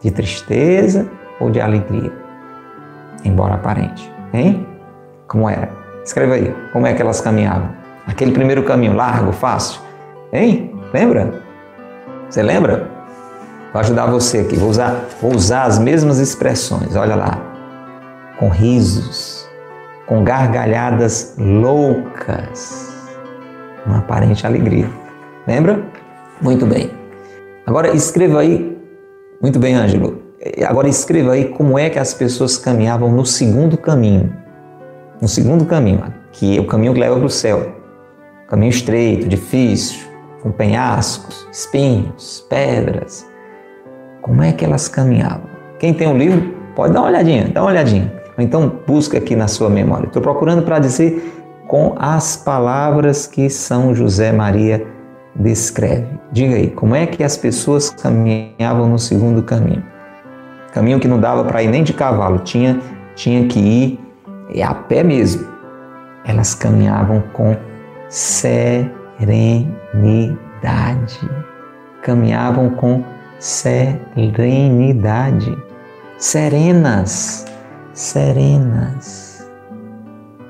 De 0.00 0.12
tristeza 0.12 1.08
ou 1.40 1.50
de 1.50 1.60
alegria? 1.60 2.12
Embora 3.24 3.54
aparente, 3.54 4.08
hein? 4.32 4.64
Como 5.26 5.50
era? 5.50 5.68
Escreva 6.04 6.34
aí, 6.34 6.54
como 6.72 6.86
é 6.86 6.94
que 6.94 7.02
elas 7.02 7.20
caminhavam? 7.20 7.70
Aquele 8.06 8.30
primeiro 8.30 8.62
caminho, 8.62 8.94
largo, 8.94 9.32
fácil, 9.32 9.80
hein? 10.32 10.72
Lembra? 10.94 11.42
Você 12.30 12.40
lembra? 12.40 12.88
Vou 13.72 13.80
ajudar 13.80 14.06
você 14.06 14.38
aqui, 14.38 14.56
vou 14.56 14.70
usar, 14.70 14.94
vou 15.20 15.34
usar 15.34 15.64
as 15.64 15.78
mesmas 15.78 16.20
expressões, 16.20 16.94
olha 16.94 17.16
lá 17.16 17.36
com 18.38 18.48
risos, 18.48 19.48
com 20.06 20.22
gargalhadas 20.22 21.34
loucas, 21.36 22.97
uma 23.86 23.98
aparente 23.98 24.46
alegria. 24.46 24.88
Lembra? 25.46 25.82
Muito 26.40 26.66
bem. 26.66 26.90
Agora 27.66 27.94
escreva 27.94 28.40
aí, 28.40 28.76
muito 29.42 29.58
bem, 29.58 29.74
Ângelo. 29.74 30.22
Agora 30.66 30.88
escreva 30.88 31.32
aí 31.32 31.46
como 31.46 31.78
é 31.78 31.90
que 31.90 31.98
as 31.98 32.14
pessoas 32.14 32.56
caminhavam 32.56 33.10
no 33.10 33.26
segundo 33.26 33.76
caminho. 33.76 34.32
No 35.20 35.28
segundo 35.28 35.66
caminho, 35.66 36.02
que 36.32 36.56
é 36.56 36.60
o 36.60 36.66
caminho 36.66 36.94
que 36.94 37.00
leva 37.00 37.16
para 37.16 37.26
o 37.26 37.30
céu. 37.30 37.72
Caminho 38.48 38.70
estreito, 38.70 39.28
difícil, 39.28 40.06
com 40.42 40.50
penhascos, 40.50 41.46
espinhos, 41.52 42.46
pedras. 42.48 43.26
Como 44.22 44.42
é 44.42 44.52
que 44.52 44.64
elas 44.64 44.88
caminhavam? 44.88 45.48
Quem 45.78 45.92
tem 45.92 46.06
o 46.06 46.12
um 46.12 46.18
livro, 46.18 46.54
pode 46.74 46.92
dar 46.92 47.00
uma 47.00 47.08
olhadinha, 47.08 47.48
dá 47.52 47.60
uma 47.62 47.70
olhadinha. 47.70 48.12
Então 48.38 48.80
busca 48.86 49.18
aqui 49.18 49.34
na 49.34 49.48
sua 49.48 49.68
memória. 49.68 50.06
Estou 50.06 50.22
procurando 50.22 50.62
para 50.62 50.78
dizer 50.78 51.37
com 51.68 51.94
as 51.98 52.36
palavras 52.36 53.26
que 53.26 53.48
São 53.50 53.94
José 53.94 54.32
Maria 54.32 54.84
descreve. 55.36 56.08
Diga 56.32 56.56
aí, 56.56 56.70
como 56.70 56.94
é 56.96 57.06
que 57.06 57.22
as 57.22 57.36
pessoas 57.36 57.90
caminhavam 57.90 58.88
no 58.88 58.98
segundo 58.98 59.42
caminho? 59.42 59.84
Caminho 60.72 60.98
que 60.98 61.06
não 61.06 61.20
dava 61.20 61.44
para 61.44 61.62
ir 61.62 61.68
nem 61.68 61.84
de 61.84 61.92
cavalo, 61.92 62.38
tinha, 62.38 62.80
tinha 63.14 63.46
que 63.46 63.60
ir 63.60 64.00
a 64.62 64.74
pé 64.74 65.04
mesmo. 65.04 65.46
Elas 66.24 66.54
caminhavam 66.54 67.22
com 67.32 67.54
serenidade. 68.08 69.68
Caminhavam 72.02 72.70
com 72.70 73.04
serenidade. 73.38 74.56
Serenas, 76.18 77.44
serenas. 77.92 79.27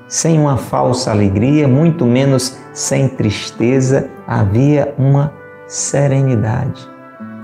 Sem 0.09 0.39
uma 0.39 0.57
falsa 0.57 1.11
alegria, 1.11 1.67
muito 1.67 2.03
menos 2.03 2.57
sem 2.73 3.07
tristeza, 3.07 4.09
havia 4.25 4.91
uma 4.97 5.31
serenidade. 5.67 6.89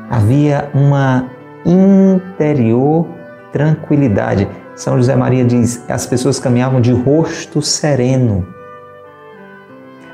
Havia 0.09 0.71
uma 0.73 1.29
interior 1.63 3.07
tranquilidade. 3.53 4.47
São 4.75 4.97
José 4.97 5.15
Maria 5.15 5.45
diz: 5.45 5.85
as 5.87 6.07
pessoas 6.07 6.39
caminhavam 6.39 6.81
de 6.81 6.91
rosto 6.91 7.61
sereno. 7.61 8.47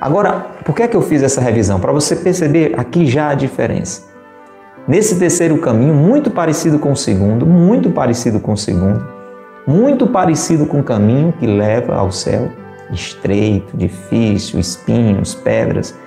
Agora, 0.02 0.48
por 0.66 0.76
que 0.76 0.84
é 0.84 0.88
que 0.90 0.98
eu 0.98 1.02
fiz 1.02 1.24
essa 1.24 1.40
revisão? 1.40 1.80
Para 1.80 1.94
você 1.94 2.18
perceber 2.18 2.78
aqui 2.78 3.06
já 3.06 3.30
a 3.30 3.34
diferença. 3.34 4.12
Nesse 4.86 5.18
terceiro 5.18 5.58
caminho, 5.60 5.94
muito 5.94 6.30
parecido 6.30 6.80
com 6.80 6.92
o 6.92 6.98
segundo, 6.98 7.46
muito 7.46 7.92
parecido 7.92 8.42
com 8.42 8.54
o 8.54 8.58
segundo, 8.58 9.21
muito 9.68 10.08
parecido 10.08 10.66
com 10.66 10.80
o 10.80 10.84
caminho 10.84 11.32
que 11.34 11.46
leva 11.46 11.96
ao 11.96 12.12
céu, 12.12 12.52
estreito, 12.92 13.76
difícil, 13.78 14.60
espinhos, 14.60 15.36
pedras. 15.36 15.98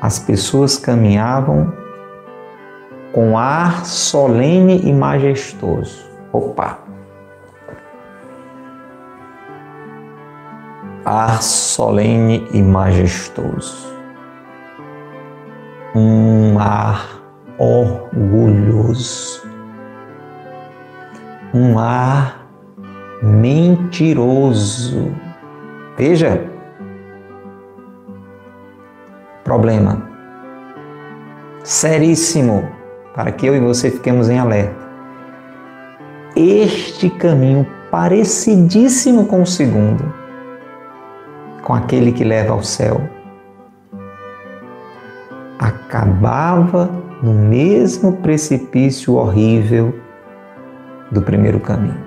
As 0.00 0.18
pessoas 0.18 0.78
caminhavam 0.78 1.72
com 3.12 3.36
ar 3.36 3.84
solene 3.84 4.80
e 4.84 4.92
majestoso. 4.92 6.08
Opa! 6.32 6.78
Ar 11.04 11.42
solene 11.42 12.46
e 12.52 12.62
majestoso. 12.62 13.90
Um 15.94 16.58
ar 16.58 17.20
orgulhoso. 17.58 19.49
Um 21.52 21.78
ar 21.78 22.46
mentiroso. 23.22 25.12
Veja, 25.96 26.48
problema 29.44 30.10
seríssimo 31.62 32.68
para 33.14 33.32
que 33.32 33.46
eu 33.46 33.54
e 33.54 33.60
você 33.60 33.90
fiquemos 33.90 34.28
em 34.28 34.38
alerta. 34.38 34.88
Este 36.36 37.10
caminho 37.10 37.66
parecidíssimo 37.90 39.26
com 39.26 39.42
o 39.42 39.46
segundo, 39.46 40.14
com 41.62 41.74
aquele 41.74 42.12
que 42.12 42.24
leva 42.24 42.52
ao 42.52 42.62
céu, 42.62 43.00
acabava 45.58 46.88
no 47.22 47.34
mesmo 47.34 48.16
precipício 48.18 49.14
horrível 49.14 49.92
do 51.10 51.22
primeiro 51.22 51.60
caminho. 51.60 52.02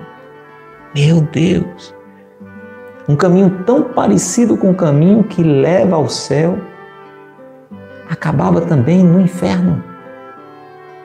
Meu 0.94 1.20
Deus! 1.20 1.94
Um 3.08 3.16
caminho 3.16 3.62
tão 3.66 3.82
parecido 3.82 4.56
com 4.56 4.70
o 4.70 4.74
caminho 4.74 5.24
que 5.24 5.42
leva 5.42 5.96
ao 5.96 6.08
céu, 6.08 6.58
acabava 8.08 8.60
também 8.62 9.04
no 9.04 9.20
inferno 9.20 9.82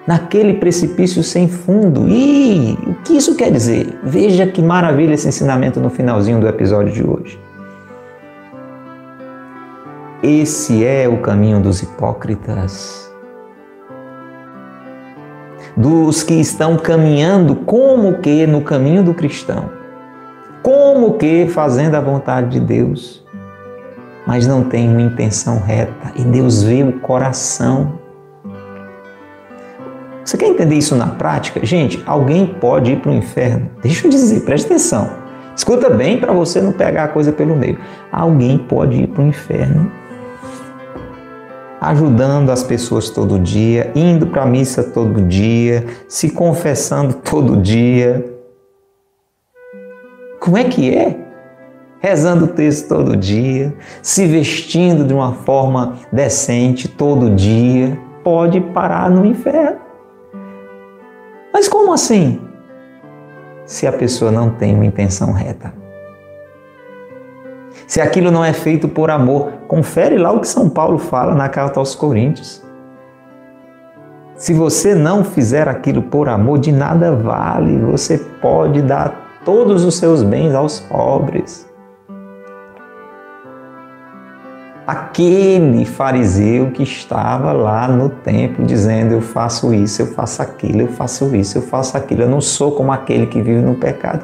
naquele 0.09 0.55
precipício 0.55 1.21
sem 1.23 1.47
fundo. 1.47 2.07
E 2.07 2.75
o 2.87 2.95
que 3.03 3.17
isso 3.17 3.35
quer 3.35 3.51
dizer? 3.51 3.99
Veja 4.03 4.47
que 4.47 4.59
maravilha 4.59 5.13
esse 5.13 5.27
ensinamento 5.27 5.79
no 5.79 5.91
finalzinho 5.91 6.39
do 6.39 6.47
episódio 6.47 6.91
de 6.91 7.07
hoje. 7.07 7.39
Esse 10.23 10.83
é 10.83 11.07
o 11.07 11.17
caminho 11.17 11.59
dos 11.59 11.83
hipócritas. 11.83 13.08
Dos 15.79 16.23
que 16.23 16.33
estão 16.33 16.75
caminhando 16.75 17.55
como 17.55 18.15
que 18.15 18.45
no 18.45 18.59
caminho 18.59 19.01
do 19.01 19.13
cristão. 19.13 19.69
Como 20.61 21.13
que 21.13 21.47
fazendo 21.47 21.95
a 21.95 22.01
vontade 22.01 22.49
de 22.49 22.59
Deus. 22.59 23.25
Mas 24.27 24.45
não 24.45 24.61
tem 24.61 24.89
uma 24.89 25.01
intenção 25.01 25.57
reta. 25.57 26.11
E 26.17 26.21
Deus 26.21 26.63
vê 26.63 26.83
o 26.83 26.99
coração. 26.99 27.93
Você 30.25 30.35
quer 30.35 30.47
entender 30.47 30.75
isso 30.75 30.97
na 30.97 31.07
prática? 31.07 31.65
Gente, 31.65 32.03
alguém 32.05 32.45
pode 32.45 32.91
ir 32.91 32.99
para 32.99 33.11
o 33.11 33.15
inferno. 33.15 33.69
Deixa 33.81 34.05
eu 34.05 34.11
dizer, 34.11 34.41
preste 34.41 34.65
atenção. 34.65 35.09
Escuta 35.55 35.89
bem 35.89 36.19
para 36.19 36.33
você 36.33 36.59
não 36.59 36.73
pegar 36.73 37.05
a 37.05 37.07
coisa 37.07 37.31
pelo 37.31 37.55
meio. 37.55 37.79
Alguém 38.11 38.57
pode 38.57 39.01
ir 39.01 39.07
para 39.07 39.23
o 39.23 39.27
inferno 39.27 39.89
ajudando 41.79 42.49
as 42.49 42.63
pessoas 42.63 43.09
todo 43.09 43.39
dia, 43.39 43.91
indo 43.95 44.27
para 44.27 44.43
a 44.43 44.45
missa 44.45 44.83
todo 44.83 45.21
dia, 45.21 45.85
se 46.07 46.29
confessando 46.29 47.13
todo 47.23 47.57
dia. 47.57 48.25
Como 50.39 50.57
é 50.57 50.63
que 50.63 50.93
é? 50.93 51.17
Rezando 52.01 52.45
o 52.45 52.47
texto 52.47 52.87
todo 52.87 53.15
dia, 53.17 53.73
se 54.01 54.25
vestindo 54.25 55.03
de 55.03 55.13
uma 55.13 55.33
forma 55.33 55.97
decente 56.11 56.87
todo 56.87 57.29
dia, 57.29 57.99
pode 58.23 58.61
parar 58.61 59.09
no 59.09 59.25
inferno. 59.25 59.79
Mas 61.53 61.67
como 61.67 61.91
assim? 61.91 62.39
Se 63.65 63.85
a 63.85 63.91
pessoa 63.91 64.31
não 64.31 64.49
tem 64.49 64.73
uma 64.73 64.85
intenção 64.85 65.33
reta. 65.33 65.78
Se 67.89 67.99
aquilo 67.99 68.29
não 68.29 68.45
é 68.45 68.53
feito 68.53 68.87
por 68.87 69.09
amor, 69.09 69.51
confere 69.67 70.15
lá 70.15 70.31
o 70.31 70.39
que 70.39 70.47
São 70.47 70.69
Paulo 70.69 70.99
fala 70.99 71.33
na 71.33 71.49
carta 71.49 71.79
aos 71.79 71.95
Coríntios. 71.95 72.63
Se 74.35 74.53
você 74.53 74.93
não 74.93 75.23
fizer 75.23 75.67
aquilo 75.67 76.03
por 76.03 76.29
amor, 76.29 76.59
de 76.59 76.71
nada 76.71 77.15
vale. 77.15 77.79
Você 77.79 78.19
pode 78.19 78.83
dar 78.83 79.41
todos 79.43 79.83
os 79.83 79.95
seus 79.97 80.21
bens 80.21 80.53
aos 80.53 80.79
pobres. 80.79 81.67
aquele 84.85 85.85
fariseu 85.85 86.71
que 86.71 86.81
estava 86.81 87.51
lá 87.51 87.87
no 87.87 88.09
templo 88.09 88.65
dizendo: 88.65 89.13
Eu 89.13 89.21
faço 89.21 89.71
isso, 89.71 90.01
eu 90.01 90.07
faço 90.07 90.41
aquilo, 90.41 90.81
eu 90.81 90.87
faço 90.87 91.35
isso, 91.35 91.57
eu 91.57 91.61
faço 91.61 91.95
aquilo, 91.95 92.23
eu 92.23 92.29
não 92.29 92.41
sou 92.41 92.71
como 92.71 92.91
aquele 92.91 93.27
que 93.27 93.39
vive 93.39 93.61
no 93.61 93.75
pecado. 93.75 94.23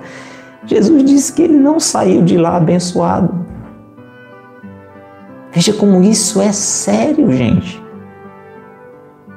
Jesus 0.66 1.04
disse 1.04 1.34
que 1.34 1.44
ele 1.44 1.58
não 1.58 1.80
saiu 1.80 2.24
de 2.24 2.36
lá 2.38 2.58
abençoado. 2.58 3.55
Veja 5.56 5.72
como 5.72 6.04
isso 6.04 6.42
é 6.42 6.52
sério, 6.52 7.32
gente. 7.32 7.82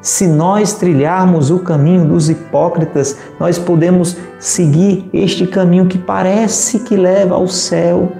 Se 0.01 0.27
nós 0.27 0.73
trilharmos 0.73 1.49
o 1.49 1.61
caminho 1.61 2.09
dos 2.09 2.29
hipócritas, 2.29 3.16
nós 3.39 3.57
podemos 3.57 4.16
seguir 4.37 5.09
este 5.12 5.47
caminho 5.47 5.87
que 5.87 5.97
parece 5.97 6.81
que 6.81 6.97
leva 6.97 7.37
ao 7.37 7.47
céu, 7.47 8.11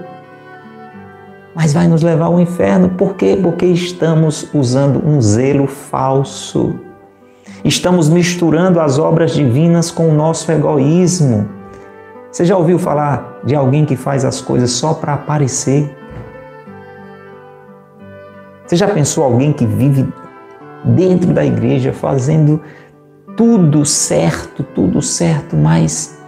mas 1.53 1.73
vai 1.73 1.89
nos 1.89 2.01
levar 2.01 2.27
ao 2.27 2.39
inferno. 2.39 2.87
Por 2.87 3.15
quê? 3.15 3.37
Porque 3.41 3.65
estamos 3.65 4.47
usando 4.53 5.05
um 5.05 5.21
zelo 5.21 5.67
falso. 5.67 6.79
Estamos 7.65 8.07
misturando 8.07 8.79
as 8.79 8.97
obras 8.97 9.33
divinas 9.33 9.91
com 9.91 10.07
o 10.07 10.13
nosso 10.13 10.49
egoísmo. 10.49 11.49
Você 12.31 12.45
já 12.45 12.55
ouviu 12.55 12.79
falar 12.79 13.41
de 13.43 13.55
alguém 13.55 13.83
que 13.83 13.97
faz 13.97 14.23
as 14.23 14.39
coisas 14.39 14.71
só 14.71 14.93
para 14.93 15.15
aparecer? 15.15 15.98
Você 18.69 18.75
já 18.75 18.87
pensou 18.87 19.23
alguém 19.23 19.51
que 19.51 19.65
vive 19.65 20.07
dentro 20.83 21.33
da 21.33 21.43
igreja 21.43 21.91
fazendo 21.91 22.61
tudo 23.35 23.83
certo, 23.83 24.61
tudo 24.61 25.01
certo, 25.01 25.55
mas 25.55 26.21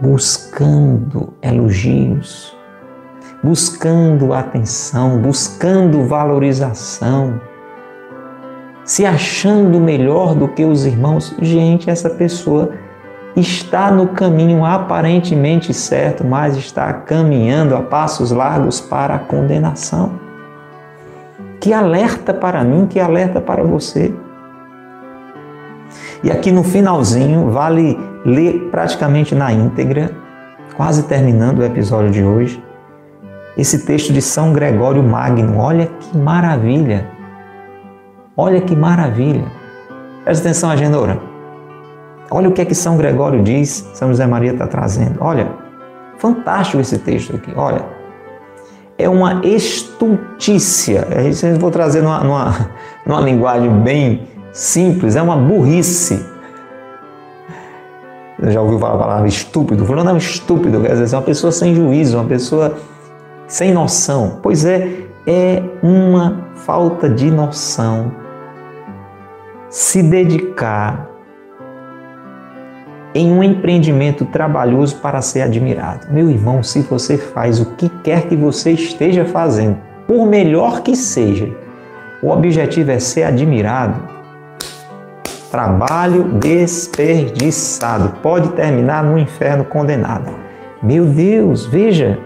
buscando 0.00 1.34
elogios, 1.42 2.56
buscando 3.42 4.32
atenção, 4.32 5.20
buscando 5.20 6.04
valorização, 6.04 7.40
se 8.84 9.04
achando 9.04 9.80
melhor 9.80 10.36
do 10.36 10.46
que 10.46 10.64
os 10.64 10.86
irmãos. 10.86 11.34
Gente, 11.42 11.90
essa 11.90 12.08
pessoa 12.08 12.70
está 13.34 13.90
no 13.90 14.06
caminho 14.06 14.64
aparentemente 14.64 15.74
certo, 15.74 16.24
mas 16.24 16.56
está 16.56 16.92
caminhando 16.92 17.74
a 17.74 17.82
passos 17.82 18.30
largos 18.30 18.80
para 18.80 19.16
a 19.16 19.18
condenação. 19.18 20.27
Que 21.60 21.72
alerta 21.72 22.32
para 22.32 22.62
mim, 22.62 22.86
que 22.86 23.00
alerta 23.00 23.40
para 23.40 23.62
você. 23.62 24.14
E 26.22 26.30
aqui 26.30 26.50
no 26.52 26.62
finalzinho, 26.62 27.50
vale 27.50 27.98
ler 28.24 28.68
praticamente 28.70 29.34
na 29.34 29.52
íntegra, 29.52 30.10
quase 30.76 31.04
terminando 31.04 31.60
o 31.60 31.64
episódio 31.64 32.10
de 32.10 32.22
hoje, 32.22 32.62
esse 33.56 33.86
texto 33.86 34.12
de 34.12 34.20
São 34.22 34.52
Gregório 34.52 35.02
Magno. 35.02 35.58
Olha 35.58 35.86
que 35.86 36.16
maravilha! 36.16 37.06
Olha 38.36 38.60
que 38.60 38.76
maravilha! 38.76 39.44
Presta 40.24 40.48
atenção, 40.48 40.70
Agenora. 40.70 41.18
Olha 42.30 42.48
o 42.48 42.52
que 42.52 42.60
é 42.60 42.64
que 42.64 42.74
São 42.74 42.96
Gregório 42.96 43.42
diz, 43.42 43.88
São 43.94 44.08
José 44.08 44.26
Maria 44.26 44.52
está 44.52 44.66
trazendo. 44.66 45.18
Olha, 45.20 45.48
fantástico 46.18 46.80
esse 46.80 46.98
texto 46.98 47.34
aqui. 47.34 47.52
Olha, 47.56 47.84
é 48.98 49.08
uma 49.08 49.40
estultícia. 49.46 51.06
Eu 51.10 51.58
vou 51.58 51.70
trazer 51.70 52.02
numa, 52.02 52.18
numa, 52.18 52.70
numa 53.06 53.20
linguagem 53.20 53.70
bem 53.80 54.28
simples, 54.52 55.14
é 55.14 55.22
uma 55.22 55.36
burrice. 55.36 56.26
Você 58.38 58.50
já 58.52 58.60
ouviu 58.60 58.78
falar 58.78 58.94
a 58.94 58.98
palavra 58.98 59.28
estúpido? 59.28 59.86
Falando, 59.86 60.06
não, 60.06 60.16
estúpido, 60.16 60.80
quer 60.80 60.96
dizer, 60.96 61.14
é 61.14 61.18
uma 61.18 61.24
pessoa 61.24 61.52
sem 61.52 61.74
juízo, 61.74 62.18
uma 62.18 62.26
pessoa 62.26 62.76
sem 63.46 63.72
noção. 63.72 64.38
Pois 64.42 64.64
é, 64.64 65.06
é 65.26 65.62
uma 65.82 66.48
falta 66.54 67.08
de 67.08 67.30
noção 67.30 68.12
se 69.70 70.02
dedicar 70.02 71.08
em 73.18 73.32
um 73.32 73.42
empreendimento 73.42 74.24
trabalhoso 74.24 74.94
para 74.98 75.20
ser 75.20 75.42
admirado. 75.42 76.06
Meu 76.08 76.30
irmão, 76.30 76.62
se 76.62 76.82
você 76.82 77.18
faz 77.18 77.58
o 77.58 77.66
que 77.74 77.88
quer 77.88 78.28
que 78.28 78.36
você 78.36 78.70
esteja 78.70 79.24
fazendo, 79.24 79.76
por 80.06 80.24
melhor 80.24 80.82
que 80.82 80.94
seja, 80.94 81.50
o 82.22 82.30
objetivo 82.30 82.92
é 82.92 83.00
ser 83.00 83.24
admirado. 83.24 84.00
Trabalho 85.50 86.34
desperdiçado 86.34 88.20
pode 88.22 88.50
terminar 88.50 89.02
no 89.02 89.18
inferno 89.18 89.64
condenado. 89.64 90.32
Meu 90.80 91.04
Deus, 91.04 91.66
veja. 91.66 92.20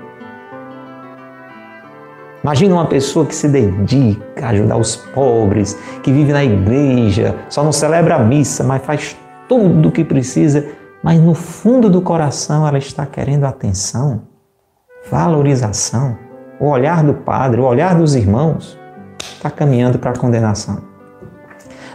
Imagina 2.43 2.75
uma 2.75 2.87
pessoa 2.87 3.25
que 3.25 3.35
se 3.35 3.49
dedica 3.49 4.45
a 4.45 4.51
ajudar 4.51 4.77
os 4.77 4.97
pobres, 4.97 5.79
que 6.03 6.13
vive 6.13 6.35
na 6.35 6.45
igreja, 6.45 7.35
só 7.49 7.65
não 7.65 7.73
celebra 7.73 8.17
a 8.17 8.19
missa, 8.19 8.63
mas 8.63 8.85
faz 8.85 9.17
tudo 9.49 9.89
o 9.89 9.93
que 9.93 10.05
precisa 10.05 10.82
mas 11.03 11.21
no 11.21 11.35
fundo 11.35 11.91
do 11.91 12.01
coração 12.01 12.67
ela 12.67 12.79
está 12.79 13.05
querendo 13.05 13.45
atenção, 13.45 14.23
valorização. 15.11 16.17
O 16.61 16.69
olhar 16.69 17.03
do 17.03 17.15
padre, 17.15 17.61
o 17.61 17.65
olhar 17.65 17.95
dos 17.97 18.15
irmãos 18.15 18.79
está 19.35 19.51
caminhando 19.51 19.99
para 19.99 20.11
a 20.11 20.17
condenação. 20.17 20.79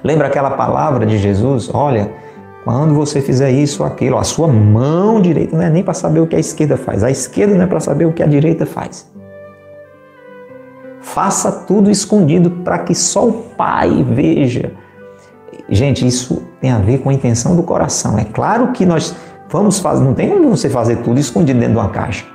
Lembra 0.03 0.27
aquela 0.27 0.51
palavra 0.51 1.05
de 1.05 1.17
Jesus? 1.17 1.69
Olha, 1.73 2.11
quando 2.63 2.93
você 2.93 3.21
fizer 3.21 3.51
isso 3.51 3.81
ou 3.81 3.87
aquilo, 3.87 4.17
a 4.17 4.23
sua 4.23 4.47
mão 4.47 5.21
direita 5.21 5.55
não 5.55 5.63
é 5.63 5.69
nem 5.69 5.83
para 5.83 5.93
saber 5.93 6.19
o 6.19 6.27
que 6.27 6.35
a 6.35 6.39
esquerda 6.39 6.75
faz, 6.75 7.03
a 7.03 7.09
esquerda 7.09 7.55
não 7.55 7.63
é 7.63 7.67
para 7.67 7.79
saber 7.79 8.05
o 8.05 8.13
que 8.13 8.21
a 8.21 8.27
direita 8.27 8.65
faz. 8.65 9.09
Faça 10.99 11.51
tudo 11.65 11.89
escondido 11.89 12.51
para 12.51 12.79
que 12.79 12.93
só 12.93 13.25
o 13.25 13.33
Pai 13.55 14.03
veja 14.03 14.73
Gente, 15.69 16.07
isso 16.07 16.46
tem 16.59 16.71
a 16.71 16.79
ver 16.79 16.99
com 16.99 17.09
a 17.09 17.13
intenção 17.13 17.55
do 17.55 17.63
coração. 17.63 18.17
É 18.17 18.25
claro 18.25 18.71
que 18.71 18.85
nós 18.85 19.15
vamos 19.49 19.79
fazer, 19.79 20.03
não 20.03 20.13
tem 20.13 20.29
como 20.29 20.49
você 20.49 20.69
fazer 20.69 20.97
tudo 20.97 21.19
escondido 21.19 21.59
dentro 21.59 21.75
de 21.75 21.79
uma 21.79 21.89
caixa. 21.89 22.25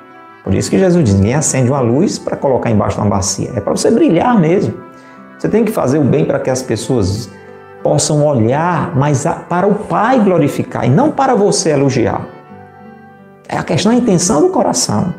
Por 0.45 0.55
isso 0.55 0.70
que 0.70 0.79
Jesus 0.79 1.05
diz: 1.05 1.14
ninguém 1.14 1.35
acende 1.35 1.70
uma 1.70 1.81
luz 1.81 2.18
para 2.18 2.37
colocar 2.37 2.70
embaixo 2.70 2.97
de 2.97 3.03
uma 3.03 3.11
bacia. 3.11 3.51
É 3.55 3.61
para 3.61 3.75
você 3.75 3.91
brilhar 3.91 4.39
mesmo. 4.39 4.75
Você 5.39 5.49
tem 5.49 5.64
que 5.64 5.73
fazer 5.73 5.99
o 5.99 6.05
bem 6.05 6.25
para 6.25 6.39
que 6.39 6.51
as 6.51 6.62
pessoas 6.62 7.29
possam 7.83 8.25
olhar, 8.25 8.97
mas 8.97 9.27
para 9.49 9.66
o 9.66 9.75
Pai 9.75 10.20
glorificar 10.20 10.87
e 10.87 10.89
não 10.89 11.11
para 11.11 11.35
você 11.35 11.70
elogiar. 11.70 12.27
É 13.49 13.59
a 13.59 13.62
questão 13.62 13.93
da 13.93 13.99
intenção 13.99 14.41
do 14.41 14.51
coração. 14.51 15.12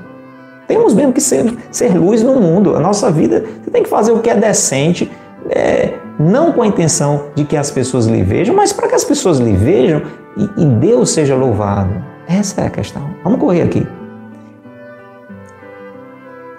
Temos 0.67 0.93
mesmo 0.93 1.11
que 1.11 1.19
ser, 1.19 1.53
ser 1.69 1.93
luz 1.93 2.23
no 2.23 2.39
mundo. 2.39 2.75
A 2.75 2.79
nossa 2.79 3.11
vida, 3.11 3.43
você 3.61 3.69
tem 3.69 3.83
que 3.83 3.89
fazer 3.89 4.11
o 4.11 4.19
que 4.19 4.29
é 4.29 4.35
decente, 4.35 5.11
é, 5.49 5.93
não 6.19 6.51
com 6.51 6.61
a 6.61 6.67
intenção 6.67 7.25
de 7.35 7.43
que 7.43 7.57
as 7.57 7.71
pessoas 7.71 8.05
lhe 8.05 8.23
vejam, 8.23 8.55
mas 8.55 8.71
para 8.71 8.87
que 8.87 8.95
as 8.95 9.03
pessoas 9.03 9.39
lhe 9.39 9.53
vejam 9.53 10.01
e, 10.37 10.63
e 10.63 10.65
Deus 10.65 11.11
seja 11.11 11.35
louvado. 11.35 11.93
Essa 12.27 12.61
é 12.61 12.67
a 12.67 12.69
questão. 12.69 13.09
Vamos 13.23 13.39
correr 13.39 13.61
aqui. 13.61 13.85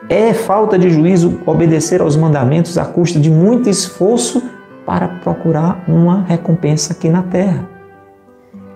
É 0.09 0.35
falta 0.35 0.78
de 0.78 0.91
juízo 0.91 1.41
obedecer 1.47 2.01
aos 2.01 2.14
mandamentos 2.16 2.76
à 2.76 2.85
custa 2.85 3.18
de 3.18 3.30
muito 3.30 3.70
esforço 3.70 4.43
para 4.85 5.09
procurar 5.09 5.82
uma 5.89 6.22
recompensa 6.24 6.93
aqui 6.93 7.09
na 7.09 7.22
terra. 7.22 7.68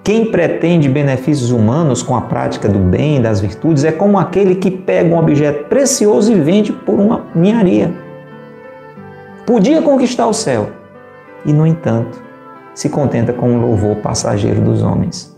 Quem 0.03 0.31
pretende 0.31 0.89
benefícios 0.89 1.51
humanos 1.51 2.03
com 2.03 2.17
a 2.17 2.23
prática 2.23 2.67
do 2.67 2.79
bem 2.79 3.19
e 3.19 3.21
das 3.21 3.41
virtudes 3.41 3.85
é 3.85 3.93
como 3.93 4.19
aquele 4.19 4.55
que 4.55 4.71
pega 4.71 5.15
um 5.15 5.19
objeto 5.19 5.69
precioso 5.69 6.33
e 6.33 6.35
vende 6.35 6.73
por 6.73 6.99
uma 6.99 7.27
ninharia 7.35 8.08
podia 9.49 9.81
conquistar 9.81 10.27
o 10.27 10.35
céu 10.35 10.69
e, 11.47 11.55
no 11.55 11.67
entanto, 11.67 12.23
se 12.75 12.91
contenta 12.91 13.33
com 13.33 13.57
o 13.57 13.59
louvor 13.59 13.97
passageiro 13.97 14.61
dos 14.61 14.83
homens. 14.83 15.35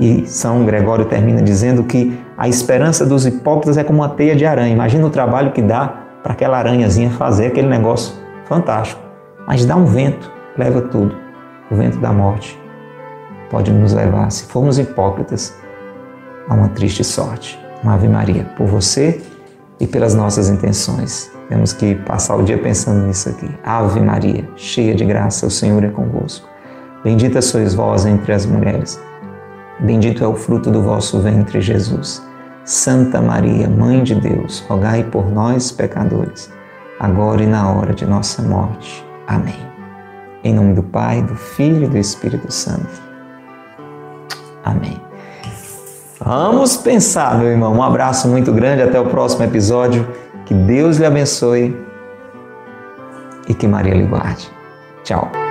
E 0.00 0.26
São 0.26 0.64
Gregório 0.66 1.04
termina 1.04 1.40
dizendo 1.40 1.84
que 1.84 2.18
a 2.36 2.48
esperança 2.48 3.06
dos 3.06 3.24
hipócritas 3.24 3.78
é 3.78 3.84
como 3.84 4.00
uma 4.00 4.08
teia 4.08 4.34
de 4.34 4.44
aranha. 4.44 4.74
Imagina 4.74 5.06
o 5.06 5.10
trabalho 5.10 5.52
que 5.52 5.62
dá 5.62 5.86
para 6.24 6.32
aquela 6.32 6.58
aranhazinha 6.58 7.08
fazer 7.10 7.46
aquele 7.46 7.68
negócio 7.68 8.14
fantástico. 8.46 9.00
Mas 9.46 9.64
dá 9.64 9.76
um 9.76 9.84
vento, 9.84 10.28
leva 10.58 10.82
tudo. 10.82 11.14
O 11.70 11.76
vento 11.76 11.98
da 11.98 12.12
morte 12.12 12.60
pode 13.48 13.70
nos 13.70 13.92
levar, 13.92 14.28
se 14.32 14.44
formos 14.46 14.76
hipócritas, 14.76 15.56
a 16.48 16.54
uma 16.54 16.68
triste 16.70 17.04
sorte. 17.04 17.56
Uma 17.84 17.94
Ave 17.94 18.08
Maria 18.08 18.44
por 18.56 18.66
você 18.66 19.22
e 19.78 19.86
pelas 19.86 20.16
nossas 20.16 20.48
intenções. 20.48 21.35
Temos 21.48 21.72
que 21.72 21.94
passar 21.94 22.36
o 22.36 22.42
dia 22.42 22.58
pensando 22.58 23.06
nisso 23.06 23.28
aqui. 23.28 23.48
Ave 23.64 24.00
Maria, 24.00 24.48
cheia 24.56 24.94
de 24.94 25.04
graça, 25.04 25.46
o 25.46 25.50
Senhor 25.50 25.82
é 25.84 25.88
convosco. 25.88 26.48
Bendita 27.04 27.40
sois 27.40 27.74
vós 27.74 28.04
entre 28.04 28.32
as 28.32 28.44
mulheres. 28.44 29.00
Bendito 29.78 30.24
é 30.24 30.26
o 30.26 30.34
fruto 30.34 30.70
do 30.70 30.82
vosso 30.82 31.20
ventre, 31.20 31.60
Jesus. 31.60 32.22
Santa 32.64 33.22
Maria, 33.22 33.68
Mãe 33.68 34.02
de 34.02 34.16
Deus, 34.16 34.64
rogai 34.68 35.04
por 35.04 35.30
nós, 35.30 35.70
pecadores, 35.70 36.50
agora 36.98 37.42
e 37.42 37.46
na 37.46 37.70
hora 37.70 37.94
de 37.94 38.04
nossa 38.04 38.42
morte. 38.42 39.06
Amém. 39.28 39.54
Em 40.42 40.52
nome 40.52 40.74
do 40.74 40.82
Pai, 40.82 41.22
do 41.22 41.36
Filho 41.36 41.84
e 41.84 41.88
do 41.88 41.96
Espírito 41.96 42.52
Santo. 42.52 43.06
Amém. 44.64 45.00
Vamos 46.18 46.76
pensar, 46.76 47.38
meu 47.38 47.48
irmão. 47.48 47.74
Um 47.74 47.82
abraço 47.82 48.26
muito 48.26 48.52
grande. 48.52 48.82
Até 48.82 48.98
o 48.98 49.06
próximo 49.06 49.44
episódio. 49.44 50.04
Que 50.46 50.54
Deus 50.54 50.98
lhe 50.98 51.04
abençoe 51.04 51.76
e 53.48 53.54
que 53.54 53.66
Maria 53.66 53.94
lhe 53.94 54.06
guarde. 54.06 54.50
Tchau. 55.02 55.45